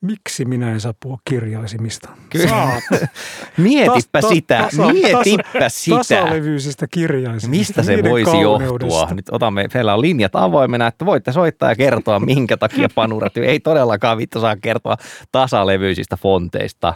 Miksi 0.00 0.44
minä 0.44 0.72
en 0.72 0.80
saa 0.80 0.94
puhua 1.02 1.18
kirjaisimista? 1.24 2.08
Kyllä. 2.30 2.48
Saat. 2.48 2.82
Mietipä 3.56 4.20
sitä, 4.20 4.58
tasa- 4.70 4.92
mietipä 4.92 5.68
sitä. 5.68 5.96
Tasalevyisistä 5.96 6.86
kirjaisimista. 6.90 7.48
Mistä 7.48 7.82
se 7.82 8.10
voisi 8.10 8.40
johtua? 8.40 9.08
Nyt 9.14 9.26
otamme, 9.32 9.68
meillä 9.74 9.94
on 9.94 10.00
linjat 10.00 10.36
avoimena, 10.36 10.86
että 10.86 11.06
voitte 11.06 11.32
soittaa 11.32 11.68
ja 11.68 11.76
kertoa, 11.76 12.20
minkä 12.20 12.56
takia 12.56 12.88
panuräty 12.94 13.46
ei 13.46 13.60
todellakaan 13.60 14.18
vittu 14.18 14.40
saa 14.40 14.56
kertoa 14.56 14.96
tasalevyisistä 15.32 16.16
fonteista. 16.16 16.94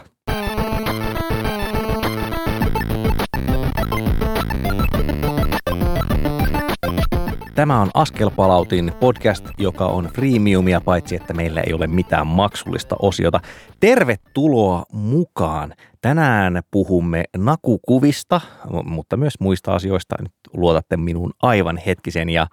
Tämä 7.55 7.81
on 7.81 7.89
Askelpalautin 7.93 8.91
podcast, 8.99 9.45
joka 9.57 9.85
on 9.85 10.05
freemiumia, 10.05 10.81
paitsi 10.81 11.15
että 11.15 11.33
meillä 11.33 11.61
ei 11.61 11.73
ole 11.73 11.87
mitään 11.87 12.27
maksullista 12.27 12.95
osiota. 13.01 13.39
Tervetuloa 13.79 14.83
mukaan. 14.93 15.73
Tänään 16.01 16.61
puhumme 16.71 17.23
nakukuvista, 17.37 18.41
mutta 18.83 19.17
myös 19.17 19.33
muista 19.39 19.75
asioista. 19.75 20.15
Nyt 20.21 20.31
luotatte 20.53 20.97
minuun 20.97 21.31
aivan 21.41 21.77
hetkisen 21.77 22.29
ja 22.29 22.47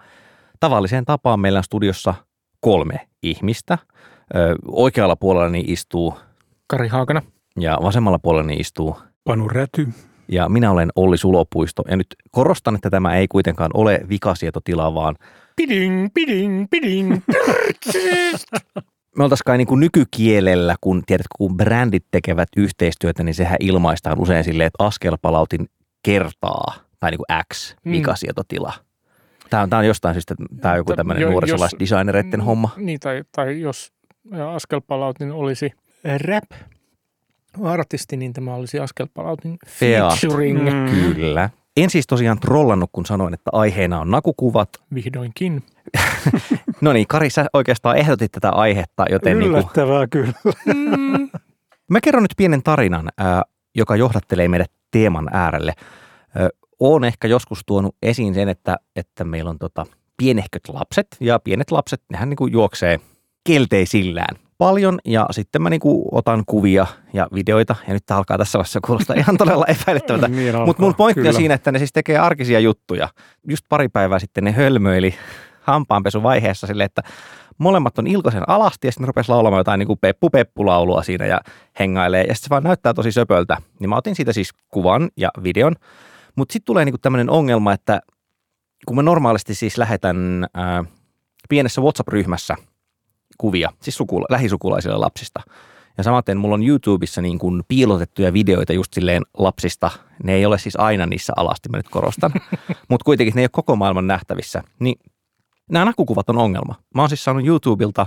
tavalliseen 0.59 1.05
tapaan 1.05 1.39
meillä 1.39 1.57
on 1.57 1.63
studiossa 1.63 2.13
kolme 2.59 3.07
ihmistä. 3.23 3.77
Ö, 4.35 4.55
Oikealla 4.67 5.15
puolellani 5.15 5.63
istuu 5.67 6.17
Kari 6.67 6.87
Haakana. 6.87 7.21
ja 7.59 7.77
vasemmalla 7.83 8.19
puolellani 8.19 8.55
istuu 8.55 8.97
Panu 9.23 9.47
Räty. 9.47 9.87
Ja 10.27 10.49
minä 10.49 10.71
olen 10.71 10.89
Olli 10.95 11.17
Sulopuisto. 11.17 11.83
Ja 11.89 11.97
nyt 11.97 12.07
korostan, 12.31 12.75
että 12.75 12.89
tämä 12.89 13.15
ei 13.15 13.27
kuitenkaan 13.27 13.71
ole 13.73 13.99
vikasietotila, 14.09 14.95
vaan 14.95 15.15
Piding, 15.55 16.07
piding, 16.13 16.67
piding. 16.71 17.11
me 19.17 19.23
oltaisiin 19.23 19.45
kai 19.45 19.57
niin 19.57 19.67
kuin 19.67 19.79
nykykielellä, 19.79 20.75
kun 20.81 21.03
tiedätkö, 21.05 21.27
kun 21.37 21.57
brändit 21.57 22.05
tekevät 22.11 22.49
yhteistyötä, 22.57 23.23
niin 23.23 23.35
sehän 23.35 23.57
ilmaistaan 23.59 24.19
usein 24.19 24.43
silleen, 24.43 24.67
että 24.67 24.83
askelpalautin 24.85 25.67
kertaa 26.03 26.73
tai 26.99 27.11
niin 27.11 27.19
kuin 27.27 27.43
X 27.53 27.75
Mm. 27.85 27.91
vikasietotila. 27.91 28.73
Tämä 29.49 29.63
on, 29.63 29.69
tämä 29.69 29.79
on 29.79 29.87
jostain 29.87 30.15
syystä, 30.15 30.35
tämä 30.61 30.71
on 30.71 30.77
joku 30.77 30.91
Jo- 30.91 30.95
tämmöinen 30.95 31.21
jos- 31.21 31.31
nuorisolaisdesignereiden 31.31 32.41
homma. 32.41 32.69
Niin, 32.77 32.99
tai, 32.99 33.23
tai 33.35 33.61
jos 33.61 33.91
askelpalautin 34.53 35.31
olisi 35.31 35.71
rap 36.25 36.43
artisti, 37.63 38.17
niin 38.17 38.33
tämä 38.33 38.55
olisi 38.55 38.79
askelpalautin 38.79 39.57
Feat. 39.67 40.13
featuring 40.19 40.63
Mm. 40.63 41.13
Kyllä. 41.13 41.49
En 41.77 41.89
siis 41.89 42.07
tosiaan 42.07 42.39
trollannut, 42.39 42.89
kun 42.93 43.05
sanoin, 43.05 43.33
että 43.33 43.49
aiheena 43.53 43.99
on 43.99 44.11
nakukuvat. 44.11 44.69
vihdoinkin. 44.93 45.63
No 46.81 46.93
niin, 46.93 47.07
Kari, 47.07 47.29
sä 47.29 47.45
oikeastaan 47.53 47.97
ehdotit 47.97 48.31
tätä 48.31 48.49
aihetta, 48.49 49.05
joten 49.09 49.39
niin 49.39 49.51
kuin, 49.51 49.59
Yllättävää 49.59 50.07
kyllä. 50.07 50.33
Mm. 50.65 51.29
Mä 51.89 51.99
kerron 52.03 52.23
nyt 52.23 52.33
pienen 52.37 52.63
tarinan, 52.63 53.09
ää, 53.17 53.43
joka 53.75 53.95
johdattelee 53.95 54.47
meidät 54.47 54.71
teeman 54.91 55.29
äärelle. 55.33 55.73
Ö, 56.39 56.49
Oon 56.79 57.03
ehkä 57.03 57.27
joskus 57.27 57.59
tuonut 57.65 57.95
esiin 58.01 58.33
sen, 58.33 58.49
että, 58.49 58.77
että 58.95 59.23
meillä 59.23 59.49
on 59.49 59.59
tota 59.59 59.85
pienehköt 60.17 60.61
lapset, 60.69 61.07
ja 61.19 61.39
pienet 61.39 61.71
lapset, 61.71 62.01
nehän 62.11 62.29
niinku 62.29 62.47
juoksee 62.47 62.99
kelteisillään 63.47 64.35
paljon, 64.57 64.99
ja 65.05 65.25
sitten 65.31 65.61
mä 65.61 65.69
niinku 65.69 66.09
otan 66.11 66.43
kuvia 66.45 66.87
ja 67.13 67.27
videoita, 67.33 67.75
ja 67.87 67.93
nyt 67.93 68.05
tää 68.05 68.17
alkaa 68.17 68.37
tässä 68.37 68.57
vaiheessa 68.57 68.79
kuulostaa 68.85 69.15
ihan 69.15 69.37
todella 69.37 69.65
epäilyttävältä. 69.65 70.27
Niin 70.27 70.55
Mutta 70.65 70.83
mun 70.83 70.95
pointti 70.95 71.19
on 71.19 71.23
kyllä. 71.23 71.37
siinä, 71.37 71.53
että 71.53 71.71
ne 71.71 71.79
siis 71.79 71.93
tekee 71.93 72.17
arkisia 72.17 72.59
juttuja. 72.59 73.09
Just 73.47 73.65
pari 73.69 73.89
päivää 73.89 74.19
sitten 74.19 74.43
ne 74.43 74.51
hölmöili 74.51 75.15
hampaanpesuvaiheessa 75.61 76.67
silleen, 76.67 76.85
että 76.85 77.01
molemmat 77.57 77.99
on 77.99 78.07
ilkoisen 78.07 78.49
alasti 78.49 78.87
ja 78.87 78.91
sitten 78.91 79.07
rupesi 79.07 79.29
laulamaan 79.29 79.59
jotain 79.59 79.79
niin 79.79 79.87
kuin 79.87 79.99
peppu 80.01 80.29
peppu 80.29 80.65
laulua 80.65 81.03
siinä 81.03 81.25
ja 81.25 81.41
hengailee. 81.79 82.21
Ja 82.21 82.35
sitten 82.35 82.47
se 82.47 82.49
vaan 82.49 82.63
näyttää 82.63 82.93
tosi 82.93 83.11
söpöltä. 83.11 83.57
Niin 83.79 83.89
mä 83.89 83.95
otin 83.95 84.15
siitä 84.15 84.33
siis 84.33 84.49
kuvan 84.69 85.09
ja 85.17 85.29
videon. 85.43 85.75
Mutta 86.35 86.53
sitten 86.53 86.65
tulee 86.65 86.85
niin 86.85 87.01
tämmöinen 87.01 87.29
ongelma, 87.29 87.73
että 87.73 88.01
kun 88.85 88.95
mä 88.95 89.03
normaalisti 89.03 89.55
siis 89.55 89.77
lähetän 89.77 90.47
ää, 90.53 90.83
pienessä 91.49 91.81
WhatsApp-ryhmässä 91.81 92.55
kuvia, 93.43 93.69
siis 93.81 93.97
sukula, 93.97 94.25
lähisukulaisille 94.29 94.97
lapsista. 94.97 95.41
Ja 95.97 96.03
samaten 96.03 96.37
mulla 96.37 96.55
on 96.55 96.63
YouTubessa 96.63 97.21
niin 97.21 97.39
kuin 97.39 97.63
piilotettuja 97.67 98.33
videoita 98.33 98.73
just 98.73 98.93
silleen 98.93 99.23
lapsista. 99.37 99.91
Ne 100.23 100.33
ei 100.33 100.45
ole 100.45 100.57
siis 100.57 100.75
aina 100.75 101.05
niissä 101.05 101.33
alasti, 101.35 101.69
mä 101.69 101.77
nyt 101.77 101.89
korostan. 101.89 102.31
Mutta 102.89 103.05
kuitenkin 103.05 103.35
ne 103.35 103.41
ei 103.41 103.43
ole 103.43 103.49
koko 103.51 103.75
maailman 103.75 104.07
nähtävissä. 104.07 104.63
Niin 104.79 104.95
nämä 105.71 105.85
nakukuvat 105.85 106.29
on 106.29 106.37
ongelma. 106.37 106.75
Mä 106.95 107.01
oon 107.01 107.09
siis 107.09 107.23
saanut 107.23 107.45
YouTubelta 107.45 108.05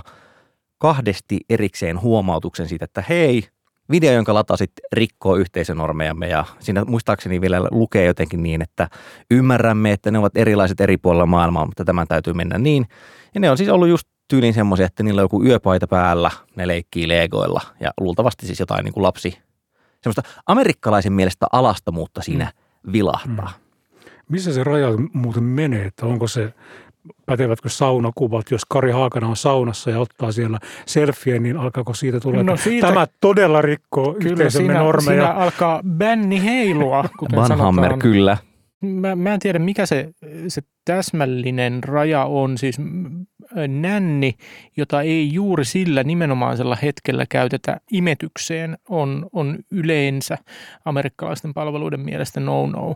kahdesti 0.77 1.39
erikseen 1.49 2.01
huomautuksen 2.01 2.67
siitä, 2.67 2.85
että 2.85 3.03
hei, 3.09 3.43
video, 3.91 4.13
jonka 4.13 4.33
latasit, 4.33 4.71
rikkoo 4.93 5.35
yhteisönormejamme 5.35 6.27
ja 6.27 6.45
siinä 6.59 6.85
muistaakseni 6.85 7.41
vielä 7.41 7.61
lukee 7.71 8.05
jotenkin 8.05 8.43
niin, 8.43 8.61
että 8.61 8.89
ymmärrämme, 9.31 9.91
että 9.91 10.11
ne 10.11 10.19
ovat 10.19 10.37
erilaiset 10.37 10.81
eri 10.81 10.97
puolilla 10.97 11.25
maailmaa, 11.25 11.65
mutta 11.65 11.85
tämän 11.85 12.07
täytyy 12.07 12.33
mennä 12.33 12.57
niin. 12.57 12.85
Ja 13.33 13.39
ne 13.39 13.51
on 13.51 13.57
siis 13.57 13.69
ollut 13.69 13.87
just 13.87 14.07
tyyliin 14.27 14.53
semmoisia, 14.53 14.85
että 14.85 15.03
niillä 15.03 15.19
on 15.19 15.23
joku 15.25 15.43
yöpaita 15.43 15.87
päällä, 15.87 16.31
ne 16.55 16.67
leikkii 16.67 17.07
legoilla 17.07 17.61
ja 17.79 17.91
luultavasti 17.99 18.45
siis 18.45 18.59
jotain 18.59 18.83
niin 18.83 18.93
kuin 18.93 19.03
lapsi, 19.03 19.37
semmoista 20.01 20.21
amerikkalaisen 20.47 21.13
mielestä 21.13 21.45
alastomuutta 21.51 22.21
siinä 22.21 22.51
vilahtaa. 22.91 23.51
Missä 24.29 24.53
se 24.53 24.63
raja 24.63 24.87
muuten 25.13 25.43
menee, 25.43 25.85
että 25.85 26.05
onko 26.05 26.27
se, 26.27 26.53
pätevätkö 27.25 27.69
saunakuvat, 27.69 28.51
jos 28.51 28.61
Kari 28.69 28.91
Haakana 28.91 29.27
on 29.27 29.35
saunassa 29.35 29.89
ja 29.89 29.99
ottaa 29.99 30.31
siellä 30.31 30.59
selfie, 30.85 31.39
niin 31.39 31.57
alkaako 31.57 31.93
siitä 31.93 32.19
tulla, 32.19 32.43
No 32.43 32.57
siitä- 32.57 32.87
tämä 32.87 33.07
todella 33.21 33.61
rikkoo 33.61 34.13
Kyllä 34.13 34.31
yhteisömme 34.31 34.67
siinä, 34.67 34.79
normeja. 34.79 35.21
siinä 35.21 35.33
alkaa 35.33 35.81
bänni 35.97 36.43
heilua, 36.43 37.05
kuten 37.19 37.39
Vanhammer, 37.39 37.83
sanotaan. 37.83 37.99
kyllä. 37.99 38.37
Mä, 38.81 39.15
mä 39.15 39.33
en 39.33 39.39
tiedä, 39.39 39.59
mikä 39.59 39.85
se, 39.85 40.09
se 40.47 40.61
täsmällinen 40.85 41.83
raja 41.83 42.25
on. 42.25 42.57
Siis 42.57 42.77
nänni, 43.67 44.33
jota 44.77 45.01
ei 45.01 45.33
juuri 45.33 45.65
sillä 45.65 46.03
nimenomaisella 46.03 46.77
hetkellä 46.81 47.25
käytetä 47.29 47.81
imetykseen, 47.91 48.77
on, 48.89 49.29
on 49.33 49.57
yleensä 49.71 50.37
amerikkalaisten 50.85 51.53
palveluiden 51.53 51.99
mielestä 51.99 52.39
no-no. 52.39 52.95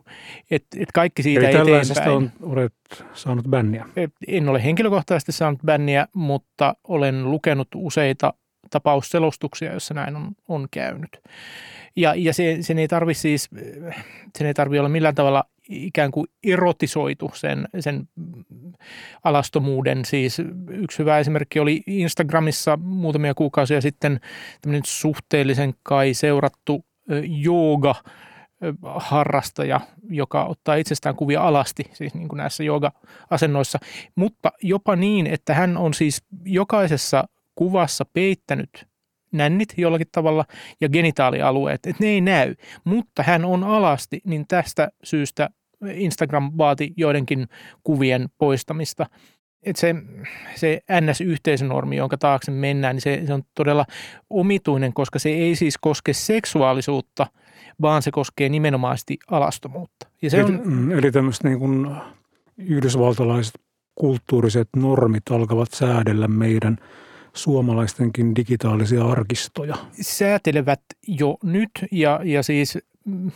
Et, 0.52 0.66
et 0.78 0.92
kaikki 0.94 1.24
siitä 1.24 1.50
Eli 1.50 1.58
tällaisesta 1.58 2.02
eteenpäin. 2.02 2.31
on, 2.42 2.52
olet 2.52 2.74
saanut 3.13 3.48
bänniä. 3.48 3.86
En 4.28 4.50
ole 4.50 4.63
henkilökohtaisesti 4.63 5.31
saanut 5.31 5.59
bänniä, 5.66 6.08
mutta 6.13 6.75
olen 6.84 7.31
lukenut 7.31 7.68
useita 7.75 8.34
tapausselostuksia, 8.69 9.72
joissa 9.72 9.94
näin 9.94 10.16
on, 10.16 10.31
on 10.48 10.68
käynyt. 10.72 11.22
Ja, 11.96 12.13
ja 12.16 12.34
se, 12.34 12.58
sen 12.62 12.80
ei 12.80 12.88
tarvi 12.88 13.13
siis, 13.13 13.50
sen 14.38 14.48
ei 14.48 14.53
tarvi 14.53 14.80
olla 14.80 14.90
millään 14.90 15.16
tavalla 15.16 15.44
ikään 15.70 16.12
kuin 16.12 16.28
erotisoitu 16.44 17.32
sen, 17.34 17.68
sen 17.80 18.08
alastomuuden. 19.24 20.06
Siis 20.06 20.42
yksi 20.68 21.00
hyvä 21.00 21.20
esimerkki 21.20 21.60
oli 21.60 21.84
Instagramissa 21.88 22.78
muutamia 22.78 23.34
kuukausia 23.34 23.82
sitten 23.82 24.20
tämmöinen 24.62 24.82
suhteellisen 24.86 25.74
kai 25.84 26.14
seurattu 26.14 26.86
jooga 27.28 27.96
harrastaja, 28.96 29.82
joka 30.10 30.46
ottaa 30.46 30.76
itsestään 30.76 31.16
kuvia 31.16 31.42
alasti, 31.42 31.84
siis 31.94 32.14
niin 32.14 32.28
kuin 32.28 32.38
näissä 32.38 32.64
jooga-asennoissa, 32.64 33.80
mutta 34.16 34.52
jopa 34.62 34.96
niin, 34.96 35.28
että 35.28 35.54
hän 35.54 35.78
on 35.78 35.94
siis 35.94 36.24
jokaisessa 36.46 37.24
kuvassa 37.56 38.06
peittänyt 38.14 38.88
nännit 39.31 39.74
jollakin 39.78 40.08
tavalla 40.12 40.46
ja 40.81 40.90
genitaalialueet, 40.90 41.86
että 41.86 42.03
ne 42.03 42.09
ei 42.09 42.22
näy, 42.22 42.56
mutta 42.84 43.24
hän 43.24 43.46
on 43.46 43.64
alasti, 43.64 44.22
niin 44.25 44.46
tästä 44.47 44.92
syystä 45.03 45.50
Instagram 45.94 46.52
vaati 46.58 46.94
joidenkin 46.97 47.47
kuvien 47.84 48.30
poistamista. 48.38 49.06
Et 49.64 49.75
se, 49.75 49.96
se 50.56 50.81
NS-yhteisönormi, 51.02 51.96
jonka 51.96 52.18
taakse 52.18 52.52
mennään, 52.52 52.96
niin 52.96 53.02
se, 53.02 53.24
se 53.28 53.34
on 53.34 53.44
todella 53.56 53.86
omituinen, 54.30 54.94
koska 54.94 55.19
se 55.19 55.30
ei 55.30 55.56
siis 55.56 55.78
koske 55.78 56.13
seksuaalisuutta, 56.13 57.28
vaan 57.81 58.01
se 58.01 58.12
koskee 58.12 58.50
nimenomaisesti 58.50 59.18
alastomuutta. 59.31 60.07
Ja 60.22 60.30
se 60.30 60.39
eli, 60.39 60.45
on, 60.45 60.62
mm, 60.66 60.92
eli 60.92 61.12
tämmöiset 61.12 61.44
niin 61.44 61.60
kuin 61.60 61.95
yhdysvaltalaiset 62.57 63.54
kulttuuriset 63.95 64.69
normit 64.75 65.24
alkavat 65.31 65.72
säädellä 65.72 66.28
meidän 66.28 66.78
suomalaistenkin 67.33 68.36
digitaalisia 68.36 69.06
arkistoja. 69.06 69.75
säätelevät 70.01 70.81
jo 71.07 71.38
nyt 71.44 71.72
ja, 71.92 72.19
ja 72.24 72.44
siis 72.44 72.78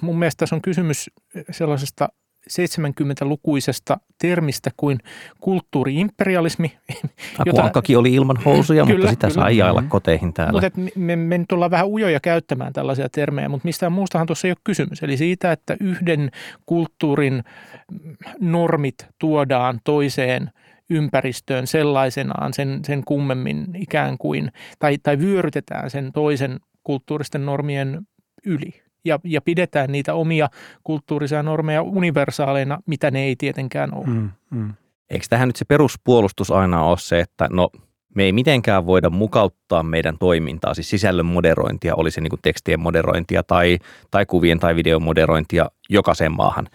mun 0.02 0.20
mielestä 0.20 0.40
tässä 0.40 0.56
on 0.56 0.62
kysymys 0.62 1.10
sellaisesta 1.52 2.10
70-lukuisesta 2.50 3.98
termistä 4.22 4.72
kuin 4.78 5.00
kulttuuriimperialismi. 5.40 6.78
Aku 7.40 7.62
Ankkakin 7.62 7.98
oli 7.98 8.14
ilman 8.14 8.38
housuja, 8.46 8.86
Kyllä, 8.86 8.98
mutta 8.98 9.10
sitä 9.12 9.28
kyllä. 9.28 9.42
sai 9.44 9.58
jailla 9.58 9.82
Mhm. 9.82 9.90
koteihin 9.90 10.34
täällä. 10.34 10.52
Mutta 10.52 10.68
et 10.68 10.96
me, 10.96 11.16
me 11.16 11.38
nyt 11.38 11.52
ollaan 11.52 11.72
vähän 11.72 11.88
ujoja 11.88 12.20
käyttämään 12.20 12.74
tällaisia 12.74 13.10
termejä, 13.10 13.50
mutta 13.50 13.66
mistään 13.66 13.92
muustahan 13.92 14.28
tuossa 14.28 14.48
ei 14.48 14.52
ole 14.52 14.58
kysymys. 14.64 15.04
Eli 15.04 15.18
siitä, 15.18 15.52
että 15.52 15.78
yhden 15.80 16.32
kulttuurin 16.66 17.44
normit 18.40 18.96
tuodaan 19.20 19.80
toiseen 19.84 20.52
ympäristöön 20.90 21.68
sellaisenaan 21.68 22.54
sen, 22.54 22.80
sen 22.86 23.04
kummemmin 23.04 23.66
ikään 23.76 24.18
kuin, 24.18 24.52
tai, 24.80 24.98
tai 24.98 25.20
vyörytetään 25.20 25.90
sen 25.90 26.12
toisen 26.14 26.60
kulttuuristen 26.84 27.46
normien 27.46 28.08
yli 28.46 28.86
ja, 29.06 29.20
ja 29.24 29.42
pidetään 29.42 29.92
niitä 29.92 30.14
omia 30.14 30.50
kulttuurisia 30.84 31.44
normeja 31.44 31.82
universaaleina, 31.82 32.80
mitä 32.86 33.12
ne 33.12 33.24
ei 33.24 33.36
tietenkään 33.36 33.94
ole. 33.94 34.06
Mm, 34.06 34.30
mm. 34.52 34.74
Eikö 35.10 35.26
tähän 35.30 35.50
nyt 35.50 35.56
se 35.56 35.66
peruspuolustus 35.66 36.52
aina 36.52 36.84
ole 36.84 36.98
se, 36.98 37.20
että 37.20 37.48
no 37.52 37.70
me 38.16 38.24
ei 38.24 38.32
mitenkään 38.32 38.86
voida 38.86 39.10
mukauttaa 39.10 39.84
meidän 39.84 40.18
toimintaa, 40.18 40.74
siis 40.74 40.90
sisällön 40.90 41.26
moderointia, 41.26 41.96
oli 41.96 42.12
se 42.12 42.22
niin 42.22 42.30
kuin 42.30 42.42
tekstien 42.42 42.80
moderointia 42.80 43.44
tai, 43.44 43.80
tai 44.12 44.26
kuvien 44.26 44.60
tai 44.60 44.76
videon 44.76 45.04
moderointia 45.04 45.70
jokaiseen 45.90 46.32
maahan. 46.32 46.68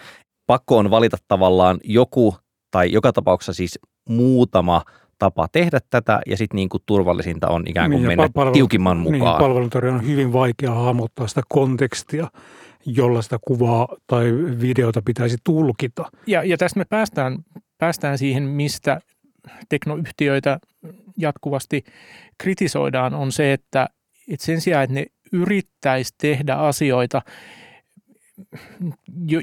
Pakko 0.46 0.78
on 0.78 0.90
valita 0.90 1.16
tavallaan 1.28 1.78
joku 1.84 2.36
tai 2.70 2.92
joka 2.92 3.12
tapauksessa 3.12 3.52
siis 3.52 3.78
muutama 4.10 4.82
tapa 5.18 5.48
tehdä 5.52 5.80
tätä 5.90 6.20
ja 6.26 6.36
sitten 6.36 6.56
niin 6.56 6.68
kuin 6.68 6.82
turvallisinta 6.86 7.48
on 7.48 7.64
ikään 7.66 7.90
kuin 7.90 8.02
niin, 8.02 8.06
mennä 8.06 8.28
palvelu, 8.34 8.54
tiukimman 8.54 8.96
niin, 8.96 9.14
mukaan. 9.14 9.38
Niin, 9.38 9.48
palveluntarjoajan 9.48 10.00
on 10.00 10.06
hyvin 10.06 10.32
vaikea 10.32 10.74
hahmottaa 10.74 11.26
sitä 11.26 11.42
kontekstia, 11.48 12.28
jolla 12.86 13.22
sitä 13.22 13.38
kuvaa 13.42 13.88
tai 14.06 14.32
videota 14.60 15.02
pitäisi 15.04 15.36
tulkita. 15.44 16.04
Ja, 16.26 16.44
ja 16.44 16.58
tästä 16.58 16.78
me 16.78 16.84
päästään, 16.84 17.38
päästään 17.78 18.18
siihen, 18.18 18.42
mistä 18.42 19.00
teknoyhtiöitä 19.68 20.58
jatkuvasti 21.16 21.84
kritisoidaan, 22.38 23.14
on 23.14 23.32
se, 23.32 23.52
että, 23.52 23.88
että 24.28 24.46
sen 24.46 24.60
sijaan, 24.60 24.84
että 24.84 24.94
ne 24.94 25.06
yrittäisi 25.32 26.14
tehdä 26.18 26.54
asioita– 26.54 27.22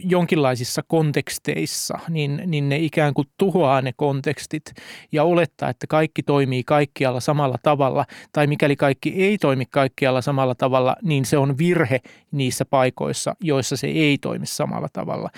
jonkinlaisissa 0.04 0.82
konteksteissa, 0.88 2.00
niin, 2.10 2.42
niin 2.46 2.70
ne 2.70 2.78
ikään 2.78 3.14
kuin 3.14 3.28
tuhoaa 3.38 3.82
ne 3.82 3.92
kontekstit 3.96 4.74
ja 5.12 5.24
olettaa, 5.24 5.70
että 5.70 5.88
kaikki 5.88 6.24
toimii 6.24 6.64
kaikkialla 6.64 7.20
samalla 7.20 7.58
tavalla. 7.64 8.06
Tai 8.32 8.48
mikäli 8.48 8.76
kaikki 8.76 9.14
ei 9.24 9.38
toimi 9.38 9.66
kaikkialla 9.66 10.22
samalla 10.22 10.56
tavalla, 10.56 10.96
niin 11.04 11.26
se 11.26 11.38
on 11.38 11.58
virhe 11.58 12.00
niissä 12.32 12.66
paikoissa, 12.66 13.36
joissa 13.42 13.78
se 13.78 13.88
ei 13.88 14.18
toimi 14.18 14.46
samalla 14.46 14.88
tavalla. 14.94 15.30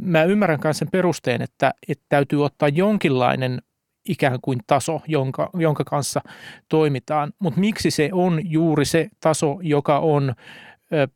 Mä 0.00 0.24
ymmärrän 0.24 0.60
myös 0.64 0.78
sen 0.78 0.90
perusteen, 0.90 1.42
että, 1.42 1.74
että 1.88 2.04
täytyy 2.08 2.44
ottaa 2.44 2.68
jonkinlainen 2.68 3.62
ikään 4.08 4.38
kuin 4.42 4.58
taso, 4.66 5.00
jonka, 5.06 5.50
jonka 5.54 5.84
kanssa 5.84 6.20
toimitaan. 6.68 7.32
Mutta 7.38 7.60
miksi 7.60 7.90
se 7.90 8.10
on 8.12 8.40
juuri 8.44 8.84
se 8.84 9.08
taso, 9.20 9.58
joka 9.62 9.98
on 9.98 10.34
ö, 10.92 11.08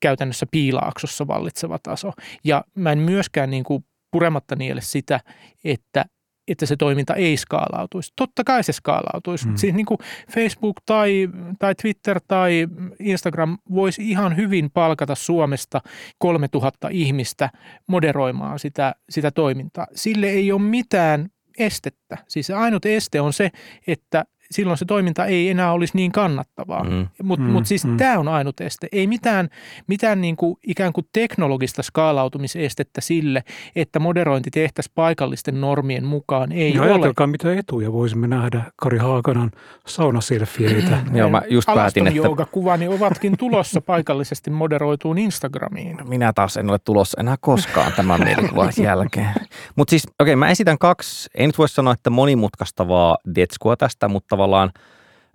käytännössä 0.00 0.46
piilaaksossa 0.50 1.26
vallitseva 1.26 1.78
taso. 1.82 2.12
Ja 2.44 2.64
mä 2.74 2.92
en 2.92 2.98
myöskään 2.98 3.50
niin 3.50 3.64
kuin 3.64 3.84
purematta 4.10 4.56
niele 4.56 4.80
sitä, 4.80 5.20
että 5.64 6.04
että 6.48 6.66
se 6.66 6.76
toiminta 6.76 7.14
ei 7.14 7.36
skaalautuisi. 7.36 8.12
Totta 8.16 8.44
kai 8.44 8.62
se 8.62 8.72
skaalautuisi. 8.72 9.48
Mm. 9.48 9.56
Siis 9.56 9.74
niin 9.74 9.86
kuin 9.86 9.98
Facebook 10.34 10.76
tai, 10.86 11.28
tai 11.58 11.74
Twitter 11.74 12.20
tai 12.28 12.68
Instagram 12.98 13.58
voisi 13.70 14.10
ihan 14.10 14.36
hyvin 14.36 14.70
palkata 14.70 15.14
Suomesta 15.14 15.80
3000 16.18 16.88
ihmistä 16.90 17.50
moderoimaan 17.86 18.58
sitä, 18.58 18.94
sitä 19.10 19.30
toimintaa. 19.30 19.86
Sille 19.94 20.26
ei 20.26 20.52
ole 20.52 20.62
mitään 20.62 21.28
estettä. 21.58 22.18
Siis 22.28 22.46
se 22.46 22.54
ainut 22.54 22.86
este 22.86 23.20
on 23.20 23.32
se, 23.32 23.50
että 23.86 24.24
silloin 24.50 24.78
se 24.78 24.84
toiminta 24.84 25.26
ei 25.26 25.50
enää 25.50 25.72
olisi 25.72 25.96
niin 25.96 26.12
kannattavaa. 26.12 26.84
Mm. 26.84 27.06
Mutta 27.22 27.44
mm, 27.44 27.52
mut 27.52 27.66
siis 27.66 27.84
mm. 27.84 27.96
tämä 27.96 28.18
on 28.18 28.28
ainut 28.28 28.60
este. 28.60 28.88
Ei 28.92 29.06
mitään, 29.06 29.48
mitään 29.86 30.20
niin 30.20 30.36
kuin 30.36 30.56
ikään 30.66 30.92
kuin 30.92 31.06
teknologista 31.12 31.82
skaalautumisestettä 31.82 33.00
sille, 33.00 33.44
että 33.76 33.98
moderointi 33.98 34.50
tehtäisiin 34.50 34.92
paikallisten 34.94 35.60
normien 35.60 36.04
mukaan. 36.04 36.52
Ei 36.52 36.74
ja 36.74 36.82
ole. 36.82 36.90
ajatelkaa, 36.90 37.26
mitä 37.26 37.54
etuja 37.54 37.92
voisimme 37.92 38.26
nähdä 38.26 38.62
Kari 38.76 38.98
Haakanan 38.98 39.50
saunaselfieitä. 39.86 40.98
Joo, 41.12 41.30
mä 41.30 41.42
just 41.50 41.66
päätin, 41.74 42.06
että... 42.06 42.46
kuvani 42.52 42.88
ovatkin 42.88 43.38
tulossa 43.38 43.80
paikallisesti 43.80 44.50
moderoituun 44.50 45.18
Instagramiin. 45.18 46.08
Minä 46.08 46.32
taas 46.32 46.56
en 46.56 46.70
ole 46.70 46.78
tulossa 46.78 47.20
enää 47.20 47.36
koskaan 47.40 47.92
tämän 47.96 48.24
mielikuvan 48.24 48.72
jälkeen. 48.82 49.34
Mutta 49.76 49.90
siis, 49.90 50.06
okei, 50.06 50.32
okay, 50.32 50.36
mä 50.36 50.48
esitän 50.48 50.78
kaksi, 50.78 51.30
en 51.34 51.48
nyt 51.48 51.58
voi 51.58 51.68
sanoa, 51.68 51.92
että 51.92 52.10
monimutkaistavaa 52.10 53.18
detskua 53.34 53.76
tästä, 53.76 54.08
mutta 54.08 54.37
tavallaan 54.38 54.70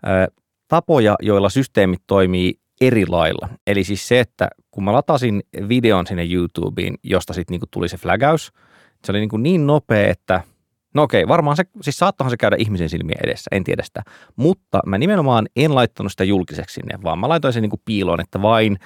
ö, 0.07 0.31
tapoja, 0.67 1.15
joilla 1.21 1.49
systeemit 1.49 2.01
toimii 2.07 2.53
eri 2.81 3.05
lailla. 3.05 3.49
Eli 3.67 3.83
siis 3.83 4.07
se, 4.07 4.19
että 4.19 4.47
kun 4.71 4.83
mä 4.83 4.93
latasin 4.93 5.43
videon 5.67 6.07
sinne 6.07 6.27
YouTubeen, 6.31 6.95
josta 7.03 7.33
sitten 7.33 7.53
niinku 7.53 7.65
tuli 7.71 7.89
se 7.89 7.97
flagaus, 7.97 8.51
se 9.05 9.11
oli 9.11 9.19
niinku 9.19 9.37
niin 9.37 9.67
nopea, 9.67 10.07
että 10.07 10.43
no 10.93 11.03
okei, 11.03 11.27
varmaan 11.27 11.57
se, 11.57 11.63
siis 11.81 11.97
saattohan 11.97 12.31
se 12.31 12.37
käydä 12.37 12.55
ihmisen 12.59 12.89
silmien 12.89 13.19
edessä, 13.23 13.49
en 13.51 13.63
tiedä 13.63 13.83
sitä. 13.83 14.01
Mutta 14.35 14.79
mä 14.85 14.97
nimenomaan 14.97 15.47
en 15.55 15.75
laittanut 15.75 16.11
sitä 16.11 16.23
julkiseksi 16.23 16.73
sinne, 16.73 16.99
vaan 17.03 17.19
mä 17.19 17.29
laitoin 17.29 17.53
sen 17.53 17.61
niinku 17.61 17.81
piiloon, 17.85 18.21
että 18.21 18.41
vain 18.41 18.77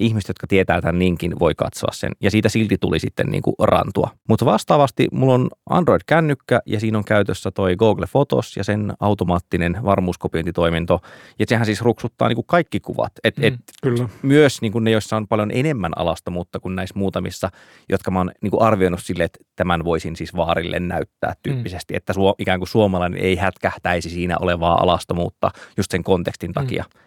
ihmiset, 0.00 0.28
jotka 0.28 0.46
tietää 0.46 0.80
tämän 0.80 0.98
linkin, 0.98 1.38
voi 1.38 1.54
katsoa 1.54 1.92
sen. 1.92 2.12
Ja 2.20 2.30
siitä 2.30 2.48
silti 2.48 2.78
tuli 2.78 2.98
sitten 2.98 3.26
niin 3.26 3.42
kuin 3.42 3.54
rantua. 3.58 4.10
Mutta 4.28 4.44
vastaavasti 4.44 5.08
mulla 5.12 5.34
on 5.34 5.48
Android-kännykkä 5.70 6.60
ja 6.66 6.80
siinä 6.80 6.98
on 6.98 7.04
käytössä 7.04 7.50
toi 7.50 7.76
Google 7.76 8.06
Photos 8.10 8.56
ja 8.56 8.64
sen 8.64 8.92
automaattinen 9.00 9.78
varmuuskopiointitoiminto. 9.84 11.00
Ja 11.38 11.44
sehän 11.48 11.66
siis 11.66 11.82
ruksuttaa 11.82 12.28
niin 12.28 12.36
kuin 12.36 12.46
kaikki 12.46 12.80
kuvat. 12.80 13.12
Et, 13.24 13.36
mm, 13.36 13.44
et 13.44 13.54
kyllä. 13.82 14.08
Myös 14.22 14.60
niin 14.62 14.72
kuin 14.72 14.84
ne, 14.84 14.90
joissa 14.90 15.16
on 15.16 15.28
paljon 15.28 15.50
enemmän 15.54 15.92
alastomuutta 15.96 16.60
kuin 16.60 16.76
näissä 16.76 16.98
muutamissa, 16.98 17.50
jotka 17.88 18.10
mä 18.10 18.18
oon 18.18 18.30
niin 18.40 18.50
kuin 18.50 18.62
arvioinut 18.62 19.02
sille, 19.02 19.24
että 19.24 19.38
tämän 19.56 19.84
voisin 19.84 20.16
siis 20.16 20.36
vaarille 20.36 20.80
näyttää 20.80 21.34
tyyppisesti. 21.42 21.94
Mm. 21.94 21.96
Että 21.96 22.12
suo, 22.12 22.34
ikään 22.38 22.60
kuin 22.60 22.68
suomalainen 22.68 23.20
ei 23.20 23.36
hätkähtäisi 23.36 24.10
siinä 24.10 24.36
olevaa 24.40 24.82
alastomuutta 24.82 25.50
just 25.76 25.90
sen 25.90 26.04
kontekstin 26.04 26.50
mm. 26.50 26.54
takia. 26.54 26.84
Mm. 26.94 27.00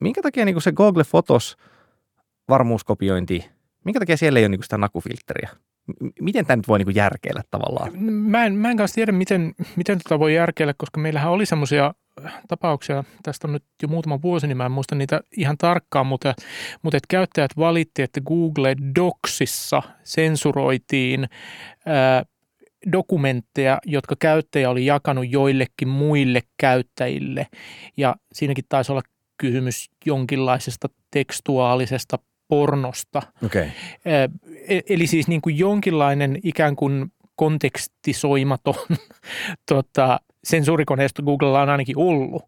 Minkä 0.00 0.22
takia 0.22 0.44
niin 0.44 0.62
se 0.62 0.72
Google 0.72 1.04
Photos 1.10 1.56
varmuuskopiointi, 2.48 3.50
minkä 3.84 4.00
takia 4.00 4.16
siellä 4.16 4.38
ei 4.38 4.44
ole 4.44 4.48
niin 4.48 4.62
sitä 4.62 4.78
nakufiltteriä? 4.78 5.50
Miten 6.20 6.46
tämä 6.46 6.56
nyt 6.56 6.68
voi 6.68 6.78
niin 6.78 6.94
järkeillä 6.94 7.42
tavallaan? 7.50 8.02
Mä 8.02 8.46
en, 8.46 8.54
mä 8.54 8.70
en 8.70 8.76
kanssa 8.76 8.94
tiedä, 8.94 9.12
miten, 9.12 9.54
miten 9.76 9.98
tätä 9.98 10.18
voi 10.18 10.34
järkeillä, 10.34 10.74
koska 10.76 11.00
meillähän 11.00 11.32
oli 11.32 11.46
semmoisia 11.46 11.94
tapauksia, 12.48 13.04
tästä 13.22 13.46
on 13.46 13.52
nyt 13.52 13.64
jo 13.82 13.88
muutama 13.88 14.22
vuosi, 14.22 14.46
niin 14.46 14.56
mä 14.56 14.66
en 14.66 14.72
muista 14.72 14.94
niitä 14.94 15.20
ihan 15.36 15.58
tarkkaan, 15.58 16.06
mutta, 16.06 16.34
mutta 16.82 16.96
että 16.96 17.06
käyttäjät 17.08 17.50
valitti, 17.56 18.02
että 18.02 18.20
Google 18.20 18.76
Docsissa 18.94 19.82
sensuroitiin 20.02 21.28
ää, 21.86 22.24
dokumentteja, 22.92 23.78
jotka 23.84 24.14
käyttäjä 24.18 24.70
oli 24.70 24.86
jakanut 24.86 25.24
joillekin 25.30 25.88
muille 25.88 26.40
käyttäjille. 26.58 27.46
Ja 27.96 28.16
siinäkin 28.32 28.64
taisi 28.68 28.92
olla 28.92 29.02
kysymys 29.38 29.90
jonkinlaisesta 30.06 30.88
tekstuaalisesta 31.10 32.18
pornosta. 32.48 33.22
Okay. 33.44 33.66
E, 34.04 34.80
eli 34.88 35.06
siis 35.06 35.28
niin 35.28 35.40
kuin 35.40 35.58
jonkinlainen 35.58 36.38
ikään 36.42 36.76
kuin 36.76 37.12
kontekstisoimaton 37.36 38.74
tota, 39.72 40.20
sensuurikoneisto 40.44 41.22
Googlella 41.22 41.62
on 41.62 41.68
ainakin 41.68 41.98
ollut. 41.98 42.42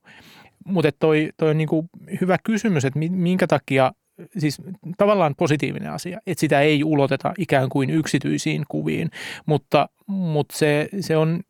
Mutta 0.65 0.93
toi, 0.99 1.31
toi 1.37 1.51
on 1.51 1.59
niin 1.59 1.69
kuin 1.69 1.91
hyvä 2.21 2.37
kysymys, 2.45 2.85
että 2.85 2.99
minkä 2.99 3.47
takia, 3.47 3.93
siis 4.39 4.59
tavallaan 4.97 5.35
positiivinen 5.37 5.93
asia, 5.93 6.21
että 6.27 6.41
sitä 6.41 6.61
ei 6.61 6.85
uloteta 6.85 7.33
ikään 7.39 7.69
kuin 7.69 7.91
yksityisiin 7.91 8.65
kuviin, 8.69 9.11
mutta, 9.47 9.89
mutta 10.07 10.57
se, 10.57 10.89
se 11.01 11.17
on 11.17 11.41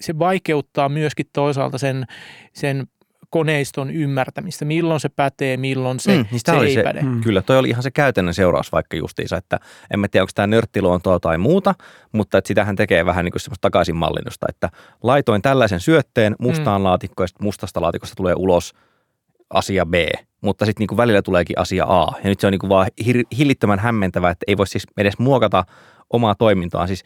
se 0.00 0.18
vaikeuttaa 0.18 0.88
myöskin 0.88 1.26
toisaalta 1.32 1.78
sen, 1.78 2.04
sen 2.52 2.86
koneiston 3.36 3.90
ymmärtämistä, 3.90 4.64
milloin 4.64 5.00
se 5.00 5.08
pätee, 5.08 5.56
milloin 5.56 6.00
se, 6.00 6.16
mm, 6.16 6.24
niin 6.30 6.40
se 6.44 6.52
ei 6.52 6.74
se, 6.74 6.82
päde. 6.82 7.02
Mm. 7.02 7.20
Kyllä, 7.20 7.42
toi 7.42 7.58
oli 7.58 7.68
ihan 7.68 7.82
se 7.82 7.90
käytännön 7.90 8.34
seuraus 8.34 8.72
vaikka 8.72 8.96
justiinsa, 8.96 9.36
että 9.36 9.60
en 9.90 10.00
mä 10.00 10.08
tiedä, 10.08 10.22
onko 10.22 10.30
tämä 10.34 10.46
nörttiluontoa 10.46 11.20
tai 11.20 11.38
muuta, 11.38 11.74
mutta 12.12 12.38
että 12.38 12.48
sitähän 12.48 12.76
tekee 12.76 13.06
vähän 13.06 13.24
niin 13.24 13.32
kuin 13.32 13.40
semmoista 13.40 13.60
takaisinmallinnusta, 13.60 14.46
että 14.48 14.70
laitoin 15.02 15.42
tällaisen 15.42 15.80
syötteen 15.80 16.36
mustaan 16.38 16.80
mm. 16.80 16.84
laatikkoon 16.84 17.28
ja 17.40 17.44
mustasta 17.44 17.80
laatikosta 17.80 18.14
tulee 18.16 18.34
ulos 18.36 18.72
asia 19.50 19.86
B, 19.86 19.94
mutta 20.40 20.66
sitten 20.66 20.86
niin 20.90 20.96
välillä 20.96 21.22
tuleekin 21.22 21.58
asia 21.58 21.84
A. 21.88 22.12
Ja 22.24 22.28
nyt 22.28 22.40
se 22.40 22.46
on 22.46 22.50
niin 22.50 22.60
kuin 22.60 22.70
vaan 22.70 22.88
hillittömän 23.38 23.78
hämmentävä, 23.78 24.30
että 24.30 24.44
ei 24.46 24.56
voi 24.56 24.66
siis 24.66 24.86
edes 24.96 25.18
muokata 25.18 25.64
omaa 26.10 26.34
toimintaa. 26.34 26.86
Siis 26.86 27.04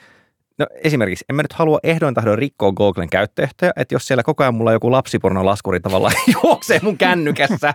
No 0.60 0.66
esimerkiksi, 0.84 1.24
en 1.28 1.36
mä 1.36 1.42
nyt 1.42 1.52
halua 1.52 1.78
ehdoin 1.82 2.14
tahdon 2.14 2.38
rikkoa 2.38 2.72
Googlen 2.72 3.10
käyttöehtoja, 3.10 3.72
että 3.76 3.94
jos 3.94 4.06
siellä 4.06 4.22
koko 4.22 4.42
ajan 4.42 4.54
mulla 4.54 4.72
joku 4.72 4.92
lapsipornolaskuri 4.92 5.80
tavallaan 5.80 6.14
juoksee 6.42 6.80
mun 6.82 6.98
kännykässä, 6.98 7.74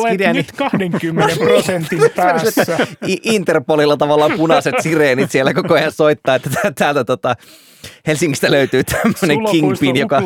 Olet 0.00 0.18
niin... 0.18 0.36
nyt 0.36 0.52
20 0.52 1.36
prosentin 1.44 2.00
päässä. 2.16 2.86
Interpolilla 3.22 3.96
tavallaan 3.96 4.32
punaiset 4.36 4.74
sireenit 4.80 5.30
siellä 5.30 5.54
koko 5.54 5.74
ajan 5.74 5.92
soittaa, 5.92 6.34
että 6.34 6.50
täältä 6.74 7.04
tota, 7.04 7.36
Helsingistä 8.06 8.50
löytyy 8.50 8.84
tämmöinen 8.84 9.50
kingpin, 9.50 9.96
joka... 9.96 10.22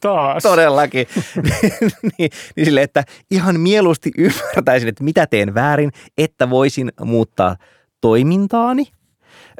taas. 0.00 0.42
Todellakin. 0.42 1.06
niin, 1.42 1.72
niin 2.18 2.30
sille, 2.64 2.82
että 2.82 3.04
ihan 3.30 3.60
mieluusti 3.60 4.10
ymmärtäisin, 4.18 4.88
että 4.88 5.04
mitä 5.04 5.26
teen 5.26 5.54
väärin, 5.54 5.90
että 6.18 6.50
voisin 6.50 6.92
muuttaa 7.04 7.56
toimintaani 8.00 8.95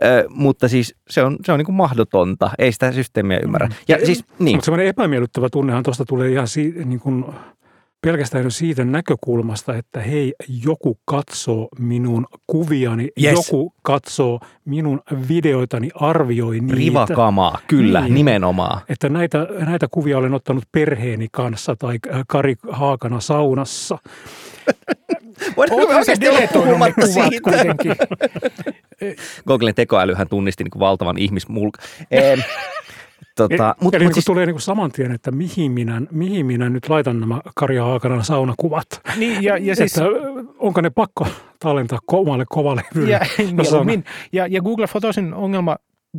Ö, 0.04 0.24
mutta 0.28 0.68
siis 0.68 0.94
se 1.08 1.22
on, 1.22 1.36
se 1.44 1.52
on 1.52 1.58
niin 1.58 1.66
kuin 1.66 1.76
mahdotonta. 1.76 2.50
Ei 2.58 2.72
sitä 2.72 2.92
systeemiä 2.92 3.38
ymmärrä. 3.38 3.68
Ja 3.88 4.06
siis, 4.06 4.24
niin. 4.38 4.56
Mutta 4.56 4.64
semmoinen 4.64 4.86
epämiellyttävä 4.86 5.48
tunnehan 5.52 5.82
tuosta 5.82 6.04
tulee 6.04 6.30
ihan 6.32 6.48
si, 6.48 6.74
niin 6.84 7.00
kuin 7.00 7.24
pelkästään 8.00 8.44
jo 8.44 8.50
siitä 8.50 8.84
näkökulmasta, 8.84 9.76
että 9.76 10.00
hei, 10.00 10.34
joku 10.64 10.98
katsoo 11.04 11.68
minun 11.78 12.26
kuviani, 12.46 13.08
Yes. 13.22 13.32
joku 13.34 13.72
katsoo 13.82 14.40
minun 14.64 15.00
videoitani, 15.28 15.90
arvioi 15.94 16.60
niitä. 16.60 16.74
Rivakamaa, 16.74 17.58
kyllä, 17.66 18.00
Niin. 18.00 18.14
nimenomaan. 18.14 18.80
Että 18.88 19.08
näitä, 19.08 19.46
näitä 19.66 19.86
kuvia 19.90 20.18
olen 20.18 20.34
ottanut 20.34 20.64
perheeni 20.72 21.28
kanssa 21.32 21.76
tai 21.76 21.98
Kari 22.28 22.54
Haakana 22.70 23.20
saunassa. 23.20 23.98
Oletko 25.56 26.04
se 26.04 26.14
deletoinut 26.20 26.78
ne 26.78 26.92
kuvat 26.92 27.32
kuitenkin? 27.42 27.96
Googlen 29.46 29.74
tekoälyhän 29.74 30.28
tunnisti 30.28 30.64
niin 30.64 30.70
kuin 30.70 30.80
valtavan 30.80 31.18
ihmismulk. 31.18 31.78
Em, 32.10 32.42
tota, 33.36 33.66
Mut, 33.68 33.80
mut, 33.80 33.94
Eli 33.94 34.04
mut 34.04 34.08
niin 34.08 34.14
siis, 34.14 34.24
tulee 34.24 34.46
niin 34.46 34.54
kuin 34.54 34.62
saman 34.62 34.92
tien, 34.92 35.12
että 35.12 35.30
mihin 35.30 35.72
minä, 35.72 36.02
mihin 36.10 36.46
minä 36.46 36.68
nyt 36.68 36.88
laitan 36.88 37.20
nämä 37.20 37.40
Kari 37.54 37.76
Haakanan 37.76 38.24
saunakuvat. 38.24 38.86
Niin, 39.16 39.42
ja, 39.42 39.56
ja 39.56 39.76
siis, 39.76 39.98
että 39.98 40.10
onko 40.58 40.80
ne 40.80 40.90
pakko 40.90 41.26
tallentaa 41.58 41.98
omalle 42.12 42.44
kovalle 42.48 42.82
ja, 43.06 43.20
ja, 44.32 44.46
ja 44.46 44.62
Google 44.62 44.86
Photosin 44.86 45.34
ongelma 45.34 45.76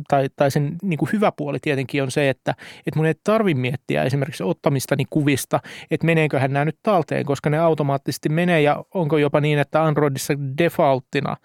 tai, 0.08 0.28
tai 0.36 0.50
sen 0.50 0.76
niin 0.82 0.98
kuin 0.98 1.08
hyvä 1.12 1.32
puoli 1.36 1.58
tietenkin 1.62 2.02
on 2.02 2.10
se, 2.10 2.28
että, 2.28 2.54
että 2.86 2.96
mun 2.96 3.06
ei 3.06 3.14
tarvi 3.24 3.54
miettiä 3.54 4.04
esimerkiksi 4.04 4.42
ottamistani 4.42 5.04
kuvista, 5.10 5.60
että 5.90 6.06
meneeköhän 6.06 6.52
nämä 6.52 6.64
nyt 6.64 6.78
talteen, 6.82 7.24
koska 7.24 7.50
ne 7.50 7.58
automaattisesti 7.58 8.28
menee 8.28 8.60
ja 8.62 8.84
onko 8.94 9.18
jopa 9.18 9.40
niin, 9.40 9.58
että 9.58 9.84
Androidissa 9.84 10.34
defaulttina 10.58 11.36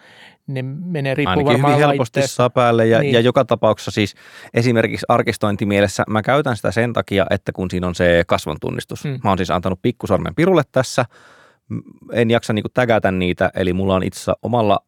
ne 0.47 0.61
menee 0.61 1.15
riippuu 1.15 1.31
ainakin 1.31 1.45
varmaan 1.45 1.73
hyvin 1.73 1.87
helposti 1.87 2.19
laitteesta. 2.19 2.35
saa 2.35 2.49
päälle 2.49 2.87
ja, 2.87 2.99
Niin. 2.99 3.13
ja 3.13 3.19
joka 3.19 3.45
tapauksessa 3.45 3.91
siis 3.91 4.15
esimerkiksi 4.53 5.05
arkistointimielessä 5.09 6.03
mä 6.09 6.21
käytän 6.21 6.55
sitä 6.55 6.71
sen 6.71 6.93
takia, 6.93 7.25
että 7.29 7.51
kun 7.51 7.71
siinä 7.71 7.87
on 7.87 7.95
se 7.95 8.23
kasvon 8.27 8.57
tunnistus. 8.61 9.03
Mm. 9.03 9.19
Mä 9.23 9.29
oon 9.29 9.37
siis 9.37 9.51
antanut 9.51 9.79
pikkusormen 9.81 10.35
pirulle 10.35 10.61
tässä, 10.71 11.05
en 12.11 12.31
jaksa 12.31 12.53
niinku 12.53 12.69
tägätä 12.73 13.11
niitä, 13.11 13.51
eli 13.55 13.73
mulla 13.73 13.95
on 13.95 14.03
itse 14.03 14.31
omalla 14.41 14.79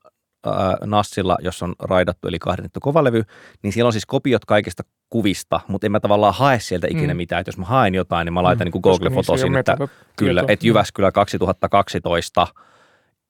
nassilla, 0.86 1.38
jos 1.42 1.64
on 1.64 1.76
raidattu 1.80 2.28
eli 2.28 2.40
kahdennettu 2.40 2.80
kovalevy, 2.80 3.24
niin 3.64 3.74
siellä 3.74 3.88
on 3.88 3.94
siis 3.94 4.06
kopiot 4.06 4.46
kaikista 4.46 4.84
kuvista, 5.10 5.60
mutta 5.68 5.88
en 5.88 5.92
mä 5.92 6.00
tavallaan 6.00 6.34
hae 6.34 6.60
sieltä 6.60 6.88
ikinä 6.90 7.14
Mm. 7.14 7.18
mitään. 7.18 7.42
Et 7.42 7.48
jos 7.48 7.58
mä 7.58 7.66
haen 7.66 7.96
jotain, 7.96 8.26
niin 8.26 8.34
mä 8.34 8.44
laitan 8.44 8.66
Mm, 8.66 8.66
niin 8.66 8.72
kuin 8.72 8.82
Koska 8.82 9.04
Google 9.04 9.16
niissä 9.16 9.34
ei 9.34 9.38
Photosin, 9.38 9.52
ole 9.52 9.60
että. 9.60 9.78
Kyllä, 10.16 10.44
että 10.48 10.68
Jyväskylä 10.68 11.12
2012. 11.12 12.48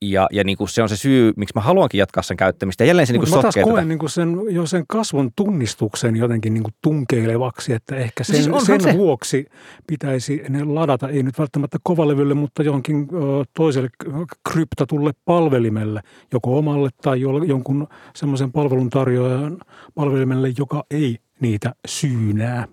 Ja, 0.01 0.27
ja 0.31 0.43
niin 0.43 0.57
kuin 0.57 0.69
se 0.69 0.81
on 0.83 0.89
se 0.89 0.97
syy, 0.97 1.33
miksi 1.35 1.55
mä 1.55 1.61
haluankin 1.61 1.99
jatkaa 1.99 2.23
sen 2.23 2.37
käyttämistä. 2.37 2.83
Ja 2.83 2.87
jälleen 2.87 3.07
se 3.07 3.13
niin 3.13 3.21
kuin 3.21 3.29
mä 3.29 3.41
taas 3.41 3.53
tätä. 3.55 3.63
koen 3.63 3.87
niin 3.87 3.99
kuin 3.99 4.09
sen, 4.09 4.37
jo 4.49 4.65
sen 4.65 4.83
kasvon 4.87 5.31
tunnistuksen 5.35 6.15
jotenkin 6.15 6.53
niin 6.53 6.63
kuin 6.63 6.73
tunkeilevaksi, 6.81 7.73
että 7.73 7.95
ehkä 7.95 8.23
sen, 8.23 8.35
Siis 8.35 8.47
onhan 8.47 8.65
sen 8.65 8.81
se. 8.81 8.93
vuoksi 8.97 9.45
pitäisi 9.87 10.43
ne 10.49 10.63
ladata, 10.63 11.09
ei 11.09 11.23
nyt 11.23 11.39
välttämättä 11.39 11.77
kovalevylle, 11.83 12.33
mutta 12.33 12.63
johonkin 12.63 13.07
ö, 13.13 13.43
toiselle 13.53 13.89
kryptatulle 14.49 15.11
palvelimelle, 15.25 16.01
joko 16.33 16.57
omalle 16.57 16.89
tai 17.01 17.21
jo- 17.21 17.43
jonkun 17.43 17.87
semmoisen 18.15 18.51
palveluntarjoajan 18.51 19.57
palvelimelle, 19.95 20.53
joka 20.57 20.83
ei 20.91 21.17
niitä 21.39 21.75
syynää. 21.87 22.67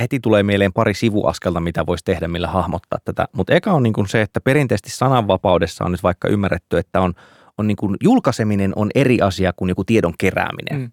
Heti 0.00 0.20
tulee 0.20 0.42
mieleen 0.42 0.72
pari 0.72 0.94
sivuaskelta, 0.94 1.60
mitä 1.60 1.86
voisi 1.86 2.04
tehdä, 2.04 2.28
millä 2.28 2.48
hahmottaa 2.48 2.98
tätä. 3.04 3.28
Mutta 3.32 3.54
eka 3.54 3.72
on 3.72 3.82
niin 3.82 3.92
kuin 3.92 4.08
se, 4.08 4.22
että 4.22 4.40
perinteisesti 4.40 4.90
sananvapaudessa 4.90 5.84
on 5.84 5.92
nyt 5.92 6.02
vaikka 6.02 6.28
ymmärretty, 6.28 6.78
että 6.78 7.00
on, 7.00 7.14
on 7.58 7.66
niin 7.66 7.76
kuin 7.76 7.96
julkaiseminen 8.02 8.72
on 8.76 8.90
eri 8.94 9.20
asia 9.20 9.52
kuin 9.56 9.68
joku 9.68 9.84
tiedon 9.84 10.14
kerääminen. 10.18 10.80
Mm. 10.80 10.90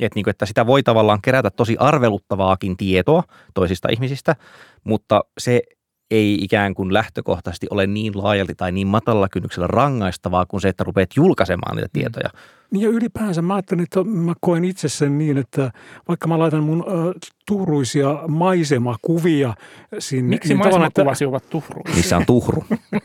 Et 0.00 0.14
niin 0.14 0.24
kuin, 0.24 0.30
että 0.30 0.46
sitä 0.46 0.66
voi 0.66 0.82
tavallaan 0.82 1.22
kerätä 1.22 1.50
tosi 1.50 1.76
arveluttavaakin 1.78 2.76
tietoa 2.76 3.22
toisista 3.54 3.88
ihmisistä, 3.92 4.36
mutta 4.84 5.24
se 5.38 5.62
ei 6.10 6.34
ikään 6.44 6.74
kuin 6.74 6.92
lähtökohtaisesti 6.94 7.66
ole 7.70 7.86
niin 7.86 8.12
laajalti 8.22 8.54
tai 8.54 8.72
niin 8.72 8.86
matalalla 8.86 9.28
kynnyksellä 9.28 9.66
rangaistavaa 9.66 10.46
kuin 10.46 10.60
se, 10.60 10.68
että 10.68 10.84
rupeat 10.84 11.10
julkaisemaan 11.16 11.76
niitä 11.76 11.88
tietoja. 11.92 12.28
Niin 12.70 12.82
ja 12.82 12.88
ylipäänsä 12.88 13.42
mä 13.42 13.54
ajattelin, 13.54 13.82
että 13.82 14.04
mä 14.04 14.32
koen 14.40 14.64
itse 14.64 14.88
sen 14.88 15.18
niin, 15.18 15.38
että 15.38 15.72
vaikka 16.08 16.28
mä 16.28 16.38
laitan 16.38 16.62
mun 16.64 16.84
ö, 16.88 17.14
tuuruisia 17.46 18.18
maisemakuvia 18.28 19.54
sinne. 19.98 20.28
Miksi 20.36 20.48
niin 20.54 20.62
tavallaan, 20.62 20.88
että- 20.88 21.04
maisemakuvasi 21.04 21.24
ovat 21.24 21.50
tuhruisia? 21.50 21.96
Missä 21.96 22.16
on 22.16 22.26
tuhru. 22.26 22.64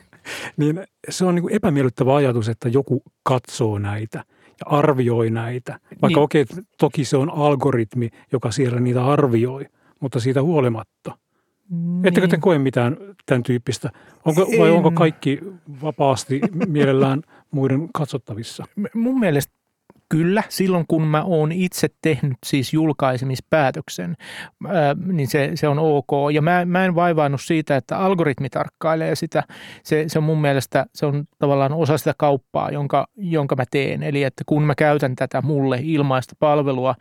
niin 0.57 0.83
se 1.09 1.25
on 1.25 1.35
niin 1.35 1.43
kuin 1.43 1.53
epämiellyttävä 1.55 2.15
ajatus, 2.15 2.49
että 2.49 2.69
joku 2.69 3.03
katsoo 3.23 3.79
näitä 3.79 4.17
ja 4.47 4.77
arvioi 4.77 5.29
näitä. 5.29 5.71
Vaikka 5.71 6.07
Niin. 6.07 6.15
niin. 6.15 6.23
okei, 6.23 6.45
toki 6.77 7.05
se 7.05 7.17
on 7.17 7.29
algoritmi, 7.29 8.09
joka 8.31 8.51
siellä 8.51 8.79
niitä 8.79 9.05
arvioi, 9.05 9.65
mutta 9.99 10.19
siitä 10.19 10.41
huolimatta. 10.41 11.17
Niin. 11.73 12.07
Ettekö 12.07 12.27
te 12.27 12.37
koe 12.37 12.59
mitään 12.59 12.97
tämän 13.25 13.43
tyyppistä? 13.43 13.89
Onko, 14.25 14.47
vai 14.59 14.69
onko 14.69 14.91
kaikki 14.91 15.39
vapaasti 15.81 16.41
mielellään 16.67 17.21
muiden 17.51 17.89
katsottavissa? 17.93 18.65
Mun 18.93 19.19
mielestä 19.19 19.53
kyllä, 20.09 20.43
silloin 20.49 20.85
kun 20.87 21.01
mä 21.01 21.23
oon 21.23 21.51
itse 21.51 21.87
tehnyt 22.01 22.37
siis 22.45 22.73
julkaisemispäätöksen, 22.73 24.15
ää, 24.67 24.95
niin 25.05 25.27
se, 25.27 25.51
se 25.55 25.67
on 25.67 25.79
ok. 25.79 26.11
Ja 26.33 26.41
mä, 26.41 26.65
mä 26.65 26.85
en 26.85 26.95
vaivannut 26.95 27.41
siitä, 27.41 27.75
että 27.75 27.97
algoritmi 27.97 28.49
tarkkailee 28.49 29.15
sitä. 29.15 29.43
Se, 29.83 30.03
se 30.07 30.19
on 30.19 30.23
mun 30.23 30.41
mielestä, 30.41 30.85
se 30.95 31.05
on 31.05 31.23
tavallaan 31.39 31.73
osa 31.73 31.97
sitä 31.97 32.13
kauppaa, 32.17 32.71
jonka, 32.71 33.07
jonka 33.15 33.55
mä 33.55 33.63
teen. 33.71 34.03
Eli 34.03 34.23
että 34.23 34.43
kun 34.45 34.63
mä 34.63 34.75
käytän 34.75 35.15
tätä 35.15 35.41
mulle 35.41 35.79
ilmaista 35.83 36.35
palvelua, 36.39 36.95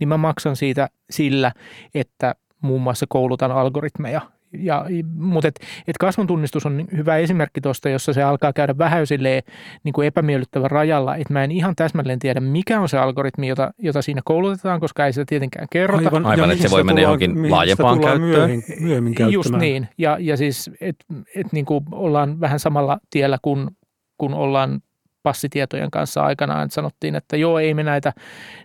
niin 0.00 0.08
mä 0.08 0.16
maksan 0.16 0.56
siitä 0.56 0.88
sillä, 1.10 1.52
että 1.94 2.34
muun 2.62 2.82
muassa 2.82 3.06
koulutan 3.08 3.52
algoritmeja. 3.52 4.20
Ja, 4.52 4.84
mutta 5.14 5.48
et, 5.48 5.60
et 5.88 5.98
kasvon 5.98 6.26
tunnistus 6.26 6.66
on 6.66 6.86
hyvä 6.96 7.16
esimerkki 7.16 7.60
tuosta, 7.60 7.88
jossa 7.88 8.12
se 8.12 8.22
alkaa 8.22 8.52
käydä 8.52 8.78
vähän 8.78 9.06
silleen 9.06 9.42
niin 9.84 9.92
kuin 9.92 10.06
epämiellyttävän 10.06 10.70
rajalla, 10.70 11.16
että 11.16 11.32
mä 11.32 11.44
en 11.44 11.50
ihan 11.50 11.76
täsmälleen 11.76 12.18
tiedä, 12.18 12.40
mikä 12.40 12.80
on 12.80 12.88
se 12.88 12.98
algoritmi, 12.98 13.48
jota, 13.48 13.70
jota 13.78 14.02
siinä 14.02 14.20
koulutetaan, 14.24 14.80
koska 14.80 15.06
ei 15.06 15.12
sitä 15.12 15.24
tietenkään 15.28 15.66
kerrota. 15.70 16.10
Aivan, 16.24 16.38
ja 16.38 16.52
että 16.52 16.62
se 16.62 16.70
voi 16.70 16.84
mennä 16.84 17.00
johonkin 17.00 17.50
laajempaan 17.50 18.00
käyttöön. 18.00 18.20
Myöhemmin, 18.20 18.62
myöhemmin 18.80 19.14
käyttämään. 19.14 19.32
Just 19.32 19.54
niin, 19.54 19.88
ja, 19.98 20.16
ja 20.20 20.36
siis, 20.36 20.70
että 20.80 21.04
et 21.36 21.52
niin 21.52 21.64
kuin 21.64 21.84
ollaan 21.92 22.40
vähän 22.40 22.60
samalla 22.60 22.98
tiellä, 23.10 23.38
kun, 23.42 23.70
kun 24.18 24.34
ollaan 24.34 24.80
passitietojen 25.28 25.90
kanssa 25.90 26.22
aikanaan, 26.22 26.64
että 26.64 26.74
sanottiin, 26.74 27.14
että 27.14 27.36
joo, 27.36 27.58
ei 27.58 27.74
me 27.74 27.82
näitä, 27.82 28.12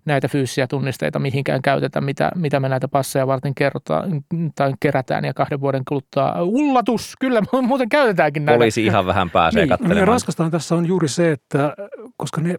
näitä 0.05 0.27
fyysisiä 0.27 0.67
tunnisteita 0.67 1.19
mihinkään 1.19 1.61
käytetä, 1.61 2.01
mitä, 2.01 2.31
mitä 2.35 2.59
me 2.59 2.69
näitä 2.69 2.87
passeja 2.87 3.27
varten 3.27 3.55
kerrotaan, 3.55 4.21
tai 4.55 4.73
kerätään, 4.79 5.25
ja 5.25 5.33
kahden 5.33 5.61
vuoden 5.61 5.81
kuluttua, 5.87 6.33
ullatus, 6.41 7.13
kyllä 7.19 7.41
muuten 7.61 7.89
käytetäänkin 7.89 8.45
näitä. 8.45 8.57
Poliisi 8.57 8.85
ihan 8.85 9.05
vähän 9.05 9.29
pääsee 9.29 9.61
Niin. 9.61 9.69
Katselemaan. 9.69 10.07
raskastahan 10.07 10.51
tässä 10.51 10.75
on 10.75 10.85
juuri 10.85 11.07
se, 11.07 11.31
että 11.31 11.75
koska 12.17 12.41
ne 12.41 12.55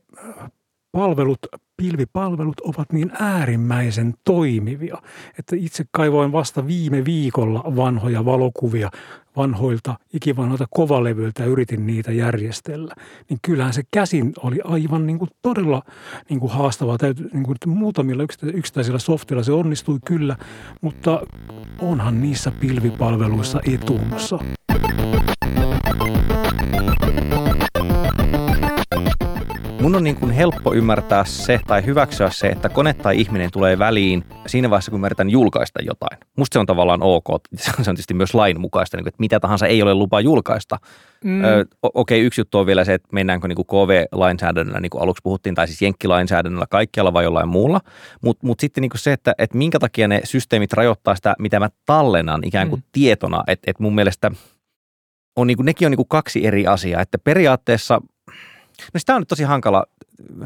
palvelut, 0.92 1.38
pilvipalvelut 1.76 2.61
ovat 2.61 2.92
niin 2.92 3.12
äärimmäisen 3.20 4.14
toimivia, 4.25 4.96
että 5.38 5.56
itse 5.56 5.84
kaivoin 5.90 6.32
vasta 6.32 6.66
viime 6.66 7.04
viikolla 7.04 7.64
vanhoja 7.76 8.25
valokuvia 8.25 8.90
vanhoilta, 9.36 9.98
ikivanhoilta 10.12 10.66
kovalevyiltä 10.70 11.42
ja 11.42 11.48
yritin 11.48 11.86
niitä 11.86 12.12
järjestellä, 12.12 12.94
niin 13.30 13.38
kyllähän 13.42 13.72
se 13.72 13.82
käsin 13.90 14.32
oli 14.42 14.58
aivan 14.64 15.06
niin 15.06 15.18
kuin 15.18 15.30
todella 15.42 15.82
niin 16.28 16.40
kuin 16.40 16.52
haastavaa. 16.52 16.98
Täytyy, 16.98 17.30
niin 17.32 17.44
kuin, 17.44 17.56
muutamilla 17.66 18.22
yksittäisillä 18.42 18.98
softilla 18.98 19.42
se 19.42 19.52
onnistui 19.52 19.98
kyllä, 20.04 20.36
mutta 20.80 21.26
onhan 21.78 22.20
niissä 22.20 22.50
pilvipalveluissa 22.50 23.60
etunsa. 23.72 24.38
Mun 29.84 29.96
on 29.96 30.04
niin 30.04 30.16
kuin 30.16 30.32
helppo 30.32 30.74
ymmärtää 30.74 31.24
se 31.24 31.60
tai 31.66 31.86
hyväksyä 31.86 32.30
se, 32.30 32.46
että 32.46 32.68
kone 32.68 32.94
tai 32.94 33.20
ihminen 33.20 33.50
tulee 33.50 33.78
väliin 33.78 34.24
siinä 34.46 34.70
vaiheessa, 34.70 34.90
kun 34.90 35.00
mä 35.00 35.06
yritän 35.06 35.30
julkaista 35.30 35.82
jotain. 35.82 36.18
Musta 36.36 36.54
se 36.54 36.58
on 36.58 36.66
tavallaan 36.66 37.02
ok. 37.02 37.24
Se 37.56 37.70
on 37.78 37.84
tietysti 37.84 38.14
myös 38.14 38.34
lain 38.34 38.60
mukaista, 38.60 38.96
niin 38.96 39.08
että 39.08 39.20
mitä 39.20 39.40
tahansa 39.40 39.66
ei 39.66 39.82
ole 39.82 39.94
lupa 39.94 40.20
julkaista. 40.20 40.78
Mm, 41.24 41.42
Okei, 41.82 42.20
yksi 42.20 42.40
juttu 42.40 42.58
on 42.58 42.66
vielä 42.66 42.84
se, 42.84 42.94
että 42.94 43.08
mennäänkö 43.12 43.48
niin 43.48 43.56
kuin 43.56 43.66
KV-lainsäädännöllä, 43.66 44.80
niin 44.80 44.90
kuin 44.90 45.02
aluksi 45.02 45.20
puhuttiin, 45.22 45.54
tai 45.54 45.66
siis 45.66 45.82
jenkkilainsäädännöllä 45.82 46.66
kaikkialla 46.70 47.12
vai 47.12 47.24
jollain 47.24 47.48
muulla. 47.48 47.80
Mutta 48.22 48.46
mut 48.46 48.60
sitten 48.60 48.82
niin 48.82 48.90
kuin 48.90 49.00
se, 49.00 49.12
että, 49.12 49.34
että 49.38 49.58
minkä 49.58 49.78
takia 49.78 50.08
ne 50.08 50.20
systeemit 50.24 50.72
rajoittaa 50.72 51.14
sitä, 51.14 51.34
mitä 51.38 51.60
mä 51.60 51.68
tallennan 51.86 52.40
ikään 52.44 52.68
kuin 52.68 52.80
Mm. 52.80 52.88
tietona. 52.92 53.44
Että 53.46 53.70
et 53.70 53.80
mun 53.80 53.94
mielestä 53.94 54.30
on 55.36 55.46
niin 55.46 55.56
kuin, 55.56 55.66
nekin 55.66 55.86
on 55.86 55.90
niin 55.90 55.96
kuin 55.96 56.08
kaksi 56.08 56.46
eri 56.46 56.66
asiaa. 56.66 57.00
Että 57.02 57.18
periaatteessa, 57.18 58.00
no 58.95 59.00
sitä 59.00 59.14
on 59.14 59.21
nyt 59.21 59.28
tosi 59.28 59.45
hankala. 59.45 59.85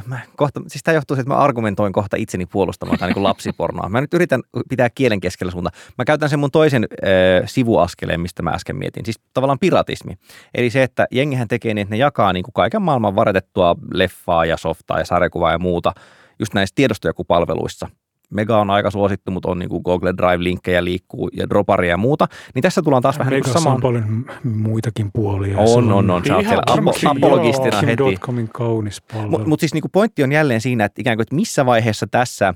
Mä 0.07 0.21
kohta, 0.37 0.61
siis 0.67 0.83
tämä 0.83 0.95
johtuu 0.95 1.15
siitä, 1.17 1.23
että 1.23 1.35
mä 1.35 1.41
argumentoin 1.41 1.93
kohta 1.93 2.17
itseni 2.17 2.47
puolustamaan 2.47 2.99
tai 2.99 3.13
niin 3.13 3.23
lapsipornoa. 3.23 3.89
Mä 3.89 4.01
nyt 4.01 4.15
yritän 4.15 4.43
pitää 4.69 4.91
kielen 4.91 5.21
keskellä 5.21 5.51
suunta. 5.51 5.71
Mä 5.99 6.05
käytän 6.05 6.29
sen 6.29 6.39
mun 6.39 6.51
toisen 6.51 6.85
ö, 6.93 7.07
sivuaskeleen, 7.47 8.21
mistä 8.21 8.43
mä 8.43 8.51
äsken 8.51 8.77
mietin. 8.77 9.05
Siis 9.05 9.21
tavallaan 9.35 9.59
piratismi. 9.59 10.19
Eli 10.55 10.71
se, 10.71 10.83
että 10.83 11.07
jengihän 11.11 11.49
tekee 11.49 11.75
niin, 11.75 11.83
että 11.83 11.95
ne 11.95 11.99
jakaa 11.99 12.33
niin 12.33 12.45
kuin 12.45 12.53
kaiken 12.53 12.83
maailman 12.83 13.17
varetettua 13.17 13.77
leffaa 13.95 14.45
ja 14.45 14.57
softaa 14.57 14.99
ja 14.99 15.05
sarjakuvaa 15.05 15.53
ja 15.53 15.59
muuta. 15.59 15.93
just 16.39 16.55
näissä 16.55 16.75
tiedostojakupalveluissa. 16.75 17.89
Mega 18.31 18.61
on 18.61 18.71
aika 18.71 18.91
suosittu, 18.91 19.31
mutta 19.31 19.49
on 19.51 19.59
niin 19.59 19.69
kuin 19.69 19.83
Google 19.85 20.13
Drive-linkkejä 20.13 20.85
liikkuu 20.85 21.29
ja 21.33 21.49
Droparia 21.49 21.91
ja 21.91 21.97
muuta. 21.97 22.27
Niin 22.55 22.63
tässä 22.63 22.83
tullaan 22.83 23.03
taas 23.03 23.19
vähän 23.19 23.31
niin 23.31 23.43
kuin 23.43 23.51
Megassa 23.51 23.63
samaan. 23.65 23.77
on 23.77 23.81
paljon 23.83 24.25
muitakin 24.45 25.11
puolia. 25.13 25.59
On, 25.59 25.69
Se 25.69 25.75
on, 25.79 26.11
on. 26.11 26.23
Sä 26.27 26.37
oot 26.37 26.47
siellä 26.47 26.63
apo, 26.67 26.93
apologistina 27.07 27.81
heti. 27.81 28.19
Kaunis 28.53 29.03
palvelu. 29.03 29.31
Mutta 29.31 29.49
mut 29.49 29.61
siis 29.61 29.75
niinku 29.75 29.89
pointti 29.89 30.23
on 30.23 30.33
jälleen 30.33 30.61
siinä, 30.61 30.85
että 30.85 31.01
ikään 31.01 31.17
kuin, 31.17 31.23
että 31.23 31.35
missä 31.35 31.67
vaiheessa 31.67 32.07
tässä 32.11 32.55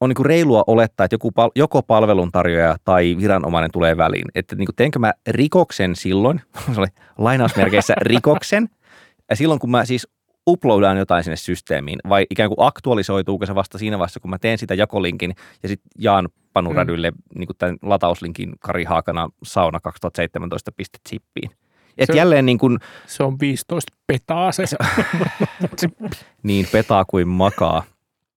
on 0.00 0.08
niinku 0.10 0.22
reilua 0.22 0.64
olettaa, 0.66 1.04
että 1.04 1.14
joku, 1.14 1.30
pal- 1.32 1.50
joko 1.56 1.82
palveluntarjoaja 1.82 2.76
tai 2.84 3.16
viranomainen 3.20 3.70
tulee 3.70 3.96
väliin. 3.96 4.26
Että 4.34 4.56
niinku 4.56 4.72
teenkö 4.76 4.98
mä 4.98 5.12
rikoksen 5.28 5.96
silloin, 5.96 6.40
se 6.74 6.80
oli 6.80 6.86
lainausmerkeissä 7.18 7.94
rikoksen, 8.00 8.68
ja 9.30 9.36
silloin 9.36 9.60
kun 9.60 9.70
mä 9.70 9.84
siis 9.84 10.08
uploadaan 10.48 10.98
jotain 10.98 11.24
sinne 11.24 11.36
systeemiin, 11.36 11.98
vai 12.08 12.26
ikään 12.30 12.48
kuin 12.48 12.66
aktualisoituuko 12.66 13.46
se 13.46 13.54
vasta 13.54 13.78
siinä 13.78 13.98
vaiheessa, 13.98 14.20
kun 14.20 14.30
mä 14.30 14.38
teen 14.38 14.58
sitä 14.58 14.74
jakolinkin 14.74 15.34
ja 15.62 15.68
sitten 15.68 15.90
jaan 15.98 16.28
panurädylle 16.52 17.10
mm. 17.10 17.16
niin 17.34 17.48
tämän 17.58 17.76
latauslinkin 17.82 18.52
Kari 18.60 18.84
Haakana 18.84 19.28
sauna 19.42 19.78
2017.zippiin. 19.88 21.50
Et 21.98 22.06
Se- 22.06 22.16
jälleen 22.16 22.46
niin 22.46 22.58
kuin, 22.58 22.78
Se 23.06 23.22
on 23.22 23.40
15 23.40 23.96
petaa 24.06 24.52
se. 24.52 24.64
niin 26.42 26.66
petaa 26.72 27.04
kuin 27.04 27.28
makaa. 27.28 27.82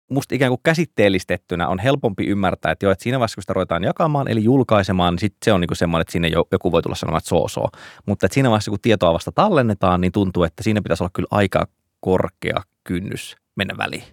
Musta 0.09 0.35
ikään 0.35 0.49
kuin 0.49 0.59
käsitteellistettynä 0.63 1.67
on 1.67 1.79
helpompi 1.79 2.25
ymmärtää, 2.25 2.71
että, 2.71 2.85
jo, 2.85 2.91
että 2.91 3.03
siinä 3.03 3.19
vaiheessa, 3.19 3.35
kun 3.35 3.43
sitä 3.43 3.53
ruvetaan 3.53 3.83
jakamaan, 3.83 4.27
eli 4.27 4.43
julkaisemaan, 4.43 5.13
niin 5.13 5.19
sit 5.19 5.35
se 5.45 5.53
on 5.53 5.61
niin 5.61 5.67
kuin 5.67 5.77
semmoinen, 5.77 6.01
että 6.01 6.11
sinne 6.11 6.27
jo- 6.27 6.47
joku 6.51 6.71
voi 6.71 6.81
tulla 6.81 6.95
sanomaan, 6.95 7.17
että 7.17 7.29
soo 7.29 7.47
soo. 7.47 7.69
Mutta 8.05 8.25
että 8.25 8.33
siinä 8.33 8.49
vaiheessa, 8.49 8.71
kun 8.71 8.79
tietoa 8.81 9.13
vasta 9.13 9.31
tallennetaan, 9.31 10.01
niin 10.01 10.11
tuntuu, 10.11 10.43
että 10.43 10.63
siinä 10.63 10.81
pitäisi 10.81 11.03
olla 11.03 11.11
kyllä 11.13 11.27
aika 11.31 11.67
korkea 12.01 12.61
kynnys 12.83 13.35
mennä 13.55 13.77
väliin. 13.77 14.03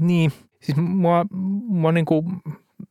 Niin, 0.00 0.32
siis 0.60 0.78
mua, 0.78 1.26
mua 1.68 1.92
niin 1.92 2.04
kuin 2.04 2.24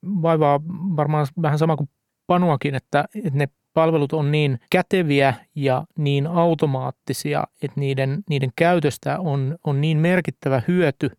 vaivaa 0.04 0.62
varmaan 0.96 1.28
vähän 1.42 1.60
sama 1.60 1.78
kuin 1.78 1.90
Panuakin, 2.28 2.76
että, 2.76 3.06
että 3.16 3.38
ne 3.40 3.48
palvelut 3.74 4.14
on 4.14 4.32
niin 4.32 4.60
käteviä 4.72 5.34
ja 5.56 5.86
niin 5.98 6.28
automaattisia, 6.28 7.44
että 7.62 7.80
niiden, 7.80 8.24
niiden 8.30 8.50
käytöstä 8.56 9.20
on, 9.20 9.58
on 9.64 9.82
niin 9.82 9.98
merkittävä 9.98 10.62
hyöty, 10.68 11.10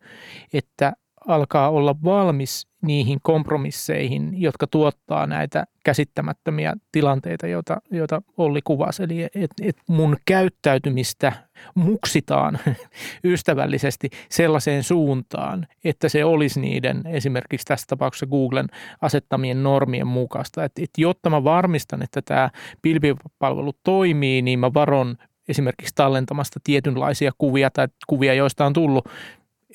että 0.53 0.93
alkaa 1.27 1.69
olla 1.69 1.95
valmis 2.03 2.67
niihin 2.81 3.19
kompromisseihin, 3.23 4.41
jotka 4.41 4.67
tuottaa 4.67 5.27
näitä 5.27 5.65
käsittämättömiä 5.85 6.73
tilanteita, 6.91 7.47
joita, 7.47 7.81
joita 7.91 8.21
Olli 8.37 8.59
kuvasi. 8.63 9.03
Eli 9.03 9.23
et, 9.23 9.51
et 9.61 9.77
mun 9.87 10.17
käyttäytymistä 10.25 11.33
muksitaan 11.75 12.59
ystävällisesti 13.23 14.09
sellaiseen 14.29 14.83
suuntaan, 14.83 15.67
että 15.83 16.09
se 16.09 16.25
olisi 16.25 16.59
niiden 16.59 17.01
esimerkiksi 17.05 17.65
tässä 17.65 17.87
tapauksessa 17.87 18.25
Googlen 18.25 18.67
asettamien 19.01 19.63
normien 19.63 20.07
mukaista. 20.07 20.63
Et, 20.63 20.71
et 20.79 20.89
jotta 20.97 21.29
mä 21.29 21.43
varmistan, 21.43 22.03
että 22.03 22.21
tämä 22.21 22.49
pilvipalvelu 22.81 23.73
toimii, 23.83 24.41
niin 24.41 24.59
mä 24.59 24.73
varon 24.73 25.17
esimerkiksi 25.47 25.95
tallentamasta 25.95 26.59
tietynlaisia 26.63 27.31
kuvia 27.37 27.69
tai 27.69 27.87
kuvia, 28.07 28.33
joista 28.33 28.65
on 28.65 28.73
tullut 28.73 29.05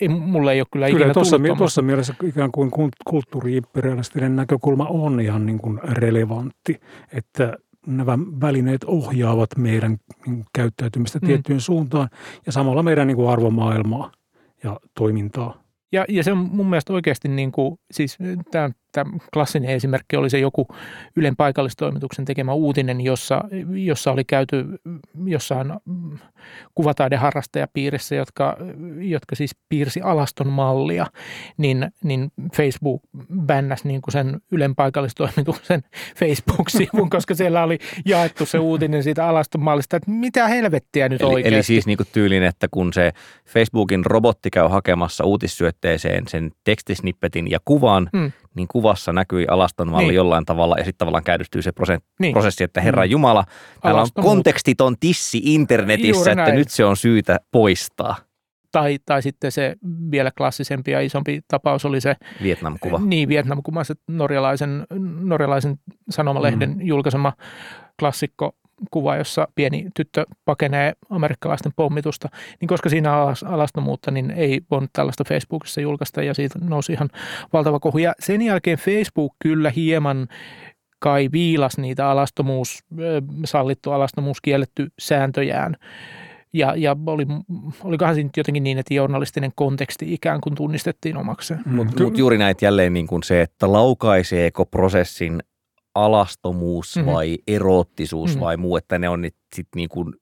ei, 0.00 0.08
mulle 0.08 0.52
ei 0.52 0.60
ole 0.60 0.66
kyllä, 0.72 0.86
Kyllä 0.86 0.98
ikinä 0.98 1.14
tuossa, 1.14 1.38
tullut 1.38 1.58
tuossa 1.58 1.82
mielessä 1.82 2.14
ikään 2.24 2.52
kuin 2.52 2.70
kult- 2.70 3.02
kulttuuri-imperialistinen 3.10 4.36
näkökulma 4.36 4.86
on 4.86 5.20
ihan 5.20 5.46
niin 5.46 5.58
kuin 5.58 5.80
relevantti, 5.82 6.80
että 7.12 7.56
nämä 7.86 8.18
välineet 8.40 8.84
ohjaavat 8.84 9.50
meidän 9.56 9.96
niin 10.26 10.44
käyttäytymistä 10.54 11.18
Mm. 11.18 11.26
tiettyyn 11.26 11.60
suuntaan 11.60 12.08
ja 12.46 12.52
samalla 12.52 12.82
meidän 12.82 13.06
niin 13.06 13.16
kuin 13.16 13.28
arvomaailmaa 13.28 14.12
ja 14.64 14.80
toimintaa. 14.94 15.62
Ja, 15.92 16.04
ja 16.08 16.24
se 16.24 16.32
on 16.32 16.38
mun 16.38 16.66
mielestä 16.70 16.92
oikeasti, 16.92 17.28
niin 17.28 17.52
kuin, 17.52 17.78
siis 17.90 18.18
tämä, 18.50 18.70
tämä 18.96 19.18
klassinen 19.32 19.70
esimerkki 19.70 20.16
oli 20.16 20.30
se 20.30 20.38
joku 20.38 20.68
Ylen 21.16 21.36
paikallistoimituksen 21.36 22.24
tekemä 22.24 22.52
uutinen, 22.52 23.00
jossa, 23.00 23.44
jossa 23.70 24.12
oli 24.12 24.24
käyty 24.24 24.64
jossain 25.26 25.72
kuvataideharrastajapiirissä, 26.74 28.14
jotka, 28.14 28.56
jotka 29.00 29.36
siis 29.36 29.50
piirsi 29.68 30.00
alaston 30.00 30.48
mallia, 30.48 31.06
niin, 31.56 31.90
niin 32.04 32.30
Facebook 32.56 33.02
bännäsi 33.46 33.88
niin 33.88 34.02
kuin 34.02 34.12
sen 34.12 34.40
Ylen 34.52 34.74
paikallistoimituksen 34.74 35.82
Facebook-sivun, 36.20 37.10
koska 37.10 37.34
siellä 37.34 37.62
oli 37.62 37.78
jaettu 38.04 38.46
se 38.46 38.58
uutinen 38.58 39.02
siitä 39.02 39.28
alaston 39.28 39.62
mallista, 39.62 39.96
että 39.96 40.10
mitä 40.10 40.48
helvettiä 40.48 41.08
nyt 41.08 41.20
Eli, 41.20 41.34
oikeasti. 41.34 41.54
eli 41.54 41.62
siis 41.62 41.86
niin 41.86 41.96
kuin 41.96 42.08
tyylin, 42.12 42.42
että 42.42 42.68
kun 42.70 42.92
se 42.92 43.12
Facebookin 43.48 44.06
robotti 44.06 44.50
käy 44.50 44.68
hakemassa 44.68 45.24
uutissyötteeseen 45.24 46.28
sen 46.28 46.52
tekstisnippetin 46.64 47.50
ja 47.50 47.58
kuvan, 47.64 48.10
Mm. 48.12 48.32
Niin 48.56 48.68
kuvassa 48.68 49.12
näkyi 49.12 49.46
alaston 49.50 49.90
malli 49.90 50.04
Niin. 50.06 50.14
jollain 50.14 50.44
tavalla 50.44 50.76
ja 50.78 50.84
sitten 50.84 50.98
tavallaan 50.98 51.24
käynnistyy 51.24 51.62
se 51.62 51.72
prosent, 51.72 52.04
Niin. 52.20 52.32
prosessi, 52.32 52.64
että 52.64 52.80
Herran 52.80 53.06
Mm. 53.08 53.10
Jumala, 53.10 53.44
täällä 53.82 54.00
on 54.00 54.08
muut. 54.16 54.26
kontekstiton 54.26 54.96
tissi 55.00 55.40
internetissä, 55.44 56.32
että 56.32 56.52
nyt 56.52 56.68
se 56.70 56.84
on 56.84 56.96
syytä 56.96 57.40
poistaa. 57.52 58.16
Tai, 58.72 58.98
tai 59.06 59.22
sitten 59.22 59.52
se 59.52 59.76
vielä 60.10 60.30
klassisempi 60.38 60.90
ja 60.90 61.00
isompi 61.00 61.40
tapaus 61.48 61.84
oli 61.84 62.00
se 62.00 62.16
Vietnam-kuva. 62.42 63.00
Niin, 63.04 63.28
Vietnam-kuva, 63.28 63.84
se 63.84 63.94
norjalaisen, 64.08 64.86
norjalaisen 65.20 65.76
sanomalehden 66.10 66.70
mm. 66.70 66.80
julkaisema 66.80 67.32
klassikko 67.98 68.56
kuva, 68.90 69.16
jossa 69.16 69.48
pieni 69.54 69.86
tyttö 69.96 70.24
pakenee 70.44 70.92
amerikkalaisten 71.10 71.72
pommitusta, 71.76 72.28
niin 72.60 72.68
koska 72.68 72.88
siinä 72.88 73.16
on 73.16 73.28
alas- 73.28 73.52
alastomuutta, 73.52 74.10
niin 74.10 74.30
ei 74.30 74.60
voinut 74.70 74.90
tällaista 74.92 75.24
Facebookissa 75.28 75.80
julkaista 75.80 76.22
ja 76.22 76.34
siitä 76.34 76.58
nousi 76.62 76.92
ihan 76.92 77.08
valtava 77.52 77.80
kohu. 77.80 77.98
Ja 77.98 78.14
sen 78.20 78.42
jälkeen 78.42 78.78
Facebook 78.78 79.32
kyllä 79.38 79.70
hieman 79.70 80.28
kai 80.98 81.28
viilas 81.32 81.78
niitä 81.78 82.10
alastomuus, 82.10 82.84
sallittu 83.44 83.92
alastomuus, 83.92 84.40
kielletty 84.40 84.88
sääntöjään. 84.98 85.76
Ja, 86.52 86.74
ja 86.76 86.96
oli, 87.06 87.26
olikohan 87.84 88.14
siinä 88.14 88.26
nyt 88.26 88.36
jotenkin 88.36 88.62
niin, 88.62 88.78
että 88.78 88.94
journalistinen 88.94 89.52
konteksti 89.54 90.14
ikään 90.14 90.40
kuin 90.40 90.54
tunnistettiin 90.54 91.16
omakseen. 91.16 91.60
Mutta 91.66 92.02
mut 92.02 92.18
juuri 92.18 92.38
näitä 92.38 92.64
jälleen 92.64 92.92
niin 92.92 93.06
kuin 93.06 93.22
se, 93.22 93.42
että 93.42 93.72
laukaiseeko 93.72 94.66
prosessin 94.66 95.42
alastomuus 96.04 96.96
Mhm. 96.96 97.06
vai 97.06 97.38
eroottisuus 97.46 98.34
Mhm. 98.34 98.40
vai 98.40 98.56
muu, 98.56 98.76
että 98.76 98.98
ne 98.98 99.08
on 99.08 99.24
sitten 99.54 99.76
niin 99.76 99.88
kuin 99.88 100.14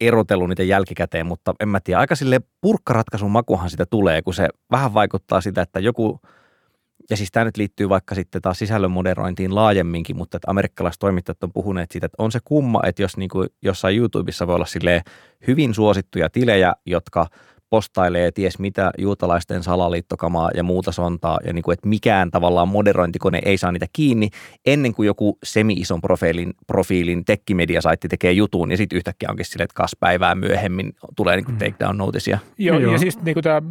erotellut 0.00 0.48
niitä 0.48 0.62
jälkikäteen, 0.62 1.26
mutta 1.26 1.54
en 1.60 1.68
mä 1.68 1.80
tiedä, 1.80 2.00
aika 2.00 2.14
sille 2.14 2.40
purkkaratkaisun 2.60 3.30
makuhan 3.30 3.70
sitä 3.70 3.86
tulee, 3.86 4.22
kun 4.22 4.34
se 4.34 4.48
vähän 4.70 4.94
vaikuttaa 4.94 5.40
sitä, 5.40 5.62
että 5.62 5.80
joku, 5.80 6.20
ja 7.10 7.16
siis 7.16 7.30
tämä 7.32 7.44
nyt 7.44 7.56
liittyy 7.56 7.88
vaikka 7.88 8.14
sitten 8.14 8.42
taas 8.42 8.58
sisällön 8.58 8.90
moderointiin 8.90 9.54
laajemminkin, 9.54 10.16
mutta 10.16 10.36
että 10.36 10.50
amerikkalaiset 10.50 10.98
toimittajat 11.00 11.42
on 11.44 11.52
puhuneet 11.52 11.90
siitä, 11.90 12.06
että 12.06 12.22
on 12.22 12.32
se 12.32 12.38
kumma, 12.44 12.80
että 12.86 13.02
jos 13.02 13.16
niin 13.16 13.30
kuin 13.30 13.48
jossain 13.62 13.96
YouTubessa 13.96 14.46
voi 14.46 14.54
olla 14.54 14.66
silleen 14.66 15.02
hyvin 15.46 15.74
suosittuja 15.74 16.30
tilejä, 16.30 16.72
jotka 16.86 17.26
postailee 17.70 18.30
ties 18.32 18.58
mitä 18.58 18.90
juutalaisten 18.98 19.62
salaliittokamaa 19.62 20.50
ja 20.54 20.62
muuta 20.62 20.92
sontaa, 20.92 21.38
ja 21.44 21.52
niin 21.52 21.62
kuin, 21.62 21.72
että 21.72 21.88
mikään 21.88 22.30
tavallaan 22.30 22.68
moderointikone 22.68 23.40
ei 23.44 23.58
saa 23.58 23.72
niitä 23.72 23.86
kiinni, 23.92 24.28
ennen 24.66 24.94
kuin 24.94 25.06
joku 25.06 25.38
semi-ison 25.44 26.00
profiilin, 26.00 26.54
profiilin 26.66 27.24
tekkimediasaitti 27.24 28.08
tekee 28.08 28.32
jutun, 28.32 28.70
ja 28.70 28.76
sitten 28.76 28.96
yhtäkkiä 28.96 29.28
onkin 29.30 29.44
silleen, 29.44 29.64
että 29.64 29.74
kas 29.74 29.96
päivää 30.00 30.34
myöhemmin 30.34 30.92
tulee 31.16 31.36
niin 31.36 31.44
kuin 31.44 31.54
Mm. 31.54 31.58
takedown 31.58 31.98
noticia. 31.98 32.38
Joo, 32.58 32.78
Joo. 32.78 32.92
ja 32.92 32.98
siis 32.98 33.22
niin 33.22 33.34
kuin 33.34 33.44
tämä, 33.44 33.62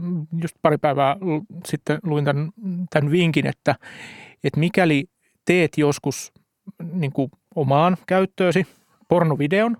just 0.42 0.56
pari 0.62 0.78
päivää 0.78 1.16
sitten 1.66 2.00
luin 2.04 2.26
tämän, 2.26 2.50
tämän 2.90 3.12
vinkin, 3.12 3.48
että, 3.48 3.76
että 4.44 4.60
mikäli 4.60 5.06
teet 5.46 5.78
joskus 5.78 6.32
niin 6.94 7.12
kuin 7.12 7.32
omaan 7.56 7.98
käyttöösi 8.08 8.68
pornovideon, 9.08 9.78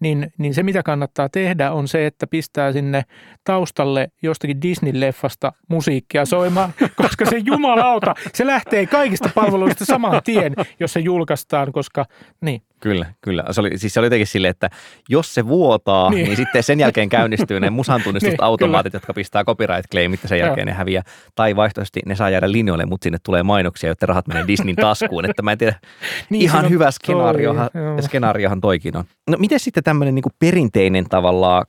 niin, 0.00 0.32
niin 0.38 0.54
se 0.54 0.62
mitä 0.62 0.82
kannattaa 0.82 1.28
tehdä 1.28 1.72
on 1.72 1.88
se, 1.88 2.06
että 2.06 2.26
pistää 2.26 2.72
sinne 2.72 3.02
taustalle 3.44 4.08
jostakin 4.22 4.56
Disney-leffasta 4.56 5.52
musiikkia 5.68 6.24
soimaan, 6.24 6.74
koska 7.02 7.24
se 7.26 7.38
jumalauta, 7.38 8.14
se 8.32 8.46
lähtee 8.46 8.86
kaikista 8.86 9.30
palveluista 9.34 9.84
saman 9.84 10.20
tien, 10.24 10.54
jos 10.80 10.92
se 10.92 11.00
julkaistaan, 11.00 11.72
koska 11.72 12.04
niin, 12.40 12.62
Kyllä, 12.84 13.06
kyllä. 13.20 13.44
Se 13.50 13.60
oli, 13.60 13.78
siis 13.78 13.94
se 13.94 14.00
oli 14.00 14.06
jotenkin 14.06 14.26
silleen, 14.26 14.50
että 14.50 14.70
jos 15.08 15.34
se 15.34 15.46
vuotaa, 15.46 16.10
niin, 16.10 16.24
Niin. 16.24 16.36
sitten 16.36 16.62
sen 16.62 16.80
jälkeen 16.80 17.08
käynnistyy 17.08 17.60
ne 17.60 17.70
musan 17.70 18.00
Niin, 18.04 18.92
jotka 18.92 19.14
pistää 19.14 19.44
copyright 19.44 19.90
claimit 19.90 20.22
ja 20.22 20.28
sen 20.28 20.38
jälkeen 20.38 20.66
ne 20.66 20.72
häviää. 20.72 21.02
Tai 21.34 21.56
vaihtoehtoisesti 21.56 22.00
ne 22.06 22.16
saa 22.16 22.30
jäädä 22.30 22.52
linjoille, 22.52 22.86
mutta 22.86 23.04
sinne 23.04 23.18
tulee 23.22 23.42
mainoksia, 23.42 23.88
jotta 23.88 24.06
rahat 24.06 24.26
menee 24.28 24.44
Disneyn 24.46 24.76
taskuun. 24.76 25.30
Että 25.30 25.42
mä 25.42 25.52
en 25.52 25.58
tiedä, 25.58 25.74
niin 26.30 26.42
ihan 26.42 26.70
hyvä 26.70 26.84
toi, 26.84 26.92
skenaariohan, 26.92 27.70
joo. 27.74 28.02
skenaariohan 28.02 28.60
toikin 28.60 28.96
on. 28.96 29.04
No 29.30 29.36
miten 29.38 29.60
sitten 29.60 29.84
tämmöinen 29.84 30.14
niin 30.14 30.24
perinteinen 30.38 31.04
tavallaan 31.08 31.66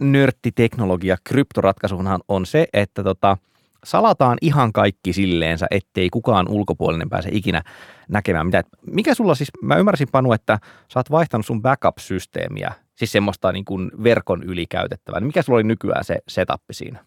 nörttiteknologia, 0.00 1.16
kryptoratkaisuhan 1.24 2.20
on 2.28 2.46
se, 2.46 2.66
että 2.72 3.02
tota, 3.02 3.36
salataan 3.84 4.38
ihan 4.40 4.72
kaikki 4.72 5.12
silleensä, 5.12 5.66
ettei 5.70 6.10
kukaan 6.10 6.48
ulkopuolinen 6.48 7.10
pääse 7.10 7.28
ikinä 7.32 7.62
näkemään 8.08 8.46
mitä. 8.46 8.62
Mikä 8.90 9.14
sulla 9.14 9.34
siis, 9.34 9.50
mä 9.62 9.76
ymmärsin 9.76 10.08
Panu, 10.12 10.32
että 10.32 10.58
sä 10.92 10.98
oot 10.98 11.10
vaihtanut 11.10 11.46
sun 11.46 11.62
backup-systeemiä, 11.62 12.72
siis 12.96 13.12
semmoista 13.12 13.52
niin 13.52 13.64
kuin 13.64 13.90
verkon 14.02 14.42
yli 14.42 14.66
käytettävää. 14.66 15.20
Mikä 15.20 15.42
sulla 15.42 15.56
oli 15.56 15.62
nykyään 15.62 16.04
se 16.04 16.18
setup 16.28 16.62
siinä? 16.72 17.04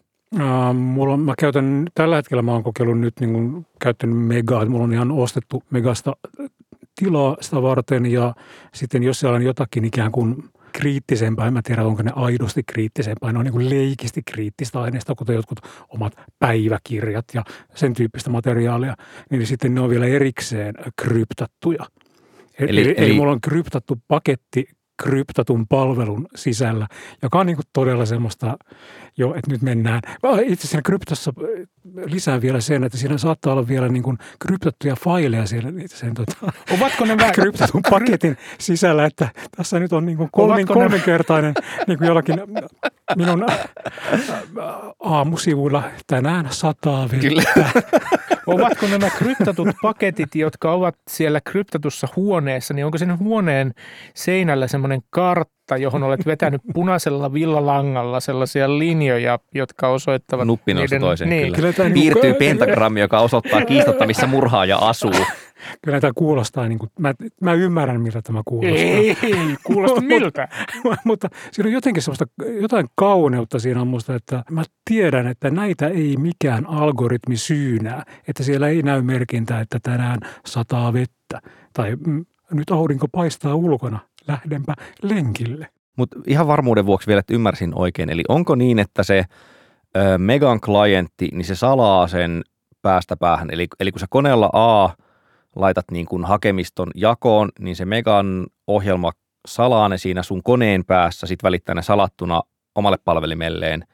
Mulla 0.74 1.14
on, 1.14 1.20
mä 1.20 1.34
käytän, 1.38 1.86
tällä 1.94 2.16
hetkellä 2.16 2.42
mä 2.42 2.52
oon 2.52 2.62
kokeillut 2.62 2.98
nyt 2.98 3.20
niin 3.20 3.32
kuin, 3.32 3.66
käyttänyt 3.80 4.18
Megaa. 4.18 4.64
Mulla 4.64 4.84
on 4.84 4.92
ihan 4.92 5.12
ostettu 5.12 5.62
Megasta 5.70 6.16
tilaa 7.00 7.36
sitä 7.40 7.62
varten 7.62 8.06
ja 8.06 8.34
sitten 8.74 9.02
jos 9.02 9.20
siellä 9.20 9.36
on 9.36 9.42
jotakin 9.42 9.84
ikään 9.84 10.12
kuin 10.12 10.44
kriittisempää, 10.72 11.46
en 11.46 11.52
mä 11.52 11.60
tiedä 11.62 11.84
onko 11.84 12.02
ne 12.02 12.12
aidosti 12.14 12.62
kriittisempää, 12.66 13.32
ne 13.32 13.38
on 13.38 13.44
niin 13.44 13.52
kuin 13.52 13.70
leikisti 13.70 14.22
kriittistä 14.26 14.80
aineista, 14.80 15.14
kuten 15.14 15.36
jotkut 15.36 15.60
omat 15.88 16.12
päiväkirjat 16.38 17.24
ja 17.34 17.44
sen 17.74 17.94
tyyppistä 17.94 18.30
materiaalia, 18.30 18.94
niin 19.30 19.46
sitten 19.46 19.74
ne 19.74 19.80
on 19.80 19.90
vielä 19.90 20.06
erikseen 20.06 20.74
kryptattuja. 21.02 21.86
Eli, 22.58 22.80
eli, 22.80 22.94
eli 22.96 23.12
mulla 23.12 23.32
on 23.32 23.40
kryptattu 23.40 24.02
paketti 24.08 24.68
kryptatun 25.02 25.66
palvelun 25.66 26.26
sisällä, 26.34 26.86
joka 27.22 27.38
on 27.38 27.46
niin 27.46 27.56
kuin 27.56 27.66
todella 27.72 28.06
semmoista, 28.06 28.56
jo, 29.16 29.34
että 29.34 29.50
nyt 29.50 29.62
mennään. 29.62 30.00
Itse 30.44 30.62
asiassa 30.62 30.82
kryptossa 30.82 31.32
äh, 31.38 31.66
lisää 32.04 32.40
vielä 32.40 32.60
sen, 32.60 32.84
että 32.84 32.98
siinä 32.98 33.18
saattaa 33.18 33.52
olla 33.52 33.68
vielä 33.68 33.88
niin 33.88 34.02
kuin 34.02 34.18
kryptattuja 34.38 34.96
faileja 34.96 35.46
siellä 35.46 35.70
sen 35.86 36.14
tota, 36.14 36.36
Ovatko 36.76 37.04
ne 37.04 37.16
kryptatun 37.34 37.82
paketin 37.90 38.36
sisällä, 38.58 39.04
että 39.04 39.28
tässä 39.56 39.78
nyt 39.78 39.92
on 39.92 40.06
niin 40.06 40.18
kuin 40.18 40.28
kolmin, 40.32 40.66
kolminkertainen 40.66 41.54
niin 41.86 41.98
kuin 41.98 42.08
jollakin 42.08 42.40
minun 43.16 43.46
aamusivuilla 45.00 45.82
tänään 46.06 46.46
sataa 46.50 47.08
vettä. 47.10 47.28
Kyllä. 47.28 47.42
Ovatko 48.46 48.86
nämä 48.86 49.10
kryptatut 49.10 49.68
paketit, 49.82 50.34
jotka 50.34 50.72
ovat 50.72 50.94
siellä 51.08 51.40
kryptatussa 51.40 52.08
huoneessa, 52.16 52.74
niin 52.74 52.84
onko 52.84 52.98
sen 52.98 53.18
huoneen 53.18 53.74
seinällä 54.14 54.66
semmoinen 54.66 55.00
kartta, 55.10 55.76
johon 55.76 56.02
olet 56.02 56.26
vetänyt 56.26 56.60
punaisella 56.74 57.32
villalangalla 57.32 58.20
sellaisia 58.20 58.78
linjoja, 58.78 59.38
jotka 59.54 59.88
osoittavat... 59.88 60.46
Nuppinossa 60.46 60.98
toisen 61.00 61.28
niin. 61.28 61.52
kyllä. 61.52 61.72
kyllä 61.72 61.90
Piirtyy 61.90 62.34
pentagrammi, 62.34 63.00
joka 63.00 63.20
osoittaa 63.20 63.64
kiistatta, 63.64 64.06
missä 64.06 64.26
murhaaja 64.26 64.78
asuu. 64.78 65.12
Kyllä 65.82 66.00
tämä 66.00 66.12
kuulostaa, 66.14 66.68
niin 66.68 66.78
kuin, 66.78 66.90
mä, 66.98 67.14
mä 67.40 67.52
ymmärrän 67.52 68.00
miltä 68.00 68.22
tämä 68.22 68.42
kuulostaa. 68.44 68.78
Ei, 68.78 69.16
ei 69.22 69.56
kuulosta 69.64 70.00
miltä. 70.00 70.48
Mutta 71.04 71.28
siinä 71.52 71.68
on 71.68 71.72
jotenkin 71.72 72.02
semmoista, 72.02 72.26
jotain 72.60 72.86
kauneutta 72.94 73.58
siinä 73.58 73.80
on 73.80 73.88
musta, 73.88 74.14
että 74.14 74.44
mä 74.50 74.62
tiedän, 74.84 75.26
että 75.26 75.50
näitä 75.50 75.88
ei 75.88 76.16
mikään 76.16 76.66
algoritmi 76.66 77.36
syynää. 77.36 78.02
Että 78.28 78.42
siellä 78.42 78.68
ei 78.68 78.82
näy 78.82 79.02
merkintää, 79.02 79.60
että 79.60 79.78
tänään 79.82 80.18
sataa 80.46 80.92
vettä 80.92 81.40
tai 81.72 81.96
mm, 82.06 82.26
nyt 82.50 82.70
aurinko 82.70 83.06
paistaa 83.12 83.54
ulkona, 83.54 83.98
lähdenpä 84.28 84.74
lenkille. 85.02 85.68
Mutta 85.96 86.20
ihan 86.26 86.46
varmuuden 86.46 86.86
vuoksi 86.86 87.06
vielä, 87.06 87.20
että 87.20 87.34
ymmärsin 87.34 87.72
oikein. 87.74 88.10
Eli 88.10 88.22
onko 88.28 88.54
niin, 88.54 88.78
että 88.78 89.02
se 89.02 89.24
ö, 89.96 90.18
Megan 90.18 90.60
klientti, 90.60 91.28
niin 91.32 91.44
se 91.44 91.54
salaa 91.54 92.08
sen 92.08 92.42
päästä 92.82 93.16
päähän. 93.16 93.48
Eli, 93.50 93.68
eli 93.80 93.92
kun 93.92 94.00
sä 94.00 94.06
koneella 94.10 94.50
A– 94.52 94.90
laitat 95.56 95.84
niin 95.90 96.06
kuin 96.06 96.24
hakemiston 96.24 96.90
jakoon, 96.94 97.48
niin 97.58 97.76
se 97.76 97.84
Megan 97.84 98.46
ohjelma 98.66 99.12
salaa 99.48 99.88
ne 99.88 99.98
siinä 99.98 100.22
sun 100.22 100.42
koneen 100.42 100.84
päässä, 100.84 101.26
sitten 101.26 101.46
välittää 101.46 101.74
ne 101.74 101.82
salattuna 101.82 102.42
omalle 102.74 102.98
palvelimelleen 103.04 103.84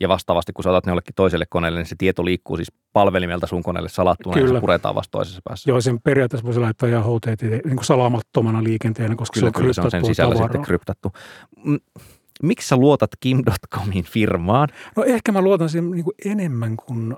ja 0.00 0.08
vastaavasti, 0.08 0.52
kun 0.52 0.62
sä 0.62 0.70
otat 0.70 0.86
ne 0.86 0.90
jollekin 0.90 1.14
toiselle 1.14 1.46
koneelle, 1.48 1.78
niin 1.78 1.86
se 1.86 1.94
tieto 1.98 2.24
liikkuu 2.24 2.56
siis 2.56 2.72
palvelimelta 2.92 3.46
sun 3.46 3.62
koneelle 3.62 3.88
salattuna 3.88 4.34
Kyllä. 4.34 4.48
ja 4.48 4.54
se 4.54 4.60
puretaan 4.60 4.94
vasta 4.94 5.10
toisessa 5.10 5.40
päässä. 5.44 5.70
Joo, 5.70 5.80
sen 5.80 6.00
periaatteessa 6.00 6.46
voisi 6.46 6.60
laittaa 6.60 6.88
ihan 6.88 7.04
HTTP 7.04 7.42
niin 7.42 7.76
kuin 7.76 7.84
salaamattomana 7.84 8.64
liikenteenä, 8.64 9.16
koska 9.16 9.40
kyllä, 9.40 9.50
se 9.52 9.58
on, 9.58 9.62
kyllä, 9.62 9.72
se 9.72 9.80
on 9.80 9.90
sen 9.90 10.04
sisällä 10.04 10.34
tavaraa. 10.34 10.48
sitten 10.48 10.62
kryptattu. 10.62 11.12
Miksi 12.42 12.68
sä 12.68 12.76
luotat 12.76 13.10
Kim.comin 13.20 14.04
firmaan? 14.04 14.68
No 14.96 15.04
ehkä 15.04 15.32
mä 15.32 15.40
luotan 15.40 15.68
siihen 15.68 15.90
niin 15.90 16.04
kuin 16.04 16.14
enemmän 16.24 16.76
kuin 16.76 17.16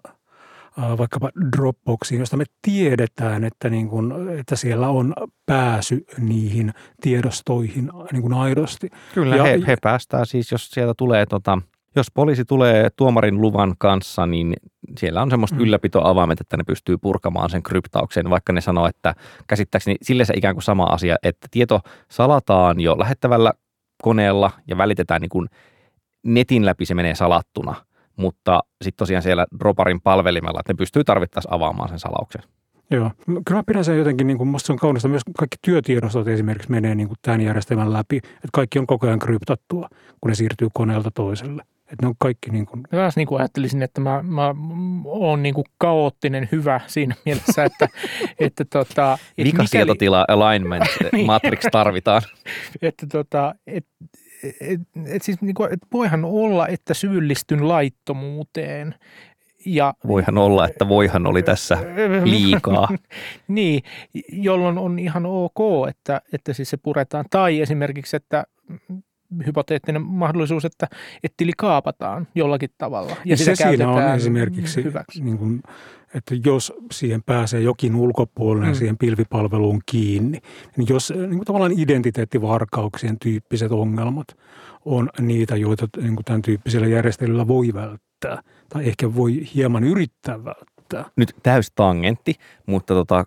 vaikkapa 0.99 1.31
Dropboxiin, 1.57 2.19
josta 2.19 2.37
me 2.37 2.45
tiedetään, 2.63 3.45
että, 3.45 3.71
niin 3.71 3.89
kuin, 3.89 4.29
että 4.29 4.57
siellä 4.57 4.89
on 4.89 5.15
pääsy 5.47 6.05
niihin 6.19 6.73
tiedostoihin 7.01 7.91
niin 8.13 8.23
kuin 8.23 8.35
aidosti. 8.35 8.91
Kyllä, 9.15 9.37
ja, 9.37 9.45
he, 9.45 9.61
he 9.67 9.77
päästään 9.83 10.27
siis, 10.27 10.53
jos 10.53 10.71
sieltä 10.71 10.95
tulee 10.97 11.27
tota, 11.27 11.59
jos 11.97 12.11
poliisi 12.15 12.45
tulee 12.45 12.91
tuomarin 12.97 13.41
luvan 13.41 13.75
kanssa, 13.79 14.27
niin 14.27 14.55
siellä 14.99 15.23
on 15.23 15.31
semmoista 15.31 15.57
mm. 15.57 15.63
ylläpitoavaimet, 15.63 16.41
että 16.41 16.57
ne 16.57 16.65
pystyy 16.65 16.99
purkamaan 16.99 17.51
sen 17.51 17.63
kryptauksen, 17.63 18.31
vaikka 18.31 18.53
ne 18.53 18.61
sanoo, 18.61 18.87
että 18.87 19.15
käsittääkseni 19.47 19.97
sille 20.03 20.25
se 20.25 20.35
ikään 20.37 20.55
kuin 20.55 20.63
sama 20.63 20.85
asia, 20.85 21.17
että 21.23 21.49
tieto 21.51 21.81
salataan 22.11 22.81
jo 22.81 22.99
lähettävällä 22.99 23.53
koneella 24.03 24.51
ja 24.67 24.77
välitetään 24.77 25.21
niin 25.21 25.29
kuin 25.29 25.49
netin 26.25 26.67
läpi, 26.67 26.87
se 26.87 26.95
menee 26.95 27.15
salattuna– 27.15 27.75
mutta 28.19 28.63
sitten 28.83 28.99
tosiaan 28.99 29.23
siellä 29.23 29.47
Droparin 29.61 30.01
palvelimella, 30.01 30.61
että 30.61 30.73
ne 30.73 30.77
pystyy 30.77 31.05
tarvittaessa 31.05 31.51
avaamaan 31.53 31.89
sen 31.89 31.99
salauksen. 31.99 32.43
Joo, 32.91 33.11
kyllä 33.27 33.59
mä 33.59 33.63
pidän 33.67 33.85
sen 33.85 33.99
jotenkin, 33.99 34.27
niin 34.27 34.39
kuin, 34.39 34.49
musta 34.49 34.67
se 34.67 34.73
on 34.73 34.79
kaunista, 34.79 35.09
myös 35.09 35.23
kaikki 35.39 35.57
työtiedostot 35.63 36.29
esimerkiksi 36.29 36.71
menee 36.71 36.95
niin 36.95 37.09
kuin 37.09 37.19
tämän 37.23 37.41
järjestelmän 37.41 37.93
läpi, 37.93 38.17
että 38.17 38.49
kaikki 38.53 38.79
on 38.79 38.87
koko 38.87 39.07
ajan 39.07 39.19
kryptattua, 39.19 39.89
kun 40.21 40.29
ne 40.29 40.35
siirtyy 40.35 40.69
koneelta 40.73 41.11
toiselle. 41.11 41.63
Että 41.79 42.03
ne 42.03 42.09
on 42.09 42.15
kaikki 42.19 42.51
niin 42.51 42.67
kuin... 42.67 42.83
Mä 42.93 43.11
niin 43.17 43.27
kuin 43.29 43.41
ajattelisin, 43.41 43.83
että 43.83 44.01
mä, 44.01 44.23
mä 44.23 44.55
oon 45.05 45.43
niin 45.43 45.55
kuin 45.55 45.65
kaoottinen 45.79 46.49
hyvä 46.53 46.81
siinä 46.87 47.15
mielessä, 47.25 47.65
että... 47.65 47.89
että 48.39 48.65
tota, 48.65 49.19
et 49.39 49.45
Vikasietotila 49.45 50.21
mikäli... 50.21 50.41
alignment 50.41 50.85
niin. 51.13 51.27
matrix 51.27 51.63
tarvitaan. 51.73 52.23
että 52.83 53.07
tota, 53.13 53.55
et, 53.67 53.87
et, 54.43 54.81
et 55.07 55.23
siis 55.23 55.41
niin 55.41 55.55
kuin, 55.55 55.73
et 55.73 55.81
voihan 55.93 56.25
olla, 56.25 56.69
että 56.69 56.95
syyllistyn 56.95 57.69
laittomuuteen. 57.69 58.95
Ja, 59.67 59.95
voihan 60.07 60.39
olla, 60.39 60.69
että 60.69 60.89
voihan 60.89 61.27
oli 61.27 61.43
tässä 61.43 61.79
liikaa. 62.25 62.89
niin, 63.49 63.83
jolloin 64.33 64.79
on 64.79 64.99
ihan 64.99 65.27
ok, 65.27 65.89
että, 65.89 66.21
että 66.33 66.53
siis 66.53 66.71
se 66.71 66.77
puretaan. 66.77 67.25
Tai 67.31 67.61
esimerkiksi, 67.61 68.17
että 68.17 68.45
hypoteettinen 69.47 70.03
mahdollisuus, 70.03 70.65
että, 70.65 70.89
että 71.23 71.35
tili 71.37 71.53
kaapataan 71.57 72.29
jollakin 72.35 72.71
tavalla. 72.79 73.11
Ja, 73.11 73.17
ja 73.25 73.37
se 73.37 73.55
siinä 73.55 73.91
on 73.91 74.15
esimerkiksi, 74.15 74.85
hyväksi. 74.85 75.23
Niin 75.23 75.39
kuin, 75.39 75.63
että 76.15 76.35
jos 76.45 76.73
siihen 76.93 77.23
pääsee 77.23 77.61
jokin 77.61 77.97
ulkopuolinen 77.97 78.71
mm. 78.71 78.75
siihen 78.75 78.99
pilvipalveluun 78.99 79.81
kiinni, 79.87 80.39
niin 80.77 80.87
jos 80.91 81.13
niin 81.17 81.31
kuin 81.31 81.45
tavallaan 81.45 81.79
identiteettivarkauksien 81.79 83.19
tyyppiset 83.19 83.73
ongelmat 83.73 84.27
on 84.85 85.11
niitä, 85.21 85.57
joita 85.57 85.89
niin 85.97 86.15
kuin 86.17 86.25
tämän 86.25 86.43
tyyppisellä 86.43 86.87
järjestelyllä 86.87 87.49
voi 87.49 87.75
välttää 87.75 88.43
tai 88.69 88.89
ehkä 88.89 89.15
voi 89.15 89.43
hieman 89.55 89.85
yrittää 89.85 90.45
välttää. 90.45 91.05
Nyt 91.17 91.37
täys 91.43 91.71
tangentti, 91.75 92.35
mutta 92.67 92.95
tota, 92.95 93.25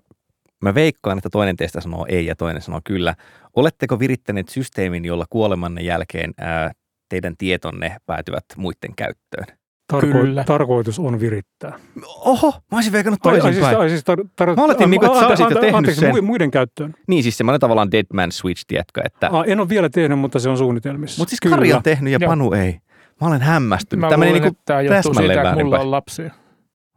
mä 0.62 0.74
veikkaan, 0.74 1.18
että 1.18 1.30
toinen 1.30 1.58
teistä 1.58 1.82
sanoo 1.82 2.06
ei 2.10 2.26
ja 2.26 2.36
toinen 2.36 2.62
sanoo 2.62 2.82
kyllä. 2.84 3.16
Oletteko 3.56 4.00
virittäneet 4.00 4.50
systeemin, 4.50 5.06
jolla 5.06 5.26
kuolemanne 5.30 5.82
jälkeen 5.82 6.34
ää, 6.38 6.72
teidän 7.10 7.38
tietonne 7.38 7.98
päätyvät 8.06 8.46
muiden 8.58 8.96
käyttöön? 8.96 9.46
Tarko- 9.94 10.12
Kyllä. 10.12 10.44
Tarkoitus 10.44 11.00
on 11.00 11.20
virittää. 11.20 11.80
Oho, 12.06 12.52
mä 12.72 12.78
olisin 12.78 12.94
veikannut 12.94 13.22
toisinpäin. 13.24 13.56
Ai, 13.56 13.64
siis, 13.64 13.80
ai, 13.80 13.90
siis 13.90 14.02
tar- 14.02 14.28
tar- 14.42 14.56
mä 14.56 14.64
oletin, 14.64 14.90
niin, 14.90 15.06
että 15.06 15.20
sä 15.20 15.28
olisit 15.28 15.50
jo 15.50 15.60
tehnyt 15.60 15.76
anteeksi, 15.76 16.00
sen. 16.02 16.24
muiden 16.26 16.52
käyttöön. 16.52 16.94
Niin, 17.08 17.24
siis 17.24 17.38
semmoinen 17.38 17.60
tavallaan 17.60 17.92
dead 17.92 18.06
man 18.14 18.32
switch, 18.32 18.64
tiedätkö? 18.68 19.02
Että... 19.06 19.30
Ah, 19.32 19.44
en 19.48 19.60
ole 19.60 19.70
vielä 19.70 19.90
tehnyt, 19.90 20.20
mutta 20.20 20.40
se 20.40 20.50
on 20.50 20.58
suunnitelmissa. 20.58 21.22
Mutta 21.22 21.30
siis 21.30 21.40
Kyllä. 21.42 21.56
Kari 21.56 21.74
on 21.74 21.84
tehnyt 21.84 22.14
ja 22.14 22.18
Joo. 22.22 22.30
Panu 22.30 22.52
ei. 22.52 22.80
Mä 23.22 23.28
olen 23.28 23.42
hämmästynyt. 23.42 24.02
Mä 24.02 24.10
Tämä 24.10 24.26
luulen, 24.26 24.42
niin 24.42 24.52
että 24.52 24.62
tämä 24.66 24.82
johtuu 24.82 25.14
siitä, 25.14 25.34
että 25.42 25.64
mulla 25.64 25.80
on 25.80 25.92
lapsia. 25.92 26.32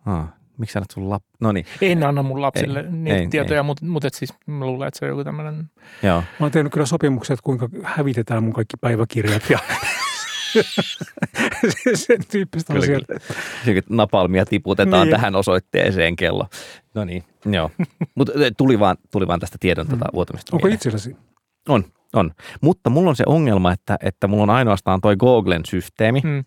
Ah, 0.07 0.25
miksi 0.59 0.79
annat 0.79 0.91
sun 0.91 1.11
lap... 1.11 1.23
No 1.41 1.53
niin. 1.53 1.67
En 1.81 2.03
anna 2.03 2.23
mun 2.23 2.43
lapsille 2.43 2.81
ei, 2.81 2.91
niitä 2.91 3.19
ei, 3.19 3.29
tietoja, 3.29 3.61
ei. 3.61 3.63
mutta, 3.63 3.85
mutta 3.85 4.09
et 4.09 4.15
siis 4.15 4.35
mä 4.47 4.67
luulen, 4.67 4.89
että 4.89 4.99
se 4.99 5.05
on 5.05 5.09
joku 5.09 5.25
tämmöinen... 5.25 5.71
Joo. 6.03 6.21
Mä 6.21 6.45
oon 6.45 6.53
tehnyt 6.53 6.73
kyllä 6.73 6.87
sopimukset, 6.87 7.41
kuinka 7.41 7.69
hävitetään 7.83 8.43
mun 8.43 8.53
kaikki 8.53 8.77
päiväkirjat 8.81 9.51
ja 9.51 9.59
sen 11.95 12.21
tyyppistä 12.31 12.75
asiaa. 12.75 13.01
Napalmia 13.89 14.47
tiputetaan 14.47 15.07
niin. 15.07 15.11
tähän 15.11 15.35
osoitteeseen 15.37 16.17
kello. 16.17 16.47
No 16.95 17.05
niin, 17.05 17.25
joo. 17.47 17.71
Mutta 18.15 18.33
tuli 18.57 18.79
vaan, 18.79 18.97
tuli 19.11 19.27
vaan 19.27 19.41
tästä 19.41 19.57
tiedon 19.61 19.87
tätä 19.87 20.05
mm. 20.05 20.11
vuotamista. 20.15 20.57
Onko 20.57 20.69
itselläsi? 20.69 21.17
On, 21.69 21.85
on. 22.13 22.31
Mutta 22.61 22.91
mulla 22.91 23.11
on 23.11 23.17
se 23.17 23.25
ongelma, 23.27 23.73
että, 23.73 23.97
että 24.01 24.27
mulla 24.27 24.43
on 24.43 24.51
ainoastaan 24.51 25.01
toi 25.01 25.17
Googlen 25.17 25.63
systeemi. 25.69 26.21
Mm. 26.25 26.45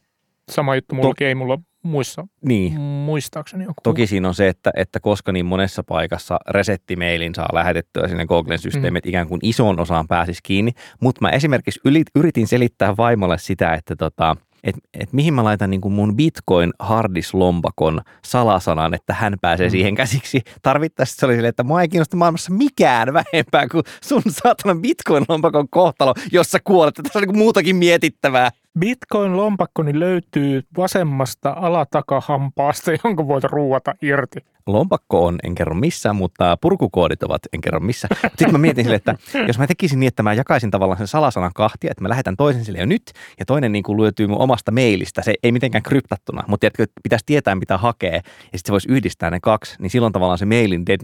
Sama 0.51 0.75
juttu 0.75 0.95
mulla 0.95 1.13
to- 1.17 1.25
ei 1.25 1.35
mulla 1.35 1.59
muissa, 1.83 2.27
niin. 2.41 2.81
muistaakseni 2.81 3.63
joku. 3.63 3.81
Toki 3.83 4.07
siinä 4.07 4.27
on 4.27 4.35
se, 4.35 4.47
että, 4.47 4.71
että 4.75 4.99
koska 4.99 5.31
niin 5.31 5.45
monessa 5.45 5.83
paikassa 5.83 6.39
resettimeilin 6.49 7.35
saa 7.35 7.49
lähetettyä 7.53 8.07
sinne 8.07 8.25
Googlen 8.25 8.59
systeemit, 8.59 9.05
mm. 9.05 9.09
ikään 9.09 9.27
kuin 9.27 9.39
isoon 9.43 9.79
osaan 9.79 10.07
pääsisi 10.07 10.39
kiinni. 10.43 10.71
Mutta 11.01 11.21
mä 11.21 11.29
esimerkiksi 11.29 11.79
yritin 12.15 12.47
selittää 12.47 12.97
vaimolle 12.97 13.37
sitä, 13.37 13.73
että 13.73 13.95
tota, 13.95 14.35
että 14.63 14.81
et 14.93 15.13
mihin 15.13 15.33
mä 15.33 15.43
laitan 15.43 15.69
niin 15.69 15.81
kuin 15.81 15.93
mun 15.93 16.15
bitcoin 16.15 16.73
hardis-lompakon 16.79 18.01
salasanan, 18.25 18.93
että 18.93 19.13
hän 19.13 19.35
pääsee 19.41 19.67
mm. 19.67 19.71
siihen 19.71 19.95
käsiksi. 19.95 20.41
Tarvittaessa 20.61 21.15
se 21.19 21.25
oli 21.25 21.33
silleen, 21.33 21.49
että 21.49 21.63
mua 21.63 21.81
ei 21.81 21.87
kiinnosta 21.87 22.17
maailmassa 22.17 22.53
mikään 22.53 23.13
vähempää 23.13 23.67
kuin 23.67 23.83
sun 24.03 24.21
saatana 24.29 24.79
bitcoin-lompakon 24.81 25.67
kohtalo, 25.69 26.13
jossa 26.31 26.59
kuolet. 26.63 26.95
Tässä 26.95 27.19
on 27.19 27.21
niin 27.21 27.29
kuin 27.29 27.37
muutakin 27.37 27.75
mietittävää. 27.75 28.51
Bitcoin-lompakkoni 28.79 29.99
löytyy 29.99 30.63
vasemmasta 30.77 31.53
alatakahampaasta, 31.57 32.91
jonka 33.03 33.27
voit 33.27 33.43
ruuata 33.43 33.93
irti. 34.01 34.39
Lompakko 34.67 35.25
on, 35.25 35.39
en 35.43 35.55
kerro 35.55 35.75
missä, 35.75 36.13
mutta 36.13 36.57
purkukoodit 36.61 37.23
ovat, 37.23 37.41
en 37.53 37.61
kerro 37.61 37.79
missä. 37.79 38.07
Sitten 38.21 38.51
mä 38.51 38.57
mietin 38.57 38.83
sille, 38.83 38.95
että 38.95 39.15
jos 39.47 39.59
mä 39.59 39.67
tekisin 39.67 39.99
niin, 39.99 40.07
että 40.07 40.23
mä 40.23 40.33
jakaisin 40.33 40.71
tavallaan 40.71 40.97
sen 40.97 41.07
salasanan 41.07 41.51
kahtia, 41.55 41.91
että 41.91 42.03
mä 42.03 42.09
lähetän 42.09 42.35
toisen 42.37 42.65
sille 42.65 42.79
jo 42.79 42.85
nyt, 42.85 43.03
ja 43.39 43.45
toinen 43.45 43.71
niin 43.71 43.83
kuin 43.83 44.01
löytyy 44.01 44.27
mun 44.27 44.41
omasta 44.47 44.71
mailista, 44.71 45.21
se 45.21 45.33
ei 45.43 45.51
mitenkään 45.51 45.83
kryptattuna, 45.83 46.43
mutta 46.47 46.59
tiedätkö, 46.59 46.85
pitäisi 47.03 47.25
tietää, 47.25 47.55
mitä 47.55 47.77
hakee, 47.77 48.15
ja 48.15 48.21
sitten 48.57 48.61
se 48.65 48.71
voisi 48.71 48.91
yhdistää 48.91 49.29
ne 49.29 49.39
kaksi, 49.39 49.75
niin 49.79 49.89
silloin 49.89 50.13
tavallaan 50.13 50.37
se 50.37 50.45
mailin 50.45 50.85
dead. 50.85 50.99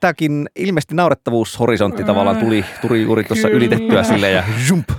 Tämäkin 0.00 0.48
ilmeisesti 0.56 0.94
naurettavuushorisontti 0.94 2.04
tavallaan 2.04 2.36
tuli, 2.36 2.64
tuli 2.80 3.02
juuri 3.02 3.24
tuossa 3.24 3.48
ylitettyä 3.48 4.02
silleen 4.02 4.34
ja 4.34 4.44
jump. 4.68 4.90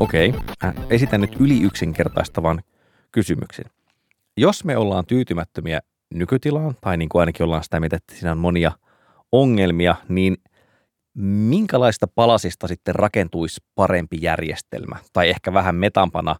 Okei, 0.00 0.28
okay. 0.28 0.72
esitän 0.90 1.20
nyt 1.20 1.36
yli 1.40 1.62
yksinkertaistavan 1.62 2.62
kysymyksen. 3.12 3.64
Jos 4.36 4.64
me 4.64 4.76
ollaan 4.76 5.06
tyytymättömiä 5.06 5.80
nykytilaan, 6.14 6.74
tai 6.80 6.96
niin 6.96 7.08
kuin 7.08 7.20
ainakin 7.20 7.44
ollaan 7.44 7.64
sitä 7.64 7.80
mieltä, 7.80 7.96
että 7.96 8.14
siinä 8.14 8.32
on 8.32 8.38
monia 8.38 8.72
ongelmia, 9.32 9.94
niin 10.08 10.36
minkälaista 11.14 12.06
palasista 12.14 12.68
sitten 12.68 12.94
rakentuisi 12.94 13.60
parempi 13.74 14.18
järjestelmä? 14.20 14.96
Tai 15.12 15.28
ehkä 15.28 15.52
vähän 15.52 15.74
metampana, 15.74 16.36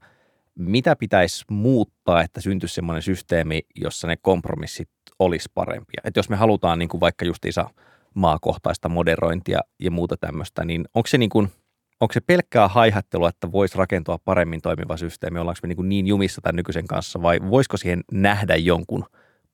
mitä 0.54 0.96
pitäisi 0.96 1.44
muuttaa, 1.50 2.22
että 2.22 2.40
syntyisi 2.40 2.74
semmoinen 2.74 3.02
systeemi, 3.02 3.62
jossa 3.76 4.06
ne 4.06 4.16
kompromissit 4.16 4.90
olisi 5.18 5.48
parempia? 5.54 6.00
Että 6.04 6.18
jos 6.18 6.28
me 6.28 6.36
halutaan 6.36 6.78
niin 6.78 6.88
kuin 6.88 7.00
vaikka 7.00 7.24
justiinsa 7.24 7.70
maakohtaista 8.14 8.88
moderointia 8.88 9.60
ja 9.78 9.90
muuta 9.90 10.16
tämmöistä, 10.16 10.64
niin 10.64 10.84
onko 10.94 11.06
se 11.06 11.18
niin 11.18 11.30
kuin– 11.30 11.48
onko 12.00 12.12
se 12.12 12.20
pelkkää 12.20 12.68
haihattelua, 12.68 13.28
että 13.28 13.52
voisi 13.52 13.78
rakentua 13.78 14.18
paremmin 14.24 14.60
toimiva 14.60 14.96
systeemi? 14.96 15.38
Ollaanko 15.38 15.60
me 15.62 15.74
niin, 15.74 15.88
niin 15.88 16.06
jumissa 16.06 16.40
tämän 16.40 16.56
nykyisen 16.56 16.86
kanssa 16.86 17.22
vai 17.22 17.40
voisiko 17.50 17.76
siihen 17.76 18.04
nähdä 18.12 18.56
jonkun 18.56 19.04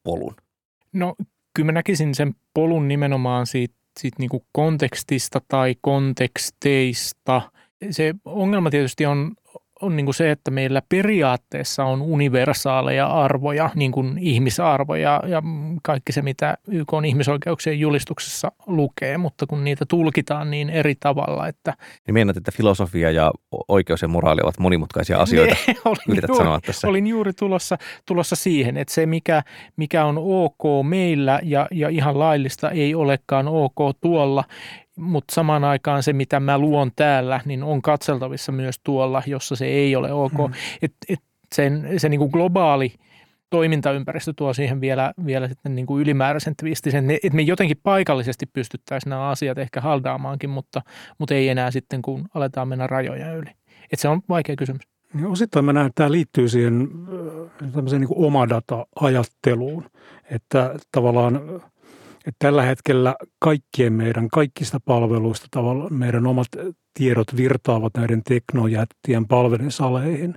polun? 0.02 0.36
No 0.92 1.14
kyllä 1.54 1.66
mä 1.66 1.72
näkisin 1.72 2.14
sen 2.14 2.34
polun 2.54 2.88
nimenomaan 2.88 3.46
siitä, 3.46 3.74
siitä 4.00 4.16
niin 4.18 4.30
kuin 4.30 4.44
kontekstista 4.52 5.40
tai 5.48 5.74
konteksteista. 5.80 7.42
Se 7.90 8.14
ongelma 8.24 8.70
tietysti 8.70 9.06
on, 9.06 9.34
on 9.82 9.96
niin 9.96 10.06
kuin 10.06 10.14
se, 10.14 10.30
että 10.30 10.50
meillä 10.50 10.82
periaatteessa 10.88 11.84
on 11.84 12.02
universaaleja 12.02 13.06
arvoja, 13.06 13.70
niin 13.74 13.92
kuin 13.92 14.18
ihmisarvoja 14.18 15.22
ja 15.26 15.42
kaikki 15.82 16.12
se, 16.12 16.22
mitä 16.22 16.58
YK 16.68 16.92
on 16.92 17.04
ihmisoikeuksien 17.04 17.80
julistuksessa 17.80 18.52
lukee, 18.66 19.18
mutta 19.18 19.46
kun 19.46 19.64
niitä 19.64 19.84
tulkitaan 19.88 20.50
niin 20.50 20.70
eri 20.70 20.94
tavalla, 21.00 21.48
että... 21.48 21.74
Niin 22.06 22.14
meinaat, 22.14 22.36
että 22.36 22.52
filosofia 22.52 23.10
ja 23.10 23.32
oikeus 23.68 24.02
ja 24.02 24.08
moraali 24.08 24.40
ovat 24.44 24.58
monimutkaisia 24.58 25.18
asioita, 25.18 25.56
ne, 25.66 25.74
olin 25.84 25.98
yrität 26.08 26.28
juuri, 26.28 26.44
sanoa 26.44 26.60
tässä. 26.60 26.88
Olin 26.88 27.06
juuri 27.06 27.32
tulossa, 27.32 27.78
tulossa 28.06 28.36
siihen, 28.36 28.76
että 28.76 28.94
se 28.94 29.06
mikä, 29.06 29.42
mikä 29.76 30.04
on 30.04 30.18
ok 30.18 30.86
meillä 30.88 31.40
ja, 31.42 31.68
ja 31.72 31.88
ihan 31.88 32.18
laillista 32.18 32.70
ei 32.70 32.94
olekaan 32.94 33.48
ok 33.48 33.76
tuolla, 34.00 34.44
mutta 34.96 35.34
samaan 35.34 35.64
aikaan 35.64 36.02
se, 36.02 36.12
mitä 36.12 36.40
mä 36.40 36.58
luon 36.58 36.90
täällä, 36.96 37.40
niin 37.44 37.62
on 37.62 37.82
katseltavissa 37.82 38.52
myös 38.52 38.80
tuolla, 38.84 39.22
jossa 39.26 39.56
se 39.56 39.66
ei 39.66 39.96
ole 39.96 40.12
ok. 40.12 40.32
Mm. 40.32 40.54
Et, 40.82 40.92
et 41.08 41.20
sen, 41.54 41.88
se 41.96 42.08
niin 42.08 42.18
kuin 42.18 42.30
globaali 42.30 42.94
toimintaympäristö 43.50 44.32
tuo 44.36 44.52
siihen 44.52 44.80
vielä, 44.80 45.12
vielä 45.26 45.48
sitten 45.48 45.74
niin 45.74 45.86
kuin 45.86 46.02
ylimääräisen 46.02 46.56
twistisen, 46.56 47.10
että 47.10 47.36
me 47.36 47.42
jotenkin 47.42 47.80
paikallisesti 47.82 48.46
pystyttäisiin 48.46 49.10
nämä 49.10 49.28
asiat 49.28 49.58
ehkä 49.58 49.80
haldaamaankin, 49.80 50.50
mutta, 50.50 50.82
mutta 51.18 51.34
ei 51.34 51.48
enää 51.48 51.70
sitten, 51.70 52.02
kun 52.02 52.28
aletaan 52.34 52.68
mennä 52.68 52.86
rajoja 52.86 53.32
yli. 53.32 53.50
Et 53.92 53.98
se 53.98 54.08
on 54.08 54.20
vaikea 54.28 54.56
kysymys. 54.56 54.82
Niin 55.14 55.26
osittain 55.26 55.64
mä 55.64 55.72
näen, 55.72 55.86
että 55.86 56.02
tämä 56.02 56.12
liittyy 56.12 56.48
siihen 56.48 56.88
tämmöiseen 57.72 58.00
niin 58.00 58.24
omadata-ajatteluun, 58.26 59.90
että 60.30 60.74
tavallaan 60.92 61.40
että 62.26 62.36
tällä 62.38 62.62
hetkellä 62.62 63.14
kaikkien 63.38 63.92
meidän 63.92 64.28
kaikista 64.28 64.78
palveluista 64.84 65.46
tavallaan 65.50 65.94
meidän 65.94 66.26
omat 66.26 66.48
tiedot 66.94 67.36
virtaavat 67.36 67.92
näiden 67.96 68.22
teknojättien 68.24 69.26
palvelinsaleihin. 69.28 70.34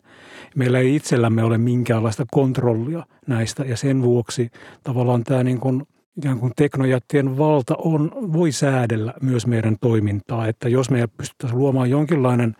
Meillä 0.56 0.80
ei 0.80 0.95
itsellämme 0.95 1.43
ole 1.43 1.58
minkäänlaista 1.58 2.25
kontrollia 2.32 3.06
näistä 3.28 3.63
ja 3.63 3.78
sen 3.78 4.02
vuoksi 4.02 4.49
tavallaan 4.84 5.23
tämä 5.23 5.43
niin 5.43 5.60
kuin 5.60 5.84
ikään 6.17 6.39
kuin 6.39 6.54
teknojättien 6.56 7.38
valta 7.38 7.75
on, 7.78 8.12
voi 8.34 8.52
säädellä 8.52 9.13
myös 9.21 9.47
meidän 9.47 9.75
toimintaa. 9.82 10.47
Että 10.47 10.69
jos 10.69 10.89
me 10.89 11.08
pystyttäisiin 11.17 11.60
luomaan 11.60 11.89
jonkinlainen 11.89 12.56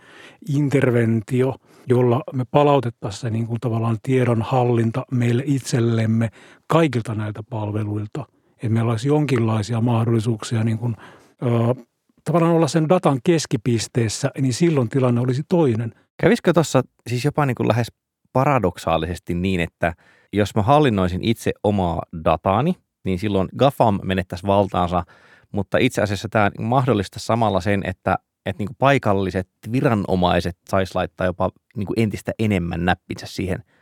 interventio, 0.50 1.56
jolla 1.88 2.24
me 2.34 2.46
palautettaisiin 2.52 3.22
se 3.22 3.30
niin 3.30 3.48
kuin 3.48 3.60
tavallaan 3.60 3.98
tiedon 4.04 4.42
hallinta 4.42 5.06
meille 5.12 5.44
itsellemme 5.46 6.30
kaikilta 6.68 7.15
näiltä 7.15 7.44
palveluilta– 7.50 8.26
että 8.63 8.69
meillä 8.69 8.91
olisi 8.91 9.08
jonkinlaisia 9.08 9.82
mahdollisuuksia 9.82 10.63
niin 10.63 10.78
kuin, 10.78 10.95
ö, 11.43 11.86
tavallaan 12.24 12.54
olla 12.54 12.67
sen 12.67 12.89
datan 12.89 13.19
keskipisteessä, 13.24 14.32
niin 14.41 14.54
silloin 14.54 14.89
tilanne 14.89 15.22
olisi 15.22 15.43
toinen. 15.50 15.93
Kävisikö 16.22 16.54
tuossa 16.54 16.82
siis 17.10 17.26
jopa 17.26 17.45
niin 17.45 17.56
kuin 17.56 17.67
lähes 17.67 17.88
paradoksaalisesti 18.34 19.34
niin, 19.34 19.60
että 19.60 19.93
jos 20.34 20.56
mä 20.56 20.62
hallinnoisin 20.62 21.24
itse 21.24 21.52
omaa 21.63 22.02
dataani, 22.26 22.76
niin 23.06 23.19
silloin 23.19 23.50
GAFAM 23.58 24.00
menettäisi 24.04 24.48
valtaansa, 24.48 25.04
mutta 25.52 25.78
itse 25.78 26.02
asiassa 26.02 26.30
tämä 26.30 26.52
mahdollista 26.60 27.19
samalla 27.19 27.62
sen, 27.62 27.82
että, 27.86 28.17
että 28.45 28.63
niin 28.63 28.76
paikalliset 28.78 29.50
viranomaiset 29.72 30.58
saisi 30.69 30.95
laittaa 30.95 31.28
jopa 31.28 31.50
niin 31.78 31.88
entistä 31.98 32.32
enemmän 32.39 32.86
näppinsä 32.86 33.26
siihen– 33.26 33.63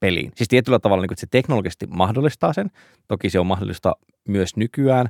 peliin. 0.00 0.32
Siis 0.34 0.48
tietyllä 0.48 0.78
tavalla 0.78 1.02
niin 1.02 1.08
kuin, 1.08 1.14
että 1.14 1.20
se 1.20 1.26
teknologisesti 1.30 1.86
mahdollistaa 1.86 2.52
sen. 2.52 2.70
Toki 3.08 3.30
se 3.30 3.40
on 3.40 3.46
mahdollista 3.46 3.96
myös 4.28 4.56
nykyään. 4.56 5.08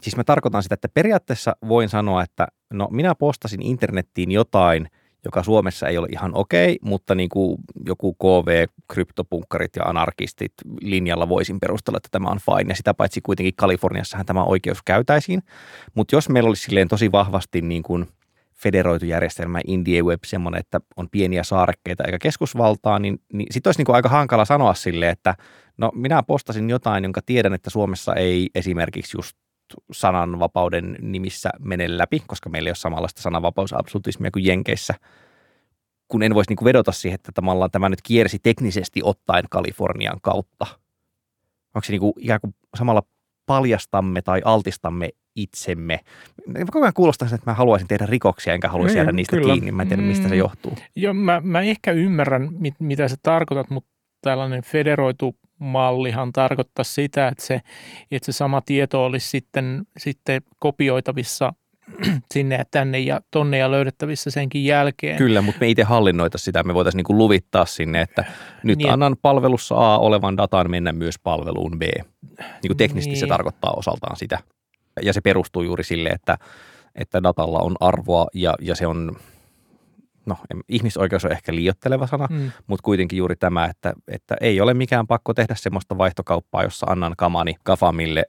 Siis 0.00 0.16
mä 0.16 0.24
tarkoitan 0.24 0.62
sitä, 0.62 0.74
että 0.74 0.88
periaatteessa 0.88 1.56
voin 1.68 1.88
sanoa, 1.88 2.22
että 2.22 2.46
no 2.72 2.88
minä 2.90 3.14
postasin 3.14 3.62
internettiin 3.62 4.30
jotain, 4.30 4.88
joka 5.24 5.42
Suomessa 5.42 5.88
ei 5.88 5.98
ole 5.98 6.08
ihan 6.10 6.34
okei, 6.34 6.78
mutta 6.82 7.14
niin 7.14 7.28
kuin 7.28 7.58
joku 7.86 8.14
KV, 8.14 8.66
kryptopunkkarit 8.92 9.76
ja 9.76 9.82
anarkistit 9.84 10.52
linjalla 10.80 11.28
voisin 11.28 11.60
perustella, 11.60 11.96
että 11.96 12.08
tämä 12.12 12.28
on 12.28 12.38
fine. 12.38 12.72
Ja 12.72 12.76
sitä 12.76 12.94
paitsi 12.94 13.20
kuitenkin 13.20 13.54
Kaliforniassahan 13.56 14.26
tämä 14.26 14.44
oikeus 14.44 14.78
käytäisiin. 14.84 15.42
Mutta 15.94 16.16
jos 16.16 16.28
meillä 16.28 16.48
olisi 16.48 16.62
silleen 16.62 16.88
tosi 16.88 17.12
vahvasti 17.12 17.60
niin 17.60 17.82
kuin– 17.82 18.06
federoitu 18.62 19.06
järjestelmä, 19.06 19.60
Indie 19.66 20.02
Web, 20.02 20.24
semmoinen, 20.26 20.60
että 20.60 20.80
on 20.96 21.08
pieniä 21.10 21.42
saarekkeita 21.42 22.04
eikä 22.04 22.18
keskusvaltaa, 22.18 22.98
niin, 22.98 23.20
niin 23.32 23.46
sitten 23.50 23.68
olisi 23.68 23.80
niin 23.80 23.86
kuin 23.86 23.96
aika 23.96 24.08
hankala 24.08 24.44
sanoa 24.44 24.74
sille, 24.74 25.08
että 25.08 25.34
no 25.76 25.90
minä 25.94 26.22
postasin 26.22 26.70
jotain, 26.70 27.04
jonka 27.04 27.20
tiedän, 27.26 27.54
että 27.54 27.70
Suomessa 27.70 28.14
ei 28.14 28.50
esimerkiksi 28.54 29.16
just 29.18 29.36
sananvapauden 29.92 30.96
nimissä 31.00 31.50
mene 31.58 31.98
läpi, 31.98 32.22
koska 32.26 32.50
meillä 32.50 32.68
ei 32.68 32.70
ole 32.70 32.76
samanlaista 32.76 33.22
sananvapausabsolutismia 33.22 34.30
kuin 34.30 34.44
Jenkeissä, 34.44 34.94
kun 36.08 36.22
en 36.22 36.34
voisi 36.34 36.50
niin 36.50 36.56
kuin 36.56 36.66
vedota 36.66 36.92
siihen, 36.92 37.14
että 37.14 37.32
tavallaan 37.34 37.70
tämä 37.70 37.88
nyt 37.88 38.02
kiersi 38.02 38.38
teknisesti 38.38 39.00
ottaen 39.04 39.44
Kalifornian 39.50 40.20
kautta. 40.22 40.66
Onko 41.74 41.84
se 41.84 41.92
niin 41.92 42.00
kuin 42.00 42.12
ikään 42.18 42.40
kuin 42.40 42.54
samalla 42.76 43.02
paljastamme 43.46 44.22
tai 44.22 44.42
altistamme 44.44 45.08
itsemme. 45.42 46.00
Koko 46.72 46.80
ajan 46.80 46.92
kuulostaa 46.94 47.28
että 47.34 47.50
mä 47.50 47.54
haluaisin 47.54 47.88
tehdä 47.88 48.06
rikoksia, 48.06 48.54
enkä 48.54 48.68
haluaisi 48.68 48.94
niin, 48.94 48.98
jäädä 48.98 49.12
niistä 49.12 49.36
kyllä. 49.36 49.52
kiinni. 49.52 49.72
Mä 49.72 49.82
en 49.82 49.88
tiedä, 49.88 50.02
mistä 50.02 50.28
se 50.28 50.34
mm. 50.34 50.38
johtuu. 50.38 50.72
Joo, 50.96 51.14
mä, 51.14 51.40
mä 51.44 51.60
ehkä 51.60 51.92
ymmärrän, 51.92 52.48
mit, 52.58 52.74
mitä 52.78 53.08
sä 53.08 53.16
tarkoitat, 53.22 53.70
mutta 53.70 53.90
tällainen 54.22 54.62
federoitu 54.62 55.36
mallihan 55.58 56.32
tarkoittaa 56.32 56.84
sitä, 56.84 57.28
että 57.28 57.46
se, 57.46 57.60
että 58.10 58.26
se 58.26 58.32
sama 58.32 58.60
tieto 58.60 59.04
olisi 59.04 59.28
sitten, 59.28 59.86
sitten 59.98 60.42
kopioitavissa 60.58 61.52
sinne 62.34 62.54
ja 62.54 62.64
tänne 62.70 62.98
ja 62.98 63.20
tonne 63.30 63.58
ja 63.58 63.70
löydettävissä 63.70 64.30
senkin 64.30 64.64
jälkeen. 64.64 65.16
Kyllä, 65.16 65.42
mutta 65.42 65.60
me 65.60 65.68
itse 65.68 65.82
hallinnoita 65.82 66.38
sitä. 66.38 66.62
Me 66.62 66.74
voitaisiin 66.74 67.04
niin 67.08 67.18
luvittaa 67.18 67.66
sinne, 67.66 68.00
että 68.00 68.24
nyt 68.62 68.78
niin, 68.78 68.90
annan 68.90 69.16
palvelussa 69.22 69.74
A 69.74 69.98
olevan 69.98 70.36
datan 70.36 70.70
mennä 70.70 70.92
myös 70.92 71.18
palveluun 71.18 71.78
B. 71.78 71.82
Niin 71.82 72.66
kuin 72.66 72.76
teknisesti 72.76 73.10
niin. 73.10 73.20
se 73.20 73.26
tarkoittaa 73.26 73.72
osaltaan 73.76 74.16
sitä. 74.16 74.38
Ja 75.02 75.12
se 75.12 75.20
perustuu 75.20 75.62
juuri 75.62 75.84
sille, 75.84 76.08
että, 76.08 76.38
että 76.94 77.22
datalla 77.22 77.58
on 77.58 77.76
arvoa 77.80 78.26
ja, 78.34 78.54
ja 78.60 78.74
se 78.74 78.86
on, 78.86 79.16
no 80.26 80.36
ihmisoikeus 80.68 81.24
on 81.24 81.32
ehkä 81.32 81.54
liiotteleva 81.54 82.06
sana, 82.06 82.26
mm. 82.30 82.50
mutta 82.66 82.82
kuitenkin 82.82 83.16
juuri 83.16 83.36
tämä, 83.36 83.64
että, 83.64 83.92
että 84.08 84.36
ei 84.40 84.60
ole 84.60 84.74
mikään 84.74 85.06
pakko 85.06 85.34
tehdä 85.34 85.54
semmoista 85.54 85.98
vaihtokauppaa, 85.98 86.62
jossa 86.62 86.86
annan 86.90 87.14
kamani 87.16 87.54
kafamille 87.62 88.24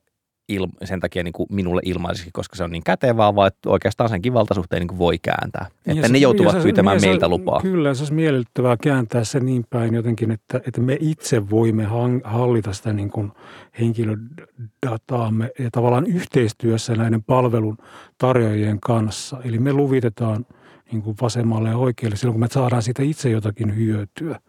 il, 0.50 0.68
sen 0.84 1.00
takia 1.00 1.24
niin 1.24 1.34
kuin 1.34 1.48
minulle 1.52 1.82
ilmaisesti, 1.86 2.30
koska 2.34 2.56
se 2.56 2.64
on 2.64 2.72
niin 2.72 2.84
kätevää, 2.84 3.36
vaan 3.36 3.48
että 3.48 3.70
oikeastaan 3.70 4.10
senkin 4.10 4.34
valtasuhteen 4.34 4.80
niin 4.80 4.88
kuin 4.88 4.98
voi 5.00 5.18
kääntää. 5.22 5.66
Ja 5.86 5.94
Että 5.94 6.08
se- 6.08 6.14
ne 6.14 6.20
joutuvat 6.20 6.54
ja 6.54 6.60
se- 6.60 6.64
pyytämään 6.64 6.96
ja 6.96 7.00
se- 7.00 7.08
meiltä 7.08 7.28
lupaa. 7.28 7.62
Kyllä, 7.62 7.94
se 7.94 8.02
olisi 8.02 8.14
miellyttävää 8.14 8.78
kääntää 8.84 9.24
se 9.24 9.40
niin 9.40 9.66
päin 9.70 9.94
jotenkin, 9.94 10.32
että, 10.32 10.62
että 10.68 10.82
me 10.82 10.98
itse 11.00 11.50
voimme 11.50 11.86
hang- 11.86 12.22
hallita 12.30 12.74
sitä 12.74 12.94
niin 12.94 13.10
kuin 13.10 13.32
henkilödataamme 13.80 15.52
ja 15.60 15.70
tavallaan 15.72 16.06
yhteistyössä 16.06 16.96
näiden 16.96 17.24
palvelun 17.24 17.78
tarjoajien 18.18 18.80
kanssa. 18.80 19.38
Eli 19.44 19.60
me 19.60 19.74
luvitetaan 19.74 20.46
niin 20.92 21.02
kuin 21.02 21.18
vasemmalle 21.22 21.70
ja 21.70 21.78
oikealle 21.78 22.16
silloin, 22.16 22.34
kun 22.34 22.40
me 22.40 22.48
saadaan 22.52 22.82
siitä 22.84 23.04
itse 23.04 23.30
jotakin 23.30 23.76
hyötyä. 23.76 24.40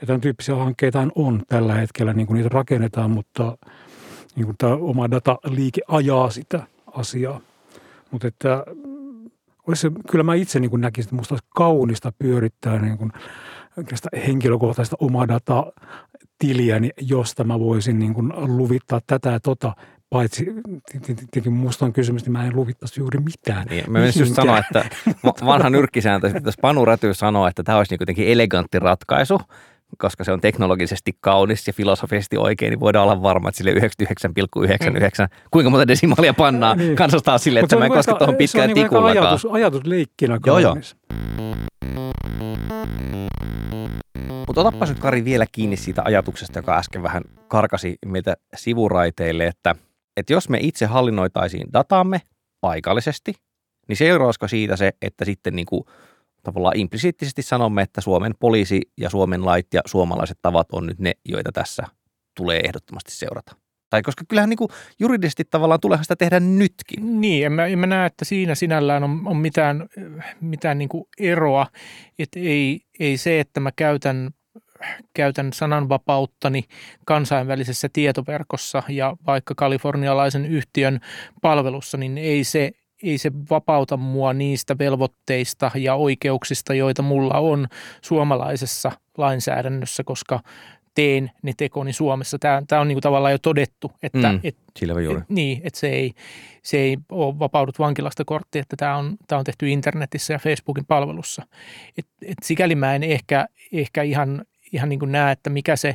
Ja 0.00 0.06
tämän 0.06 0.20
tyyppisiä 0.20 0.54
hankkeita 0.54 1.08
on 1.14 1.42
tällä 1.48 1.74
hetkellä, 1.74 2.12
niin 2.12 2.26
kuin 2.26 2.34
niitä 2.34 2.48
rakennetaan, 2.52 3.10
mutta 3.10 3.58
niin 4.36 4.46
kuin 4.46 4.56
tämä 4.58 4.74
oma 4.74 5.10
dataliike 5.10 5.80
ajaa 5.88 6.30
sitä 6.30 6.62
asiaa. 6.86 7.40
Mutta 8.10 8.28
että 8.28 8.64
olisi 9.66 9.80
se, 9.80 9.90
kyllä 10.10 10.24
mä 10.24 10.34
itse 10.34 10.60
niin 10.60 10.70
kuin 10.70 10.80
näkisin, 10.80 11.08
että 11.08 11.16
musta 11.16 11.34
olisi 11.34 11.46
kaunista 11.54 12.12
pyörittää 12.18 12.78
niin 12.78 12.98
kuin 12.98 13.12
henkilökohtaista 14.26 14.96
omaa 15.00 15.28
datatiliäni, 15.28 16.90
josta 17.00 17.44
mä 17.44 17.60
voisin 17.60 17.98
niin 17.98 18.14
kuin 18.14 18.32
luvittaa 18.56 19.00
tätä 19.06 19.30
ja 19.30 19.40
tota, 19.40 19.72
paitsi 20.10 20.46
tietenkin 21.02 21.52
musta 21.52 21.84
on 21.84 21.92
kysymys, 21.92 22.24
niin 22.24 22.32
mä 22.32 22.46
en 22.46 22.56
luvittaisi 22.56 23.00
juuri 23.00 23.20
mitään. 23.20 23.66
Niin, 23.66 23.84
mä 23.90 23.98
menisin 23.98 24.20
just 24.20 24.34
sanoa, 24.34 24.58
että 24.58 24.84
va- 25.24 25.46
vanha 25.46 25.70
nyrkkisääntö, 25.70 26.26
että 26.26 26.48
jos 26.48 26.58
Panu 26.62 26.84
Räty 26.84 27.14
sanoo, 27.14 27.46
että 27.46 27.62
tämä 27.62 27.78
olisi 27.78 27.92
niin 27.92 28.02
jotenkin 28.02 28.28
elegantti 28.28 28.78
ratkaisu, 28.78 29.40
koska 29.98 30.24
se 30.24 30.32
on 30.32 30.40
teknologisesti 30.40 31.12
kaunis 31.20 31.66
ja 31.66 31.72
filosofisesti 31.72 32.36
oikein, 32.36 32.70
niin 32.70 32.80
voidaan 32.80 33.02
olla 33.04 33.22
varma, 33.22 33.48
että 33.48 33.56
sille 33.58 33.72
99,99, 33.72 33.78
kuinka 35.50 35.70
monta 35.70 35.88
desimaalia 35.88 36.34
pannaan, 36.34 36.78
Niin. 36.78 36.86
niin. 36.86 36.96
kansastaa 36.96 37.38
sille, 37.38 37.60
että 37.60 37.76
mä 37.76 37.84
en 37.84 37.92
koske 37.92 38.14
tuohon 38.18 38.36
pitkään 38.36 38.68
se 38.68 38.72
on 38.72 38.82
tikullakaan. 38.82 39.26
ajatus, 39.26 39.46
ajatusleikkinä 39.50 40.38
Joo, 40.46 40.58
joo. 40.58 40.76
Mutta 44.46 44.60
otappa 44.60 44.86
nyt 44.86 44.98
Kari 44.98 45.24
vielä 45.24 45.46
kiinni 45.52 45.76
siitä 45.76 46.02
ajatuksesta, 46.04 46.58
joka 46.58 46.76
äsken 46.78 47.02
vähän 47.02 47.22
karkasi 47.48 47.96
meiltä 48.06 48.36
sivuraiteille, 48.56 49.46
että, 49.46 49.74
että 50.16 50.32
jos 50.32 50.48
me 50.48 50.58
itse 50.60 50.86
hallinnoitaisiin 50.86 51.66
dataamme 51.72 52.20
paikallisesti, 52.60 53.34
niin 53.88 53.96
seurausiko 53.96 54.48
siitä 54.48 54.76
se, 54.76 54.92
että 55.02 55.24
sitten 55.24 55.56
niin 55.56 55.66
kuin 55.66 55.84
tavallaan 56.46 56.76
implisiittisesti 56.76 57.42
sanomme, 57.42 57.82
että 57.82 58.00
Suomen 58.00 58.34
poliisi 58.40 58.80
ja 59.00 59.10
Suomen 59.10 59.44
lait 59.44 59.66
ja 59.74 59.80
suomalaiset 59.86 60.38
tavat 60.42 60.66
on 60.72 60.86
nyt 60.86 60.98
ne, 60.98 61.12
joita 61.24 61.52
tässä 61.52 61.86
tulee 62.36 62.60
ehdottomasti 62.60 63.12
seurata. 63.12 63.56
Tai 63.90 64.02
koska 64.02 64.24
kyllähän 64.28 64.50
niin 64.50 64.56
kuin 64.56 64.68
juridisesti 64.98 65.44
tavallaan 65.44 65.80
tuleehan 65.80 66.04
sitä 66.04 66.16
tehdä 66.16 66.40
nytkin. 66.40 67.20
Niin, 67.20 67.46
en 67.46 67.52
mä, 67.52 67.66
en 67.66 67.78
mä 67.78 67.86
näe, 67.86 68.06
että 68.06 68.24
siinä 68.24 68.54
sinällään 68.54 69.04
on, 69.04 69.22
on 69.24 69.36
mitään, 69.36 69.88
mitään 70.40 70.78
niin 70.78 70.88
kuin 70.88 71.04
eroa. 71.18 71.66
Että 72.18 72.40
ei, 72.40 72.80
ei 73.00 73.16
se, 73.16 73.40
että 73.40 73.60
mä 73.60 73.70
käytän, 73.76 74.30
käytän 75.14 75.52
sananvapauttani 75.52 76.64
kansainvälisessä 77.04 77.88
tietoverkossa 77.92 78.82
ja 78.88 79.16
vaikka 79.26 79.54
kalifornialaisen 79.56 80.46
yhtiön 80.46 81.00
palvelussa, 81.42 81.96
niin 81.96 82.18
ei 82.18 82.44
se, 82.44 82.70
ei 83.02 83.18
se 83.18 83.30
vapauta 83.50 83.96
mua 83.96 84.32
niistä 84.32 84.78
velvoitteista 84.78 85.70
ja 85.74 85.94
oikeuksista, 85.94 86.74
joita 86.74 87.02
mulla 87.02 87.34
on 87.34 87.66
suomalaisessa 88.02 88.92
lainsäädännössä, 89.18 90.04
koska 90.04 90.40
teen 90.94 91.30
ne 91.42 91.52
tekoni 91.56 91.92
Suomessa. 91.92 92.38
Tämä, 92.38 92.62
tämä 92.68 92.80
on 92.80 92.88
niin 92.88 92.96
kuin 92.96 93.02
tavallaan 93.02 93.32
jo 93.32 93.38
todettu, 93.38 93.92
että, 94.02 94.32
Mm. 94.32 94.40
että 94.44 94.62
Sillä 94.78 95.00
juuri. 95.00 95.20
et, 95.20 95.28
niin, 95.28 95.60
että 95.64 95.78
se 95.80 95.88
ei, 95.88 96.12
se 96.62 96.76
ei 96.78 96.96
ole 97.10 97.38
vapaudut 97.38 97.78
vankilasta 97.78 98.24
kortti, 98.24 98.58
että 98.58 98.76
tämä 98.76 98.96
on, 98.96 99.16
tämä 99.28 99.38
on 99.38 99.44
tehty 99.44 99.68
internetissä 99.70 100.32
ja 100.32 100.38
Facebookin 100.38 100.84
palvelussa. 100.84 101.46
Et, 101.98 102.06
et 102.22 102.38
sikäli 102.42 102.74
mä 102.74 102.94
en 102.94 103.02
ehkä, 103.02 103.46
ehkä 103.72 104.02
ihan, 104.02 104.44
ihan 104.72 104.88
niin 104.88 104.98
kuin 104.98 105.12
näe, 105.12 105.32
että 105.32 105.50
mikä 105.50 105.76
se, 105.76 105.94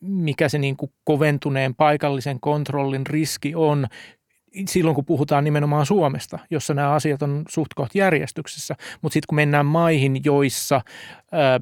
mikä 0.00 0.48
se 0.48 0.58
niin 0.58 0.76
kuin 0.76 0.92
koventuneen 1.04 1.74
paikallisen 1.74 2.40
kontrollin 2.40 3.06
riski 3.06 3.54
on 3.54 3.86
silloin, 4.68 4.94
kun 4.94 5.04
puhutaan 5.04 5.44
nimenomaan 5.44 5.86
Suomesta, 5.86 6.38
jossa 6.50 6.74
nämä 6.74 6.90
asiat 6.90 7.22
on 7.22 7.42
suht 7.48 7.74
koht 7.74 7.94
järjestyksessä. 7.94 8.74
Mutta 9.02 9.14
sitten 9.14 9.26
kun 9.28 9.36
mennään 9.36 9.66
maihin, 9.66 10.20
joissa 10.24 10.80
ää, 11.32 11.60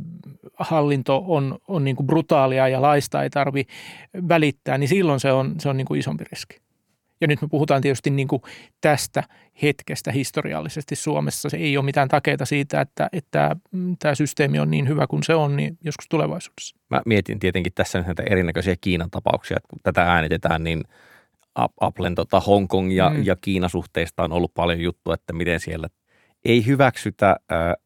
hallinto 0.59 1.25
on, 1.27 1.59
on 1.69 1.85
niin 1.85 1.97
kuin 1.97 2.07
brutaalia 2.07 2.69
ja 2.69 2.83
laista 2.83 3.23
ei 3.23 3.31
tarvi 3.31 3.67
välittää, 4.29 4.79
niin 4.79 4.89
silloin 4.89 5.21
se 5.21 5.33
on, 5.33 5.55
se 5.59 5.69
on 5.69 5.77
niin 5.77 5.87
kuin 5.87 6.01
isompi 6.01 6.25
riski. 6.25 6.61
Ja 7.21 7.27
nyt 7.27 7.43
me 7.43 7.49
puhutaan 7.49 7.83
tietysti 7.83 8.11
niin 8.11 8.29
kuin 8.29 8.43
tästä 8.81 9.25
hetkestä 9.63 10.13
historiallisesti 10.13 10.97
Suomessa. 10.97 11.51
Se 11.51 11.57
ei 11.57 11.77
ole 11.77 11.85
mitään 11.85 12.09
takeita 12.09 12.45
siitä, 12.45 12.81
että, 12.81 13.09
että 13.13 13.57
mm, 13.73 13.97
tämä 13.99 14.15
systeemi 14.15 14.59
on 14.59 14.71
niin 14.71 14.89
hyvä 14.89 15.07
kuin 15.07 15.23
se 15.23 15.35
on 15.35 15.57
niin 15.57 15.79
joskus 15.85 16.09
tulevaisuudessa. 16.09 16.77
Mä 16.91 17.03
mietin 17.07 17.39
tietenkin 17.39 17.73
tässä 17.75 18.01
näitä 18.01 18.23
erinäköisiä 18.31 18.77
Kiinan 18.81 19.11
tapauksia, 19.11 19.57
että 19.57 19.69
kun 19.69 19.79
tätä 19.83 20.03
äänitetään, 20.03 20.65
niin 20.65 20.85
Applen 21.81 22.15
tota 22.15 22.41
Hongkong 22.41 22.93
ja, 22.97 23.11
Mm. 23.11 23.25
ja 23.25 23.37
Kiina-suhteista 23.41 24.23
on 24.23 24.33
ollut 24.33 24.55
paljon 24.55 24.81
juttua, 24.81 25.15
että 25.15 25.33
miten 25.33 25.61
siellä 25.61 25.89
ei 26.45 26.67
hyväksytä 26.67 27.31
ä, 27.31 27.37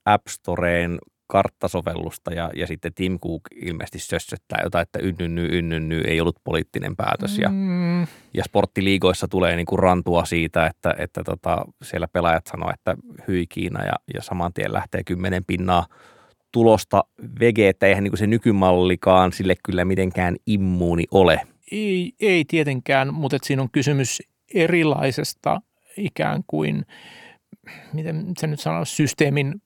App 0.04 0.26
Storeen 0.28 0.98
karttasovellusta 1.26 2.34
ja, 2.34 2.50
ja 2.56 2.66
sitten 2.66 2.94
Tim 2.94 3.18
Cook 3.20 3.42
ilmeisesti 3.56 3.98
sössöttää 3.98 4.60
jotain, 4.64 4.82
että 4.82 4.98
ynnynny, 4.98 5.48
ynnynny, 5.58 6.00
ei 6.00 6.20
ollut 6.20 6.36
poliittinen 6.44 6.96
päätös. 6.96 7.38
Ja, 7.38 7.48
Mm, 7.48 8.02
ja 8.34 8.44
sporttiliigoissa 8.44 9.28
tulee 9.28 9.56
niinku 9.56 9.76
rantua 9.76 10.24
siitä, 10.24 10.66
että, 10.66 10.94
että 10.98 11.24
tota, 11.24 11.64
siellä 11.82 12.08
pelaajat 12.08 12.46
sanoo, 12.46 12.70
että 12.74 12.96
hyi 13.28 13.46
Kiina 13.46 13.84
ja, 13.84 13.92
ja 14.14 14.22
saman 14.22 14.52
tien 14.52 14.72
lähtee 14.72 15.04
kymmenen 15.04 15.44
pinnaa 15.46 15.86
tulosta 16.52 17.04
vege, 17.40 17.68
että 17.68 17.86
eihän 17.86 18.04
niinku 18.04 18.16
se 18.16 18.26
nykymallikaan 18.26 19.32
sille 19.32 19.54
kyllä 19.64 19.84
mitenkään 19.84 20.36
immuuni 20.46 21.04
ole. 21.10 21.40
Ei, 21.74 22.12
ei 22.20 22.44
tietenkään, 22.44 23.14
mutta 23.14 23.36
siinä 23.42 23.62
on 23.62 23.70
kysymys 23.72 24.22
erilaisesta 24.54 25.60
ikään 25.96 26.42
kuin, 26.46 26.86
miten 27.92 28.32
se 28.38 28.46
nyt 28.46 28.60
sanoo, 28.60 28.84
systeemin 28.84 29.62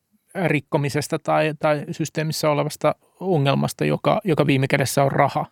rikkomisesta 0.46 1.18
tai, 1.18 1.54
tai 1.58 1.84
systeemissä 1.90 2.50
olevasta 2.50 2.94
ongelmasta, 3.20 3.84
joka, 3.84 4.20
joka 4.24 4.46
viime 4.46 4.66
kädessä 4.66 5.02
on 5.02 5.12
raha. 5.12 5.46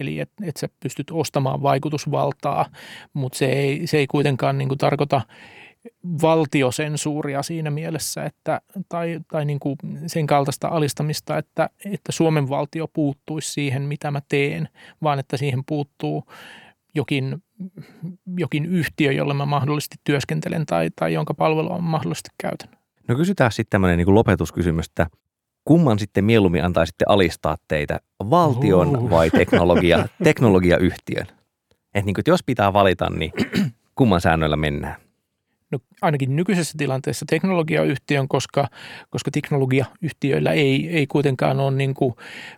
Eli 0.00 0.20
että 0.20 0.44
et 0.46 0.56
sä 0.56 0.68
pystyt 0.82 1.10
ostamaan 1.10 1.62
vaikutusvaltaa, 1.62 2.66
mutta 3.12 3.38
se 3.38 3.46
ei, 3.46 3.86
se 3.86 3.98
ei 3.98 4.06
kuitenkaan 4.06 4.58
niin 4.58 4.68
kuin 4.68 4.78
tarkoita 4.78 5.20
valtiosensuuria 6.22 7.42
siinä 7.42 7.70
mielessä, 7.70 8.24
että, 8.24 8.60
tai, 8.88 9.20
tai 9.28 9.44
niin 9.44 9.60
kuin 9.60 9.76
sen 10.06 10.26
kaltaista 10.26 10.68
alistamista, 10.68 11.38
että, 11.38 11.70
että 11.84 12.12
Suomen 12.12 12.48
valtio 12.48 12.88
puuttuisi 12.92 13.52
siihen, 13.52 13.82
mitä 13.82 14.10
mä 14.10 14.20
teen, 14.28 14.68
vaan 15.02 15.18
että 15.18 15.36
siihen 15.36 15.62
puuttuu 15.66 16.24
jokin, 16.94 17.42
jokin 18.36 18.66
yhtiö, 18.66 19.12
jolle 19.12 19.34
mä 19.34 19.46
mahdollisesti 19.46 19.96
työskentelen 20.04 20.66
tai, 20.66 20.90
tai 20.96 21.12
jonka 21.12 21.34
palvelua 21.34 21.78
mä 21.78 21.88
mahdollisesti 21.90 22.30
käytän. 22.38 22.68
No 23.08 23.16
kysytään 23.16 23.52
sitten 23.52 23.70
tämmöinen 23.70 23.98
niin 23.98 24.14
lopetuskysymys, 24.14 24.86
että 24.86 25.06
kumman 25.64 25.98
sitten 25.98 26.24
mieluummin 26.24 26.64
antaisitte 26.64 27.04
alistaa 27.08 27.56
teitä, 27.68 28.00
valtion 28.30 28.96
Uh. 28.96 29.10
vai 29.10 29.30
teknologia, 29.30 30.08
teknologiayhtiön? 30.24 31.26
Että 31.94 32.06
niin 32.06 32.14
kuin, 32.14 32.22
että 32.22 32.30
jos 32.30 32.42
pitää 32.42 32.72
valita, 32.72 33.10
niin 33.10 33.32
kumman 33.94 34.20
säännöillä 34.20 34.56
mennään? 34.56 35.09
No, 35.70 35.78
ainakin 36.02 36.36
nykyisessä 36.36 36.74
tilanteessa 36.78 37.24
teknologiayhtiön, 37.28 38.28
koska, 38.28 38.68
koska 39.10 39.30
teknologiayhtiöillä 39.30 40.52
ei, 40.52 40.88
ei 40.88 41.06
kuitenkaan 41.06 41.60
ole 41.60 41.70
niin 41.70 41.94
kuin 41.94 42.14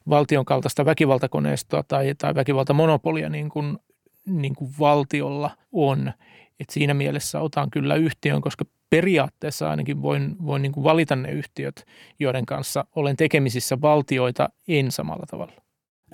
valtion 0.09 0.45
kaltaista 0.45 0.85
väkivaltakoneistoa 0.85 1.83
tai, 1.89 2.15
tai 2.19 2.35
väkivaltamonopolia 2.35 3.29
niin 3.29 3.49
kuin, 3.49 3.79
niin 4.27 4.55
kuin 4.55 4.71
valtiolla 4.79 5.51
on. 5.73 6.13
Et 6.61 6.71
siinä 6.71 6.95
mielessä 6.95 7.41
otan 7.41 7.71
kyllä 7.71 7.95
yhtiön, 7.95 8.41
koska 8.41 8.65
periaatteessa 8.91 9.71
ainakin 9.71 10.03
voin, 10.03 10.37
voin 10.47 10.63
niin 10.63 10.73
kuin 10.73 10.85
valita 10.85 11.17
ne 11.17 11.31
yhtiöt, 11.31 11.87
joiden 12.19 12.47
kanssa 12.47 12.85
olen 12.97 13.17
tekemisissä 13.17 13.81
valtioita 13.81 14.49
en 14.69 14.93
samalla 14.93 15.27
tavalla. 15.31 15.53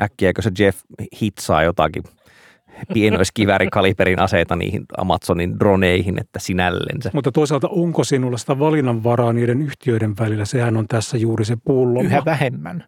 Äkkiäkö 0.01 0.43
se 0.43 0.51
Jeff 0.59 0.81
hitsaa 1.23 1.63
jotakin 1.63 2.03
pienoiskiväärikaliberin 2.95 4.21
aseita 4.21 4.57
niihin 4.57 4.85
Amazonin 4.99 5.59
droneihin, 5.59 6.21
että 6.21 6.39
sinällensä. 6.39 7.11
Mutta 7.15 7.33
toisaalta 7.33 7.69
onko 7.69 8.05
sinulla 8.05 8.37
sitä 8.37 8.59
valinnanvaraa 8.59 9.33
niiden 9.33 9.63
yhtiöiden 9.63 10.15
välillä? 10.19 10.45
Sehän 10.45 10.77
on 10.77 10.89
tässä 10.89 11.17
juuri 11.17 11.45
se 11.45 11.57
pullo. 11.65 12.03
Yhä 12.03 12.23
vähemmän. 12.25 12.85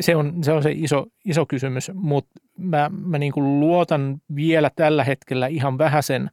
Se 0.00 0.16
on 0.16 0.44
se, 0.44 0.52
on 0.52 0.62
se 0.62 0.72
iso, 0.72 1.06
iso 1.24 1.46
kysymys, 1.46 1.90
mutta 1.94 2.40
mä, 2.58 2.90
mä 3.06 3.18
niin 3.18 3.32
kuin 3.32 3.60
luotan 3.60 4.20
vielä 4.34 4.70
tällä 4.76 5.04
hetkellä 5.04 5.46
ihan 5.46 5.78
vähäsen 5.78 6.30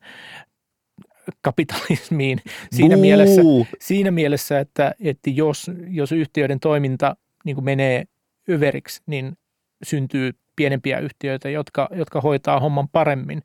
kapitalismiin 1.41 2.39
siinä 2.72 2.95
Buu! 2.95 3.01
mielessä, 3.01 3.41
siinä 3.80 4.11
mielessä, 4.11 4.59
että, 4.59 4.95
että 4.99 5.30
jos, 5.30 5.72
jos 5.88 6.11
yhtiöiden 6.11 6.59
toiminta 6.59 7.15
niin 7.45 7.55
kuin 7.55 7.65
menee 7.65 8.05
överiksi, 8.49 9.01
niin 9.05 9.38
syntyy 9.84 10.32
pienempiä 10.56 10.99
yhtiöitä, 10.99 11.49
jotka, 11.49 11.89
jotka 11.91 12.22
hoitaa 12.22 12.60
homman 12.60 12.88
paremmin. 12.89 13.41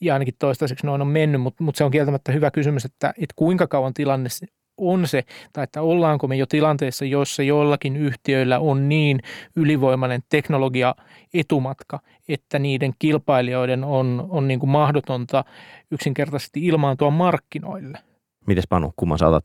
ja 0.00 0.12
ainakin 0.14 0.34
toistaiseksi 0.38 0.86
noin 0.86 1.00
on 1.00 1.08
mennyt, 1.08 1.40
mutta, 1.40 1.64
mutta 1.64 1.78
se 1.78 1.84
on 1.84 1.90
kieltämättä 1.90 2.32
hyvä 2.32 2.50
kysymys, 2.50 2.84
että, 2.84 3.08
että 3.08 3.34
kuinka 3.36 3.66
kauan 3.66 3.94
tilanne 3.94 4.28
on 4.76 5.08
se, 5.08 5.24
tai 5.52 5.64
että 5.64 5.82
ollaanko 5.82 6.28
me 6.28 6.36
jo 6.36 6.46
tilanteessa, 6.46 7.04
jossa 7.04 7.42
joillakin 7.42 7.96
yhtiöillä 7.96 8.58
on 8.58 8.88
niin 8.88 9.20
ylivoimainen 9.56 10.20
teknologia 10.28 10.94
etumatka, 11.34 12.00
että 12.28 12.58
niiden 12.58 12.92
kilpailijoiden 12.98 13.84
on, 13.84 14.26
on 14.28 14.48
niin 14.48 14.60
kuin 14.60 14.70
mahdotonta 14.70 15.44
yksinkertaisesti 15.90 16.66
ilmaantua 16.66 17.10
markkinoille. 17.10 17.98
Mites 18.46 18.66
Panu, 18.68 18.92
kumman 18.96 19.18
saatat? 19.18 19.44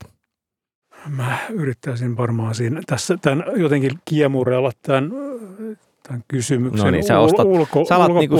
Mä 1.08 1.38
yrittäisin 1.50 2.16
varmaan 2.16 2.54
siinä 2.54 2.80
tässä 2.86 3.18
tämän 3.22 3.44
jotenkin 3.56 3.90
kiemurella 4.04 4.70
tämän, 4.82 5.10
tämän 6.10 6.24
kysymyksen 6.28 6.84
no 6.84 6.90
niin, 6.90 7.04
sä 7.04 7.18
ostat, 7.18 7.46
ulko, 7.46 7.84
sä 7.84 7.96
alat 7.96 8.14
niinku 8.14 8.36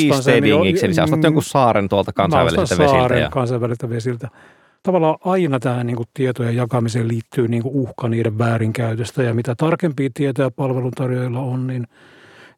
seasteadingiksi, 0.00 0.86
eli 0.86 0.94
sä 0.94 1.02
ostat 1.02 1.22
jonkun 1.22 1.42
saaren 1.42 1.88
tuolta 1.88 2.12
kansainväliseltä 2.12 2.78
vesiltä. 2.78 2.98
Saaren 2.98 3.20
ja... 3.20 3.30
kansainväliseltä 3.30 3.88
vesiltä. 3.88 4.28
Tavallaan 4.82 5.16
aina 5.24 5.58
tähän 5.58 5.86
niin 5.86 5.96
kuin 5.96 6.08
tietojen 6.14 6.56
jakamiseen 6.56 7.08
liittyy 7.08 7.48
niin 7.48 7.62
kuin 7.62 7.74
uhka 7.74 8.08
niiden 8.08 8.38
väärinkäytöstä 8.38 9.22
ja 9.22 9.34
mitä 9.34 9.54
tarkempia 9.54 10.10
tietoja 10.14 10.50
palveluntarjoajilla 10.50 11.40
on, 11.40 11.66
niin 11.66 11.86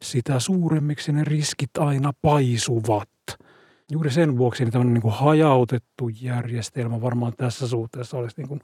sitä 0.01 0.39
suuremmiksi 0.39 1.11
ne 1.11 1.23
riskit 1.23 1.77
aina 1.77 2.11
paisuvat 2.21 3.09
juuri 3.91 4.11
sen 4.11 4.37
vuoksi 4.37 4.63
niin 4.63 4.71
tämmöinen 4.71 4.93
niin 4.93 5.01
kuin 5.01 5.13
hajautettu 5.13 6.09
järjestelmä 6.21 7.01
varmaan 7.01 7.33
tässä 7.37 7.67
suhteessa 7.67 8.17
olisi 8.17 8.35
niin 8.37 8.47
kuin 8.47 8.61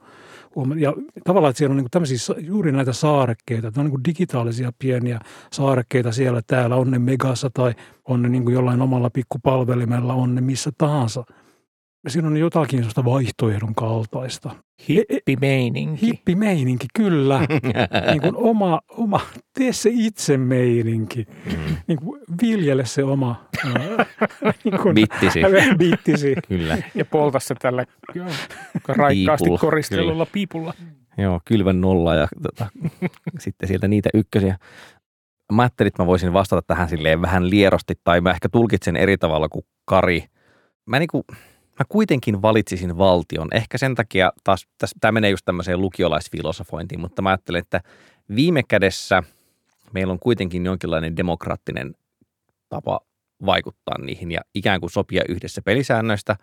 huomioon. 0.54 0.80
Ja 0.80 0.92
tavallaan, 1.24 1.50
että 1.50 1.58
siellä 1.58 1.72
on 1.72 1.76
niin 1.76 1.88
kuin 2.36 2.46
juuri 2.46 2.72
näitä 2.72 2.92
saarekkeita, 2.92 3.68
että 3.68 3.80
on 3.80 3.84
niin 3.84 3.92
kuin 3.92 4.04
digitaalisia 4.04 4.72
pieniä 4.78 5.20
saarekkeita 5.52 6.12
siellä 6.12 6.42
täällä, 6.46 6.76
on 6.76 6.90
ne 6.90 6.98
Megassa 6.98 7.50
tai 7.54 7.74
on 8.04 8.22
ne 8.22 8.28
niin 8.28 8.44
kuin 8.44 8.54
jollain 8.54 8.82
omalla 8.82 9.10
pikkupalvelimella, 9.10 10.14
on 10.14 10.34
ne 10.34 10.40
missä 10.40 10.72
tahansa– 10.78 11.24
siinä 12.06 12.28
on 12.28 12.36
jotakin 12.36 12.78
sellaista 12.78 13.04
vaihtoehdon 13.04 13.74
kaltaista. 13.74 14.50
Hippimeininki. 14.88 16.06
Hippimeininki, 16.06 16.86
kyllä. 16.94 17.40
niin 18.10 18.22
kuin 18.22 18.36
oma, 18.36 18.80
oma, 18.88 19.20
tee 19.58 19.72
se 19.72 19.90
itse 19.92 20.36
meininki. 20.36 21.26
Mm. 21.44 21.76
Niin 21.86 21.98
kuin 21.98 22.20
viljele 22.42 22.84
se 22.84 23.04
oma 23.04 23.44
niin 24.64 24.78
kuin, 24.82 24.94
bittisi. 24.94 25.40
bittisi. 25.78 26.34
Kyllä. 26.48 26.78
Ja 26.94 27.04
polta 27.04 27.40
se 27.40 27.54
tällä 27.54 27.84
raikkaasti 28.88 29.44
Piipulla. 29.44 29.58
koristelulla 29.58 30.26
piipulla. 30.26 30.74
Joo, 31.18 31.40
kylvän 31.44 31.80
nolla 31.80 32.14
ja 32.14 32.28
tota, 32.42 32.66
sitten 33.38 33.68
sieltä 33.68 33.88
niitä 33.88 34.10
ykkösiä. 34.14 34.58
Mä 35.52 35.62
ajattelin, 35.62 35.88
että 35.88 36.02
mä 36.02 36.06
voisin 36.06 36.32
vastata 36.32 36.62
tähän 36.66 36.88
silleen 36.88 37.22
vähän 37.22 37.50
lierosti 37.50 37.94
tai 38.04 38.20
mä 38.20 38.30
ehkä 38.30 38.48
tulkitsen 38.48 38.96
eri 38.96 39.18
tavalla 39.18 39.48
kuin 39.48 39.64
Kari. 39.84 40.24
Mä 40.86 40.98
niinku, 40.98 41.24
mä 41.78 41.84
kuitenkin 41.88 42.42
valitsisin 42.42 42.98
valtion. 42.98 43.48
Ehkä 43.52 43.78
sen 43.78 43.94
takia 43.94 44.32
taas, 44.44 44.66
tämä 45.00 45.12
menee 45.12 45.30
just 45.30 45.44
tämmöiseen 45.44 45.80
lukiolaisfilosofointiin, 45.80 47.00
mutta 47.00 47.22
mä 47.22 47.28
ajattelen, 47.28 47.58
että 47.58 47.80
viime 48.34 48.62
kädessä 48.62 49.22
meillä 49.92 50.12
on 50.12 50.18
kuitenkin 50.18 50.66
jonkinlainen 50.66 51.16
demokraattinen 51.16 51.94
tapa 52.68 53.00
vaikuttaa 53.46 53.98
niihin 53.98 54.30
ja 54.30 54.40
ikään 54.54 54.80
kuin 54.80 54.90
sopia 54.90 55.22
yhdessä 55.28 55.62
pelisäännöistä, 55.62 56.36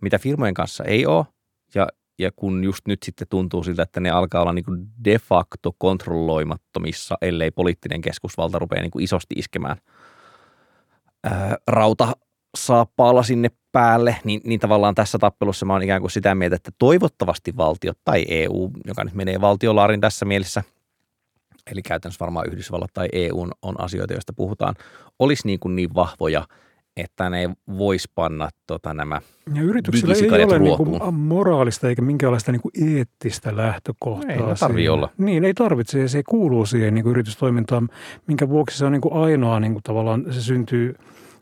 mitä 0.00 0.18
firmojen 0.18 0.54
kanssa 0.54 0.84
ei 0.84 1.06
ole. 1.06 1.26
Ja, 1.74 1.88
ja 2.18 2.30
kun 2.36 2.64
just 2.64 2.86
nyt 2.86 3.02
sitten 3.02 3.28
tuntuu 3.30 3.62
siltä, 3.62 3.82
että 3.82 4.00
ne 4.00 4.10
alkaa 4.10 4.42
olla 4.42 4.52
niin 4.52 4.64
kuin 4.64 4.86
de 5.04 5.18
facto 5.18 5.72
kontrolloimattomissa, 5.78 7.18
ellei 7.22 7.50
poliittinen 7.50 8.00
keskusvalta 8.00 8.58
rupea 8.58 8.82
niin 8.82 8.90
kuin 8.90 9.04
isosti 9.04 9.34
iskemään 9.38 9.76
ää, 11.24 11.56
rauta 11.66 12.12
saappaalla 12.56 13.22
sinne 13.22 13.50
päälle, 13.72 14.16
niin, 14.24 14.40
niin 14.44 14.60
tavallaan 14.60 14.94
tässä 14.94 15.18
tappelussa 15.18 15.66
mä 15.66 15.72
oon 15.72 15.82
ikään 15.82 16.00
kuin 16.00 16.10
sitä 16.10 16.34
mieltä, 16.34 16.56
että 16.56 16.70
toivottavasti 16.78 17.56
valtiot 17.56 17.98
tai 18.04 18.24
EU, 18.28 18.70
joka 18.86 19.04
nyt 19.04 19.14
menee 19.14 19.40
valtiolaarin 19.40 20.00
tässä 20.00 20.24
mielessä, 20.24 20.62
eli 21.70 21.82
käytännössä 21.82 22.20
varmaan 22.20 22.46
Yhdysvallat 22.48 22.90
tai 22.94 23.08
EU 23.12 23.46
on 23.62 23.80
asioita, 23.80 24.12
joista 24.12 24.32
puhutaan, 24.32 24.74
olisi 25.18 25.46
niin, 25.46 25.60
kuin 25.60 25.76
niin 25.76 25.94
vahvoja, 25.94 26.46
että 26.96 27.30
ne 27.30 27.50
vois 27.78 28.08
panna 28.14 28.48
tota, 28.66 28.94
nämä 28.94 29.20
Ja 29.54 29.62
yrityksillä 29.62 30.36
ei 30.36 30.44
ole 30.44 30.58
niin 30.58 30.76
kuin 30.76 31.14
moraalista 31.14 31.88
eikä 31.88 32.02
minkäänlaista 32.02 32.52
niin 32.52 32.62
kuin 32.62 32.96
eettistä 32.96 33.56
lähtökohtaa. 33.56 34.30
Ei 34.30 34.42
ne 34.42 34.54
tarvitse 34.60 34.90
olla. 34.90 35.10
Niin, 35.18 35.44
ei 35.44 35.54
tarvitse 35.54 36.00
ja 36.00 36.08
se 36.08 36.22
kuuluu 36.22 36.66
siihen 36.66 36.94
niin 36.94 37.02
kuin 37.02 37.10
yritystoimintaan, 37.10 37.88
minkä 38.26 38.48
vuoksi 38.48 38.78
se 38.78 38.84
on 38.84 38.92
niin 38.92 39.00
kuin 39.00 39.14
ainoa 39.14 39.60
niin 39.60 39.72
kuin 39.72 39.82
tavallaan, 39.82 40.24
se 40.30 40.42
syntyy 40.42 40.94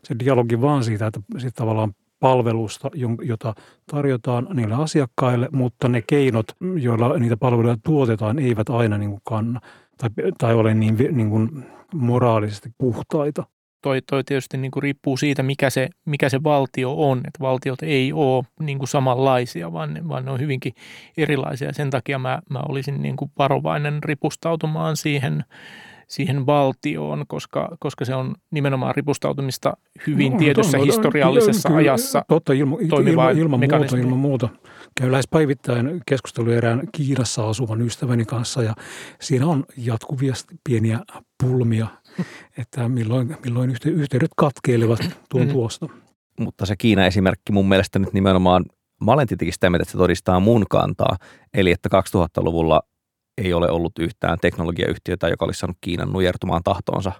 se 0.03 0.15
dialogi 0.19 0.61
vaan 0.61 0.83
siitä, 0.83 1.07
että 1.07 1.19
sit 1.37 1.55
tavallaan 1.55 1.93
palvelusta, 2.23 2.89
jota 3.21 3.53
tarjotaan 3.91 4.47
niille 4.53 4.75
asiakkaille, 4.75 5.49
mutta 5.51 5.87
ne 5.87 6.01
keinot, 6.07 6.45
joilla 6.79 7.19
niitä 7.19 7.37
palveluja 7.37 7.77
tuotetaan, 7.83 8.39
eivät 8.39 8.69
aina 8.69 8.97
niin 8.97 9.09
kuin 9.09 9.21
kanna 9.23 9.59
tai, 9.97 10.09
tai 10.37 10.53
ole 10.53 10.73
niin, 10.73 10.97
niin 11.11 11.29
kuin 11.29 11.65
moraalisesti 11.93 12.69
puhtaita. 12.77 13.43
Toi, 13.81 14.01
toi 14.09 14.23
tietysti 14.23 14.57
niin 14.57 14.71
kuin 14.71 14.83
riippuu 14.83 15.17
siitä, 15.17 15.43
mikä 15.43 15.69
se, 15.69 15.89
mikä 16.05 16.29
se 16.29 16.43
valtio 16.43 16.93
on. 17.09 17.17
Että 17.17 17.39
valtiot 17.39 17.83
ei 17.83 18.13
ole 18.13 18.43
niin 18.59 18.77
kuin 18.77 18.87
samanlaisia, 18.87 19.73
vaan 19.73 19.93
ne, 19.93 20.07
vaan 20.07 20.25
ne 20.25 20.31
on 20.31 20.39
hyvinkin 20.39 20.73
erilaisia. 21.17 21.73
Sen 21.73 21.89
takia 21.89 22.19
mä, 22.19 22.39
mä 22.49 22.59
olisin 22.69 23.01
niin 23.01 23.15
kuin 23.15 23.31
varovainen 23.37 24.03
ripustautumaan 24.03 24.97
siihen– 24.97 25.43
siihen 26.07 26.45
valtioon, 26.45 27.25
koska, 27.27 27.77
koska 27.79 28.05
se 28.05 28.15
on 28.15 28.35
nimenomaan 28.51 28.95
ripustautumista 28.95 29.73
hyvin 30.07 30.31
no, 30.31 30.39
tietyssä 30.39 30.77
no, 30.77 30.83
historiallisessa 30.83 31.69
kyllä, 31.69 31.79
ajassa 31.79 32.25
totta, 32.27 32.53
ilma, 32.53 32.77
ilma, 32.81 33.29
ilman, 33.29 33.59
muuta, 33.59 33.97
ilman 33.97 34.17
muuta. 34.17 34.49
Käy 35.01 35.11
lähes 35.11 35.27
päivittäin 35.27 36.01
keskustelu 36.05 36.51
erään 36.51 36.81
Kiinassa 36.91 37.49
asuvan 37.49 37.81
ystäväni 37.81 38.25
kanssa 38.25 38.63
ja 38.63 38.73
siinä 39.21 39.47
on 39.47 39.65
jatkuvia 39.77 40.33
pieniä 40.69 40.99
pulmia, 41.43 41.87
että 42.57 42.89
milloin, 42.89 43.37
milloin 43.45 43.75
yhteydet 43.85 44.31
katkeilevat 44.37 44.99
tuon 45.29 45.47
mm. 45.47 45.51
tuosta. 45.51 45.89
Mutta 46.39 46.65
se 46.65 46.75
Kiina-esimerkki 46.75 47.51
mun 47.51 47.69
mielestä 47.69 47.99
nyt 47.99 48.13
nimenomaan 48.13 48.65
Mä 49.03 49.11
olen 49.11 49.27
tietenkin 49.27 49.53
sitä 49.53 49.69
mieltä, 49.69 49.81
että 49.81 49.91
se 49.91 49.97
todistaa 49.97 50.39
mun 50.39 50.65
kantaa. 50.69 51.17
Eli 51.53 51.71
että 51.71 51.89
2000-luvulla 52.15 52.81
ei 53.37 53.53
ole 53.53 53.69
ollut 53.69 53.99
yhtään 53.99 54.37
teknologiayhtiötä, 54.41 55.27
joka 55.27 55.45
olisi 55.45 55.59
saanut 55.59 55.77
Kiinan 55.81 56.13
nujertumaan 56.13 56.63
tahtoonsa. 56.63 57.11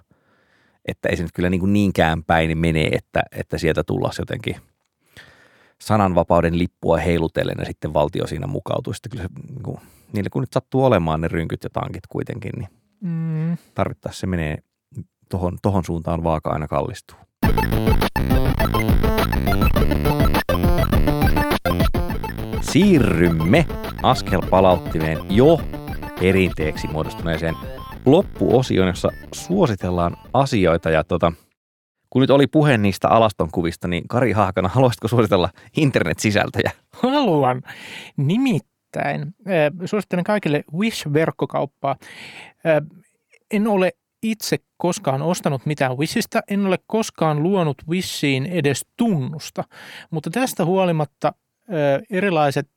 Että 0.88 1.08
ei 1.08 1.16
se 1.16 1.22
nyt 1.22 1.32
kyllä 1.34 1.50
niin 1.50 1.60
kuin 1.60 1.72
niinkään 1.72 2.24
päin 2.24 2.58
menee, 2.58 2.88
että, 2.92 3.22
että 3.32 3.58
sieltä 3.58 3.84
tullaan 3.84 4.14
jotenkin 4.18 4.56
sananvapauden 5.80 6.58
lippua 6.58 6.96
heilutellen 6.96 7.56
ja 7.58 7.64
sitten 7.64 7.94
valtio 7.94 8.26
siinä 8.26 8.46
mukautuu. 8.46 8.92
Sitten 8.92 9.10
kyllä 9.10 9.22
se, 9.22 9.28
niin 9.48 9.62
kuin, 9.62 9.78
niille 10.12 10.30
kun 10.30 10.42
nyt 10.42 10.52
sattuu 10.52 10.84
olemaan 10.84 11.20
ne 11.20 11.28
rynkyt 11.28 11.64
ja 11.64 11.70
tankit 11.70 12.06
kuitenkin, 12.08 12.52
niin 12.58 12.68
mm. 13.00 13.56
tarvittaessa 13.74 14.20
se 14.20 14.26
menee 14.26 14.58
tohon, 15.28 15.58
tohon 15.62 15.84
suuntaan 15.84 16.24
vaaka 16.24 16.50
aina 16.50 16.68
kallistuu. 16.68 17.18
Siirrymme 22.60 23.66
askel 24.02 24.42
palauttimeen 24.50 25.18
jo 25.30 25.60
perinteeksi 26.20 26.88
muodostuneeseen 26.88 27.54
loppuosioon, 28.06 28.88
jossa 28.88 29.08
suositellaan 29.34 30.16
asioita. 30.32 30.90
Ja 30.90 31.04
tota, 31.04 31.32
kun 32.10 32.20
nyt 32.20 32.30
oli 32.30 32.46
puhe 32.46 32.78
niistä 32.78 33.08
alaston 33.08 33.50
kuvista, 33.52 33.88
niin 33.88 34.08
Kari 34.08 34.32
Haakana, 34.32 34.68
haluaisitko 34.74 35.08
suositella 35.08 35.50
internet-sisältöjä? 35.76 36.70
Haluan. 36.92 37.62
Nimittäin 38.16 39.34
suosittelen 39.84 40.24
kaikille 40.24 40.64
Wish-verkkokauppaa. 40.78 41.96
En 43.50 43.68
ole 43.68 43.92
itse 44.22 44.58
koskaan 44.76 45.22
ostanut 45.22 45.66
mitään 45.66 45.98
Wishistä, 45.98 46.42
en 46.50 46.66
ole 46.66 46.78
koskaan 46.86 47.42
luonut 47.42 47.76
Wishiin 47.88 48.46
edes 48.46 48.86
tunnusta, 48.96 49.64
mutta 50.10 50.30
tästä 50.30 50.64
huolimatta 50.64 51.32
erilaiset 52.10 52.68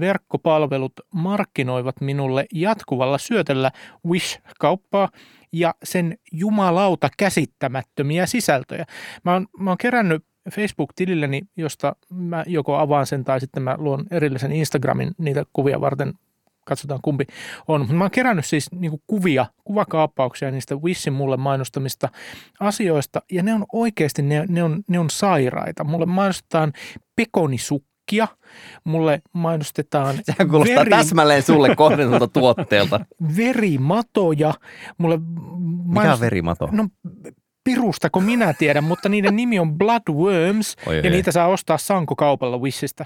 verkkopalvelut 0.00 0.92
markkinoivat 1.14 2.00
minulle 2.00 2.46
jatkuvalla 2.54 3.18
syötellä 3.18 3.70
Wish-kauppaa 4.06 5.08
ja 5.52 5.74
sen 5.84 6.18
jumalauta 6.32 7.08
käsittämättömiä 7.16 8.26
sisältöjä. 8.26 8.84
Mä 9.24 9.32
oon, 9.32 9.46
mä 9.58 9.70
oon 9.70 9.78
kerännyt 9.78 10.24
Facebook-tililleni, 10.52 11.42
josta 11.56 11.96
mä 12.10 12.44
joko 12.46 12.76
avaan 12.76 13.06
sen 13.06 13.24
tai 13.24 13.40
sitten 13.40 13.62
mä 13.62 13.74
luon 13.78 14.06
erillisen 14.10 14.52
Instagramin 14.52 15.10
niitä 15.18 15.44
kuvia 15.52 15.80
varten 15.80 16.14
katsotaan 16.64 17.00
kumpi 17.02 17.24
on. 17.68 17.94
Mä 17.94 18.04
oon 18.04 18.10
kerännyt 18.10 18.46
siis 18.46 18.72
niinku 18.72 19.02
kuvia, 19.06 19.46
kuvakaappauksia 19.64 20.50
niistä 20.50 20.74
Wishin 20.74 21.12
mulle 21.12 21.36
mainostamista 21.36 22.08
asioista, 22.60 23.22
ja 23.32 23.42
ne 23.42 23.54
on 23.54 23.64
oikeasti, 23.72 24.22
ne, 24.22 24.44
ne, 24.48 24.62
on, 24.62 24.82
ne 24.88 24.98
on 24.98 25.10
sairaita. 25.10 25.84
Mulle 25.84 26.06
mainostetaan 26.06 26.72
pekonisukka 27.16 27.88
purkkia. 28.08 28.28
Mulle 28.84 29.22
mainostetaan... 29.32 30.16
Sehän 30.22 30.48
kuulostaa 30.48 30.76
veri... 30.76 30.90
täsmälleen 30.90 31.42
sulle 31.42 31.76
kohdennulta 31.76 32.28
tuotteelta. 32.28 33.00
Verimatoja. 33.36 34.54
Mulle 34.98 35.18
mainostet... 35.18 35.88
Mikä 35.88 36.12
on 36.12 36.20
verimato? 36.20 36.68
No 36.72 36.88
pirusta 37.64 38.10
kuin 38.10 38.24
minä 38.24 38.54
tiedän, 38.58 38.84
mutta 38.84 39.08
niiden 39.08 39.36
nimi 39.36 39.58
on 39.58 39.78
Bloodworms 39.78 40.76
Oi, 40.86 40.96
ja 40.96 41.02
ei. 41.02 41.10
niitä 41.10 41.32
saa 41.32 41.46
ostaa 41.46 41.78
sankokaupalla 41.78 42.58
Wishistä. 42.58 43.04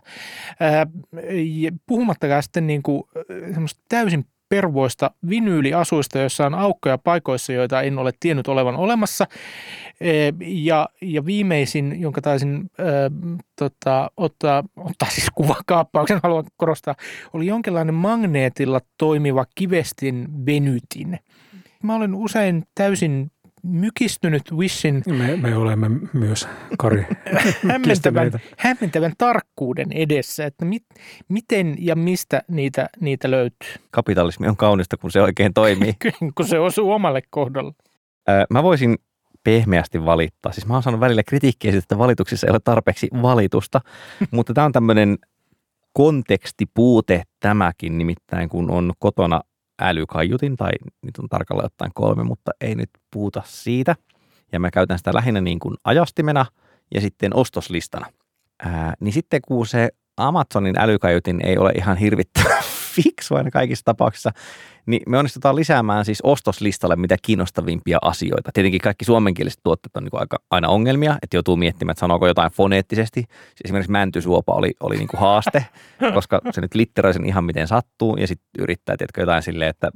Puhumattakaan 1.86 2.42
sitten 2.42 2.66
niin 2.66 2.82
kuin, 2.82 3.02
täysin 3.88 4.24
pervoista 4.52 5.10
vinyyliasuista, 5.28 6.18
joissa 6.18 6.46
on 6.46 6.54
aukkoja 6.54 6.98
paikoissa, 6.98 7.52
joita 7.52 7.82
en 7.82 7.98
ole 7.98 8.10
tiennyt 8.20 8.48
olevan 8.48 8.76
olemassa. 8.76 9.26
Ja, 10.46 10.88
ja 11.02 11.26
viimeisin, 11.26 12.00
jonka 12.00 12.20
taisin 12.20 12.70
ää, 12.78 12.86
tota, 13.58 14.10
ottaa, 14.16 14.64
ottaa 14.76 15.10
siis 15.10 15.30
kuvakaappauksen, 15.34 16.20
haluan 16.22 16.44
korostaa, 16.56 16.94
oli 17.32 17.46
jonkinlainen 17.46 17.94
magneetilla 17.94 18.80
toimiva 18.98 19.46
kivestin 19.54 20.46
venytin. 20.46 21.18
Mä 21.82 21.94
olen 21.94 22.14
usein 22.14 22.62
täysin 22.74 23.30
mykistynyt 23.62 24.42
Wishin 24.52 25.02
Me, 25.06 25.36
me 25.36 25.56
olemme 25.56 25.90
myös, 26.12 26.48
Kari, 26.78 27.06
hämmentävän, 27.70 28.30
hämmentävän 28.56 29.12
tarkkuuden 29.18 29.92
edessä, 29.92 30.46
että 30.46 30.64
mit, 30.64 30.84
miten 31.28 31.76
ja 31.78 31.96
mistä 31.96 32.42
niitä, 32.48 32.88
niitä 33.00 33.30
löytyy, 33.30 33.74
Kapitalismi 33.90 34.48
on 34.48 34.56
kaunista, 34.56 34.96
kun 34.96 35.10
se 35.10 35.22
oikein 35.22 35.54
toimii. 35.54 35.94
kun 36.36 36.46
se 36.46 36.58
osuu 36.58 36.92
omalle 36.92 37.22
kohdalle. 37.30 37.72
Mä 38.50 38.62
voisin 38.62 38.98
pehmeästi 39.44 40.04
valittaa. 40.04 40.52
Siis 40.52 40.66
mä 40.66 40.74
oon 40.74 40.82
saanut 40.82 41.00
välillä 41.00 41.22
kritiikkiä 41.22 41.70
siitä, 41.70 41.84
että 41.84 41.98
valituksissa 41.98 42.46
ei 42.46 42.50
ole 42.50 42.60
tarpeeksi 42.64 43.08
valitusta, 43.22 43.80
mutta 44.30 44.54
tämä 44.54 44.64
on 44.64 44.72
tämmöinen 44.72 45.18
kontekstipuute 45.92 47.22
tämäkin, 47.40 47.98
nimittäin 47.98 48.48
kun 48.48 48.70
on 48.70 48.92
kotona 48.98 49.40
älykaiutin, 49.88 50.56
tai 50.56 50.70
nyt 51.02 51.18
on 51.18 51.28
tarkalleen 51.28 51.66
ottaen 51.66 51.90
kolme, 51.94 52.24
mutta 52.24 52.50
ei 52.60 52.74
nyt 52.74 52.90
puhuta 53.10 53.42
siitä. 53.44 53.96
Ja 54.52 54.60
mä 54.60 54.70
käytän 54.70 54.98
sitä 54.98 55.14
lähinnä 55.14 55.40
niin 55.40 55.58
kuin 55.58 55.74
ajastimena 55.84 56.46
ja 56.94 57.00
sitten 57.00 57.36
ostoslistana. 57.36 58.06
Ää, 58.62 58.94
niin 59.00 59.12
sitten 59.12 59.40
kun 59.48 59.66
se 59.66 59.88
Amazonin 60.16 60.78
älykaiutin 60.78 61.46
ei 61.46 61.58
ole 61.58 61.70
ihan 61.70 61.96
hirvittävän 61.96 62.62
fiksu 62.92 63.34
aina 63.34 63.50
kaikissa 63.50 63.84
tapauksissa, 63.84 64.30
niin 64.86 65.02
me 65.08 65.18
onnistutaan 65.18 65.56
lisäämään 65.56 66.04
siis 66.04 66.20
ostoslistalle 66.22 66.96
mitä 66.96 67.16
kiinnostavimpia 67.22 67.98
asioita. 68.02 68.50
Tietenkin 68.54 68.80
kaikki 68.80 69.04
suomenkieliset 69.04 69.60
tuotteet 69.62 69.96
on 69.96 70.04
niin 70.04 70.20
aika, 70.20 70.38
aina 70.50 70.68
ongelmia, 70.68 71.18
että 71.22 71.36
joutuu 71.36 71.56
miettimään, 71.56 71.92
että 71.92 72.00
sanooko 72.00 72.26
jotain 72.26 72.52
foneettisesti. 72.52 73.20
Siis 73.20 73.60
Esimerkiksi 73.64 73.92
mäntysuopa 73.92 74.52
oli, 74.52 74.72
oli 74.80 74.96
niin 74.96 75.08
kuin 75.08 75.20
haaste, 75.20 75.66
koska 76.14 76.40
se 76.50 76.60
nyt 76.60 76.74
litteroi 76.74 77.12
sen 77.12 77.24
ihan 77.24 77.44
miten 77.44 77.68
sattuu 77.68 78.16
ja 78.16 78.26
sitten 78.26 78.48
yrittää 78.58 78.96
tiedätkö, 78.96 79.20
jotain 79.20 79.42
silleen, 79.42 79.70
että 79.70 79.90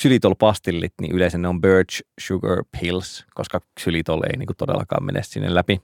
xylitol-pastillit, 0.00 0.92
niin 1.00 1.12
yleensä 1.12 1.38
ne 1.38 1.48
on 1.48 1.60
birch 1.60 2.02
sugar 2.20 2.64
pills, 2.80 3.24
koska 3.34 3.60
xylitol 3.80 4.22
ei 4.22 4.36
niin 4.36 4.46
kuin 4.46 4.56
todellakaan 4.56 5.04
mene 5.04 5.22
sinne 5.22 5.54
läpi. 5.54 5.80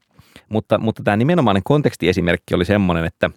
Mutta, 0.49 0.79
mutta 0.79 1.03
tämä 1.03 1.17
nimenomainen 1.17 1.63
kontekstiesimerkki 1.65 2.55
oli 2.55 2.65
semmoinen, 2.65 3.05
että 3.05 3.31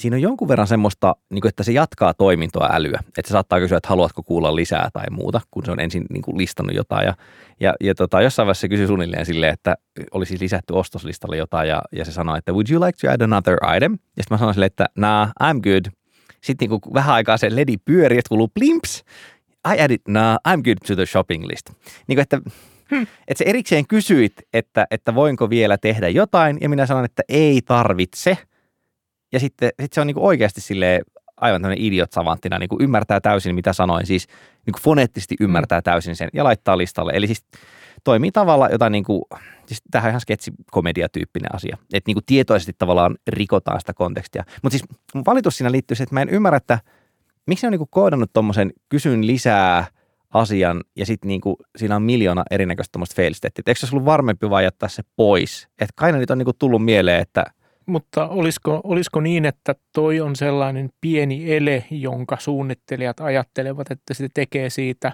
siinä 0.00 0.16
on 0.16 0.22
jonkun 0.22 0.48
verran 0.48 0.66
semmoista, 0.66 1.16
niin 1.30 1.40
kuin, 1.40 1.48
että 1.48 1.62
se 1.62 1.72
jatkaa 1.72 2.14
toimintoa 2.14 2.68
älyä. 2.72 3.00
Että 3.08 3.28
se 3.28 3.32
saattaa 3.32 3.60
kysyä, 3.60 3.76
että 3.76 3.88
haluatko 3.88 4.22
kuulla 4.22 4.56
lisää 4.56 4.88
tai 4.92 5.04
muuta, 5.10 5.40
kun 5.50 5.64
se 5.64 5.72
on 5.72 5.80
ensin 5.80 6.04
niin 6.10 6.22
kuin 6.22 6.38
listannut 6.38 6.76
jotain. 6.76 7.06
Ja, 7.06 7.14
ja, 7.60 7.74
ja 7.80 7.94
tota, 7.94 8.22
jossain 8.22 8.46
vaiheessa 8.46 8.60
se 8.60 8.68
kysyi 8.68 8.86
suunnilleen 8.86 9.26
silleen, 9.26 9.52
että 9.52 9.76
oli 10.10 10.26
siis 10.26 10.40
lisätty 10.40 10.72
ostoslistalle 10.72 11.36
jotain 11.36 11.68
ja, 11.68 11.82
ja 11.92 12.04
se 12.04 12.12
sanoi, 12.12 12.38
että 12.38 12.52
would 12.52 12.70
you 12.70 12.80
like 12.86 12.98
to 13.00 13.12
add 13.12 13.20
another 13.20 13.58
item? 13.76 13.92
Ja 13.92 14.22
sitten 14.22 14.34
mä 14.34 14.38
sanoin 14.38 14.54
silleen, 14.54 14.66
että 14.66 14.86
nah, 14.96 15.28
I'm 15.42 15.60
good. 15.60 15.84
Sitten 16.40 16.68
niin 16.68 16.80
kuin 16.80 16.94
vähän 16.94 17.14
aikaa 17.14 17.36
se 17.36 17.56
ledi 17.56 17.76
pyöri, 17.84 18.18
että 18.18 18.28
kuuluu 18.28 18.48
plimps. 18.48 19.04
I 19.74 19.80
added, 19.80 20.00
nah, 20.08 20.36
I'm 20.48 20.62
good 20.62 20.78
to 20.86 20.96
the 20.96 21.06
shopping 21.06 21.44
list. 21.44 21.70
Niin 22.06 22.16
kuin, 22.16 22.22
että 22.22 22.40
että 23.28 23.38
se 23.38 23.44
erikseen 23.44 23.86
kysyit, 23.86 24.32
että, 24.52 24.86
että 24.90 25.14
voinko 25.14 25.50
vielä 25.50 25.78
tehdä 25.78 26.08
jotain, 26.08 26.58
ja 26.60 26.68
minä 26.68 26.86
sanoin, 26.86 27.04
että 27.04 27.22
ei 27.28 27.62
tarvitse. 27.62 28.38
Ja 29.32 29.40
sitten 29.40 29.70
sit 29.80 29.92
se 29.92 30.00
on 30.00 30.06
niinku 30.06 30.26
oikeasti 30.26 30.60
silleen 30.60 31.02
aivan 31.36 31.62
tämmöinen 31.62 31.84
idiot 31.84 32.12
savanttina, 32.12 32.58
niinku 32.58 32.76
ymmärtää 32.80 33.20
täysin, 33.20 33.54
mitä 33.54 33.72
sanoin, 33.72 34.06
siis 34.06 34.26
niinku 34.66 34.80
foneettisesti 34.82 35.36
ymmärtää 35.40 35.82
täysin 35.82 36.16
sen 36.16 36.28
ja 36.32 36.44
laittaa 36.44 36.78
listalle. 36.78 37.12
Eli 37.14 37.26
siis 37.26 37.44
toimii 38.04 38.32
tavalla, 38.32 38.68
jota 38.68 38.90
niinku, 38.90 39.28
siis 39.66 39.82
tämähän 39.90 40.08
on 40.08 40.10
ihan 40.10 40.20
sketsikomediatyyppinen 40.20 41.54
asia, 41.54 41.76
että 41.92 42.08
niinku 42.08 42.20
tietoisesti 42.26 42.72
tavallaan 42.78 43.16
rikotaan 43.28 43.80
sitä 43.80 43.94
kontekstia. 43.94 44.44
Mutta 44.62 44.78
siis 44.78 44.90
mun 45.14 45.24
valitus 45.26 45.56
siinä 45.56 45.72
liittyy 45.72 45.94
siihen, 45.94 46.04
että 46.04 46.14
mä 46.14 46.22
en 46.22 46.28
ymmärrä, 46.28 46.56
että 46.56 46.78
miksi 47.46 47.66
ne 47.66 47.68
on 47.68 47.72
niinku 47.72 47.88
koodannut 47.90 48.32
tuommoisen 48.32 48.72
kysyn 48.88 49.26
lisää 49.26 49.86
asian 50.30 50.80
ja 50.96 51.06
sitten 51.06 51.28
niinku, 51.28 51.56
siinä 51.76 51.96
on 51.96 52.02
miljoona 52.02 52.44
erinäköistä 52.50 52.92
tuommoista 52.92 53.16
fail 53.16 53.34
statea. 53.34 53.62
Eikö 53.66 53.80
se 53.80 53.86
olisi 53.86 53.96
ollut 53.96 54.06
varmempi 54.06 54.50
vaan 54.50 54.64
jättää 54.64 54.88
se 54.88 55.02
pois? 55.16 55.68
Että 55.78 55.92
kai 55.96 56.12
ne 56.12 56.18
nyt 56.18 56.30
on 56.30 56.38
niinku 56.38 56.52
tullut 56.52 56.84
mieleen, 56.84 57.20
että 57.20 57.44
Mutta 57.86 58.28
olisiko, 58.28 58.80
olisiko 58.84 59.20
niin, 59.20 59.44
että 59.44 59.74
toi 59.92 60.20
on 60.20 60.36
sellainen 60.36 60.90
pieni 61.00 61.52
ele, 61.52 61.84
jonka 61.90 62.36
suunnittelijat 62.40 63.20
ajattelevat, 63.20 63.90
että 63.90 64.14
se 64.14 64.28
tekee 64.34 64.70
siitä 64.70 65.12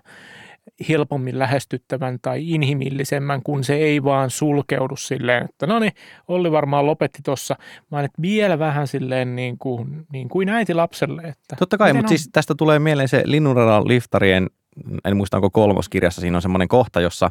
helpommin 0.88 1.38
lähestyttävän 1.38 2.18
tai 2.22 2.50
inhimillisemmän, 2.50 3.42
kun 3.42 3.64
se 3.64 3.74
ei 3.74 4.04
vaan 4.04 4.30
sulkeudu 4.30 4.96
silleen, 4.96 5.44
että 5.44 5.66
no 5.66 5.78
niin, 5.78 5.92
Olli 6.28 6.52
varmaan 6.52 6.86
lopetti 6.86 7.18
tuossa, 7.24 7.56
vaan 7.90 8.04
että 8.04 8.22
vielä 8.22 8.58
vähän 8.58 8.86
silleen 8.86 9.36
niin 9.36 9.58
kuin, 9.58 10.06
niin 10.12 10.28
kuin 10.28 10.48
äiti 10.48 10.74
lapselle. 10.74 11.22
Että 11.22 11.56
Totta 11.58 11.78
kai, 11.78 11.92
mutta 11.92 12.04
on? 12.04 12.18
siis 12.18 12.28
tästä 12.32 12.54
tulee 12.54 12.78
mieleen 12.78 13.08
se 13.08 13.22
Linnunradan 13.24 13.88
liftarien, 13.88 14.46
en 15.04 15.16
muista 15.16 15.36
onko 15.36 15.50
kolmoskirjassa, 15.50 16.20
siinä 16.20 16.38
on 16.38 16.42
semmoinen 16.42 16.68
kohta, 16.68 17.00
jossa 17.00 17.30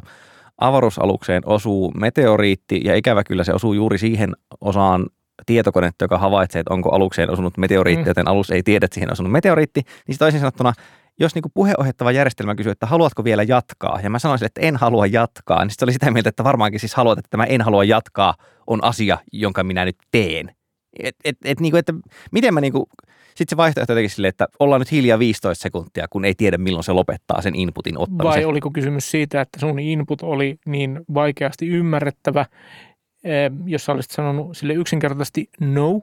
avaruusalukseen 0.58 1.42
osuu 1.46 1.90
meteoriitti 1.90 2.80
ja 2.84 2.96
ikävä 2.96 3.24
kyllä 3.24 3.44
se 3.44 3.52
osuu 3.52 3.72
juuri 3.72 3.98
siihen 3.98 4.32
osaan 4.60 5.06
tietokonetta, 5.46 6.04
joka 6.04 6.18
havaitsee, 6.18 6.60
että 6.60 6.74
onko 6.74 6.90
alukseen 6.90 7.30
osunut 7.30 7.56
meteoriitti, 7.58 8.04
Mm. 8.04 8.08
joten 8.08 8.28
alus 8.28 8.50
ei 8.50 8.62
tiedä, 8.62 8.84
että 8.84 8.94
siihen 8.94 9.08
on 9.08 9.12
osunut 9.12 9.32
meteoriitti. 9.32 9.80
Niin 10.06 10.14
se 10.14 10.18
toisin 10.18 10.40
sanottuna, 10.40 10.72
jos 11.20 11.34
niin 11.34 11.42
puheohjattava 11.54 12.12
järjestelmä 12.12 12.54
kysyy, 12.54 12.72
että 12.72 12.86
haluatko 12.86 13.24
vielä 13.24 13.42
jatkaa, 13.42 14.00
ja 14.02 14.10
mä 14.10 14.18
sanoisin, 14.18 14.46
että 14.46 14.60
en 14.60 14.76
halua 14.76 15.06
jatkaa, 15.06 15.64
niin 15.64 15.70
sitten 15.70 15.86
oli 15.86 15.92
sitä 15.92 16.10
mieltä, 16.10 16.28
että 16.28 16.44
varmaankin 16.44 16.80
siis 16.80 16.94
haluat, 16.94 17.18
että 17.18 17.30
tämä 17.30 17.44
en 17.44 17.62
halua 17.62 17.84
jatkaa 17.84 18.34
on 18.66 18.84
asia, 18.84 19.18
jonka 19.32 19.64
minä 19.64 19.84
nyt 19.84 19.96
teen. 20.10 20.50
Et, 21.02 21.16
et, 21.24 21.36
et, 21.44 21.60
niin 21.60 21.70
kuin, 21.72 21.78
että 21.78 21.94
miten 22.32 22.54
mä 22.54 22.60
niin 22.60 22.72
kuin, 22.72 22.84
sitten 23.28 23.46
se 23.50 23.56
vaihtoehto 23.56 23.92
jotenkin 23.92 24.10
silleen, 24.10 24.28
että 24.28 24.46
ollaan 24.58 24.80
nyt 24.80 24.92
hiljaa 24.92 25.18
15 25.18 25.62
sekuntia, 25.62 26.06
kun 26.10 26.24
ei 26.24 26.34
tiedä 26.34 26.58
milloin 26.58 26.84
se 26.84 26.92
lopettaa 26.92 27.42
sen 27.42 27.54
inputin 27.54 27.98
ottamisen. 27.98 28.24
Vai 28.28 28.44
oliko 28.44 28.70
kysymys 28.70 29.10
siitä, 29.10 29.40
että 29.40 29.60
sun 29.60 29.78
input 29.78 30.22
oli 30.22 30.58
niin 30.66 31.00
vaikeasti 31.14 31.68
ymmärrettävä, 31.68 32.46
jos 33.66 33.84
sä 33.84 33.92
olisit 33.92 34.10
sanonut 34.10 34.56
sille 34.56 34.72
yksinkertaisesti 34.72 35.50
no, 35.60 36.00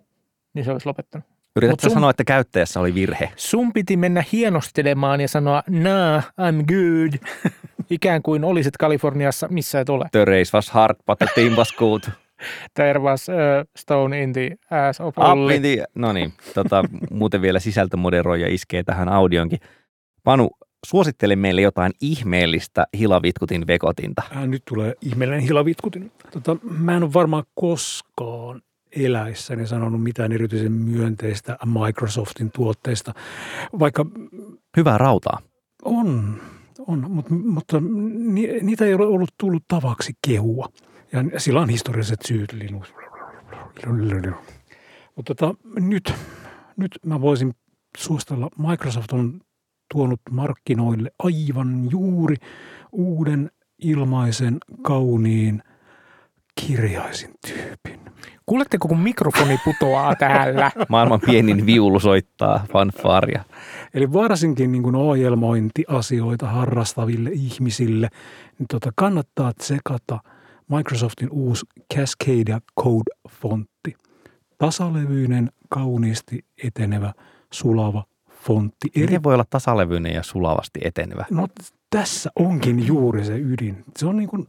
niin 0.54 0.66
se 0.66 0.72
olisi 0.72 0.88
lopettanut. 0.88 1.28
Yritätkö 1.56 1.82
sun- 1.82 1.94
sanoa, 1.94 2.10
että 2.10 2.24
käyttäjässä 2.24 2.80
oli 2.80 2.94
virhe? 2.94 3.32
Sun 3.36 3.74
piti 3.74 3.98
mennä 3.98 4.24
hienostelemaan 4.32 5.22
ja 5.22 5.28
sanoa, 5.28 5.64
nah, 5.70 6.26
I'm 6.26 6.66
good. 6.66 7.14
Ikään 7.90 8.22
kuin 8.22 8.44
olisit 8.44 8.78
Kaliforniassa, 8.78 9.48
missä 9.48 9.80
et 9.80 9.90
ole. 9.90 10.06
The 10.12 10.26
race 10.26 10.58
was 10.58 10.70
hard, 10.70 10.96
but 11.08 11.20
the 11.20 11.28
team 11.36 11.54
was 11.54 11.74
good. 11.78 12.02
There 12.74 13.00
was 13.00 13.30
uh, 13.30 13.36
stone 13.78 14.24
in 14.24 14.34
the 14.34 14.58
ass 14.72 15.02
of 15.02 15.18
Up 15.18 15.52
in 15.56 15.62
the... 15.62 15.86
No 15.96 16.14
niin, 16.14 16.34
tota, 16.54 16.84
muuten 17.12 17.42
vielä 17.42 17.60
sisältömoderoija 17.60 18.48
iskee 18.48 18.84
tähän 18.84 19.10
audionkin. 19.10 19.60
Panu, 20.24 20.50
suosittele 20.86 21.36
meille 21.36 21.62
jotain 21.62 21.92
ihmeellistä 22.02 22.88
hilavitkutin 23.00 23.68
vekotinta. 23.68 24.24
Äh, 24.36 24.48
nyt 24.48 24.62
tulee 24.66 24.94
ihmeellinen 25.02 25.44
hilavitkutin. 25.44 26.12
Tota, 26.32 26.58
mä 26.64 26.98
en 26.98 27.04
ole 27.04 27.14
varmaan 27.14 27.44
koskaan 27.56 28.62
eläissäni 28.96 29.68
sanonut 29.68 30.04
mitään 30.04 30.32
erityisen 30.32 30.72
myönteistä 30.72 31.58
Microsoftin 31.66 32.52
tuotteista, 32.52 33.14
vaikka 33.80 34.06
Hyvää 34.78 34.98
rautaa. 34.98 35.40
on, 35.86 36.42
on 36.88 37.12
mutta, 37.12 37.34
mutta 37.34 37.82
ni, 38.14 38.48
niitä 38.62 38.86
ei 38.86 38.94
ole 38.94 39.06
ollut 39.06 39.30
tullut 39.38 39.64
tavaksi 39.68 40.14
kehua. 40.28 40.70
Ja 41.12 41.40
sillä 41.40 41.62
on 41.62 41.70
historialliset 41.70 42.20
syyt. 42.28 42.54
Linux. 42.54 42.94
Mutta 45.16 45.36
tota, 45.36 45.56
nyt, 45.80 46.14
nyt 46.78 46.92
mä 47.06 47.22
voisin 47.22 47.54
suostella. 47.98 48.50
Microsoft 48.58 49.12
on 49.12 49.42
tuonut 49.94 50.22
markkinoille 50.32 51.12
aivan 51.20 51.92
juuri 51.92 52.36
uuden 52.92 53.52
ilmaisen 53.80 54.58
kauniin 54.82 55.64
kirjaisin 56.62 57.34
tyypin. 57.48 58.00
Kuuletteko, 58.46 58.88
kun 58.88 59.00
mikrofoni 59.00 59.60
putoaa 59.66 60.16
täällä? 60.16 60.72
Maailman 60.90 61.20
pienin 61.26 61.66
viulu 61.66 62.00
soittaa 62.00 62.66
fanfaaria. 62.74 63.44
Eli 63.94 64.14
varsinkin 64.14 64.72
niin 64.72 64.84
kuin 64.84 64.96
ohjelmointiasioita 64.96 66.48
harrastaville 66.48 67.30
ihmisille, 67.34 68.10
niin 68.60 68.68
tota 68.68 68.92
kannattaa 68.96 69.54
tsekata 69.54 70.20
Microsoftin 70.68 71.30
uusi 71.32 71.66
Cascadia 71.94 72.60
Code-fontti. 72.82 73.96
Tasalevyinen, 74.58 75.52
kauniisti 75.70 76.46
etenevä, 76.64 77.14
sulava 77.54 78.04
fontti. 78.48 78.92
Eri... 78.96 79.06
Miten 79.06 79.24
voi 79.24 79.34
olla 79.34 79.46
tasalevyinen 79.50 80.14
ja 80.14 80.24
sulavasti 80.24 80.80
etenevä? 80.84 81.26
No 81.32 81.48
tässä 81.90 82.32
onkin 82.36 82.88
juuri 82.88 83.26
se 83.26 83.38
ydin. 83.40 83.84
Se 83.98 84.06
on 84.06 84.18
niin 84.18 84.30
kuin 84.30 84.48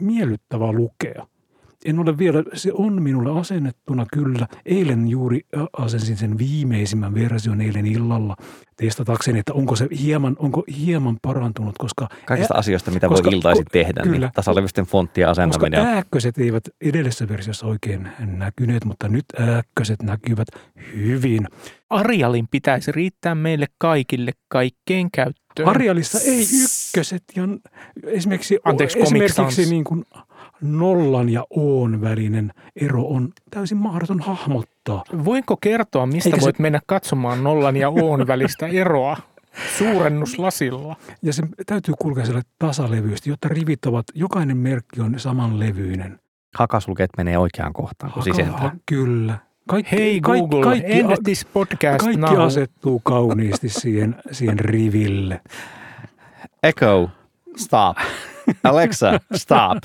miellyttävä 0.00 0.72
lukea. 0.72 1.26
En 1.84 1.98
ole 1.98 2.18
vielä, 2.18 2.42
se 2.54 2.72
on 2.74 3.02
minulle 3.02 3.40
asennettuna 3.40 4.06
kyllä. 4.12 4.46
Eilen 4.66 5.08
juuri 5.08 5.40
asensin 5.72 6.16
sen 6.16 6.38
viimeisimmän 6.38 7.14
version 7.14 7.60
eilen 7.60 7.86
illalla 7.86 8.36
testatakseni, 8.76 9.38
että 9.38 9.52
onko 9.52 9.76
se 9.76 9.88
hieman, 10.02 10.36
onko 10.38 10.64
hieman 10.78 11.18
parantunut, 11.22 11.78
koska... 11.78 12.08
Kaikista 12.26 12.54
ä, 12.54 12.58
asioista, 12.58 12.90
mitä 12.90 13.08
koska, 13.08 13.24
voi 13.24 13.34
iltaisin 13.34 13.64
ko, 13.64 13.70
tehdä, 13.72 14.02
niin 14.02 14.12
kyllä, 14.12 14.26
niin 14.26 14.34
tasalevysten 14.34 14.84
fonttien 14.84 15.28
asentaminen. 15.28 15.80
Koska 15.80 15.94
ääkköset 15.94 16.38
eivät 16.38 16.64
edellisessä 16.80 17.28
versiossa 17.28 17.66
oikein 17.66 18.08
näkyneet, 18.20 18.84
mutta 18.84 19.08
nyt 19.08 19.24
ääkköset 19.38 20.02
näkyvät 20.02 20.48
hyvin. 20.96 21.46
Arialin 21.90 22.48
pitäisi 22.50 22.92
riittää 22.92 23.34
meille 23.34 23.66
kaikille 23.78 24.32
kaikkeen 24.48 25.10
käyttöön. 25.10 25.68
Arialissa 25.68 26.18
ei 26.18 26.46
ykköset 26.62 27.24
ja 27.36 27.42
esimerkiksi, 28.06 28.58
Anteeksi, 28.64 29.00
esimerkiksi 29.00 29.70
niin 29.70 29.84
kuin 29.84 30.04
nollan 30.60 31.28
ja 31.28 31.46
oon 31.50 32.00
välinen 32.00 32.52
ero 32.76 33.02
on 33.02 33.32
täysin 33.50 33.78
mahdoton 33.78 34.20
hahmottaa. 34.20 35.04
Voinko 35.24 35.56
kertoa, 35.56 36.06
mistä 36.06 36.28
Eikä 36.28 36.40
voit 36.40 36.56
se... 36.56 36.62
mennä 36.62 36.80
katsomaan 36.86 37.44
nollan 37.44 37.76
ja 37.76 37.88
oon 37.88 38.26
välistä 38.26 38.66
eroa? 38.66 39.16
Suurennuslasilla. 39.78 40.96
Ja 41.22 41.32
se 41.32 41.42
täytyy 41.66 41.94
kulkea 41.98 42.26
sille 42.26 42.42
tasalevyistä, 42.58 43.30
jotta 43.30 43.48
rivit 43.48 43.86
ovat, 43.86 44.06
jokainen 44.14 44.56
merkki 44.56 45.00
on 45.00 45.18
samanlevyinen. 45.18 46.18
Hakasulkeet 46.54 47.10
menee 47.16 47.38
oikeaan 47.38 47.72
kohtaan, 47.72 48.12
Haka, 48.12 48.76
Kyllä. 48.86 49.38
Kaikki, 49.70 49.96
Hei 49.96 50.20
Google, 50.20 50.62
kaikki, 50.62 50.92
end 50.92 51.16
this 51.24 51.44
podcast 51.44 51.98
Kaikki 51.98 52.20
now. 52.20 52.40
asettuu 52.40 53.00
kauniisti 53.04 53.68
siihen, 53.68 54.16
siihen 54.30 54.58
riville. 54.58 55.40
Echo, 56.62 57.10
stop. 57.56 57.96
Alexa, 58.64 59.20
stop. 59.34 59.78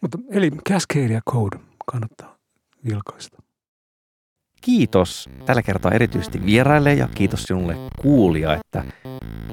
Mutta 0.00 0.18
eli 0.30 0.50
Cascadia 0.50 1.20
Code 1.30 1.58
kannattaa 1.86 2.36
vilkaista. 2.90 3.42
Kiitos 4.60 5.28
tällä 5.46 5.62
kertaa 5.62 5.92
erityisesti 5.92 6.46
vieraille 6.46 6.94
ja 6.94 7.08
kiitos 7.14 7.42
sinulle 7.42 7.76
kuulija, 8.02 8.54
että 8.54 8.84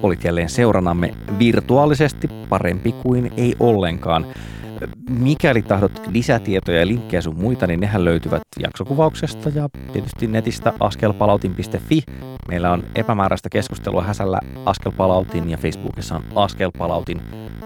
olit 0.04 0.24
jälleen 0.24 0.50
seuranamme 0.50 1.14
virtuaalisesti 1.40 2.28
parempi 2.50 2.92
kuin 2.92 3.32
ei 3.38 3.56
ollenkaan. 3.60 4.26
Mikäli 5.10 5.62
tahdot 5.62 6.02
lisätietoja 6.08 6.80
ja 6.80 6.88
linkkejä 6.88 7.22
sun 7.22 7.40
muita, 7.40 7.68
niin 7.68 7.80
nehän 7.80 8.06
löytyvät 8.06 8.42
jaksokuvauksesta 8.60 9.50
ja 9.50 9.70
tietysti 9.94 10.28
netistä 10.28 10.74
askelpalautin.fi. 10.80 12.04
Meillä 12.48 12.72
on 12.72 12.84
epämääräistä 12.96 13.50
keskustelua 13.50 14.04
häsällä 14.04 14.40
Askelpalautin 14.66 15.50
ja 15.50 15.58
Facebookissa 15.58 16.16
on 16.16 16.24
Askelpalautin 16.36 17.22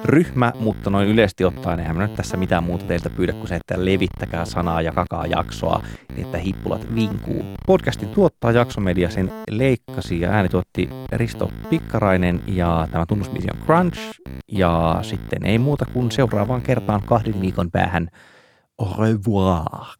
ryhmä, 0.05 0.53
mutta 0.59 0.89
noin 0.89 1.07
yleisesti 1.07 1.45
ottaen 1.45 1.79
eihän 1.79 1.97
nyt 1.97 2.13
tässä 2.13 2.37
mitään 2.37 2.63
muuta 2.63 2.85
teiltä 2.85 3.09
pyydä 3.09 3.33
kuin 3.33 3.47
se, 3.47 3.55
että 3.55 3.85
levittäkää 3.85 4.45
sanaa 4.45 4.81
ja 4.81 4.91
kakaa 4.91 5.25
jaksoa, 5.25 5.81
niin 6.15 6.25
että 6.25 6.37
hippulat 6.37 6.95
vinkuu. 6.95 7.43
Podcastin 7.67 8.09
tuottaa 8.09 8.51
jaksomedia, 8.51 9.09
sen 9.09 9.31
leikkasi 9.51 10.21
ja 10.21 10.29
ääni 10.29 10.49
tuotti 10.49 10.89
Risto 11.11 11.51
Pikkarainen 11.69 12.41
ja 12.47 12.87
tämä 12.91 13.05
tunnusmisi 13.05 13.47
on 13.53 13.65
Crunch. 13.65 13.99
Ja 14.51 14.99
sitten 15.01 15.45
ei 15.45 15.57
muuta 15.59 15.85
kuin 15.93 16.11
seuraavaan 16.11 16.61
kertaan 16.61 17.01
kahden 17.07 17.41
viikon 17.41 17.71
päähän. 17.71 18.07
Au 18.77 18.93
revoir. 18.93 19.97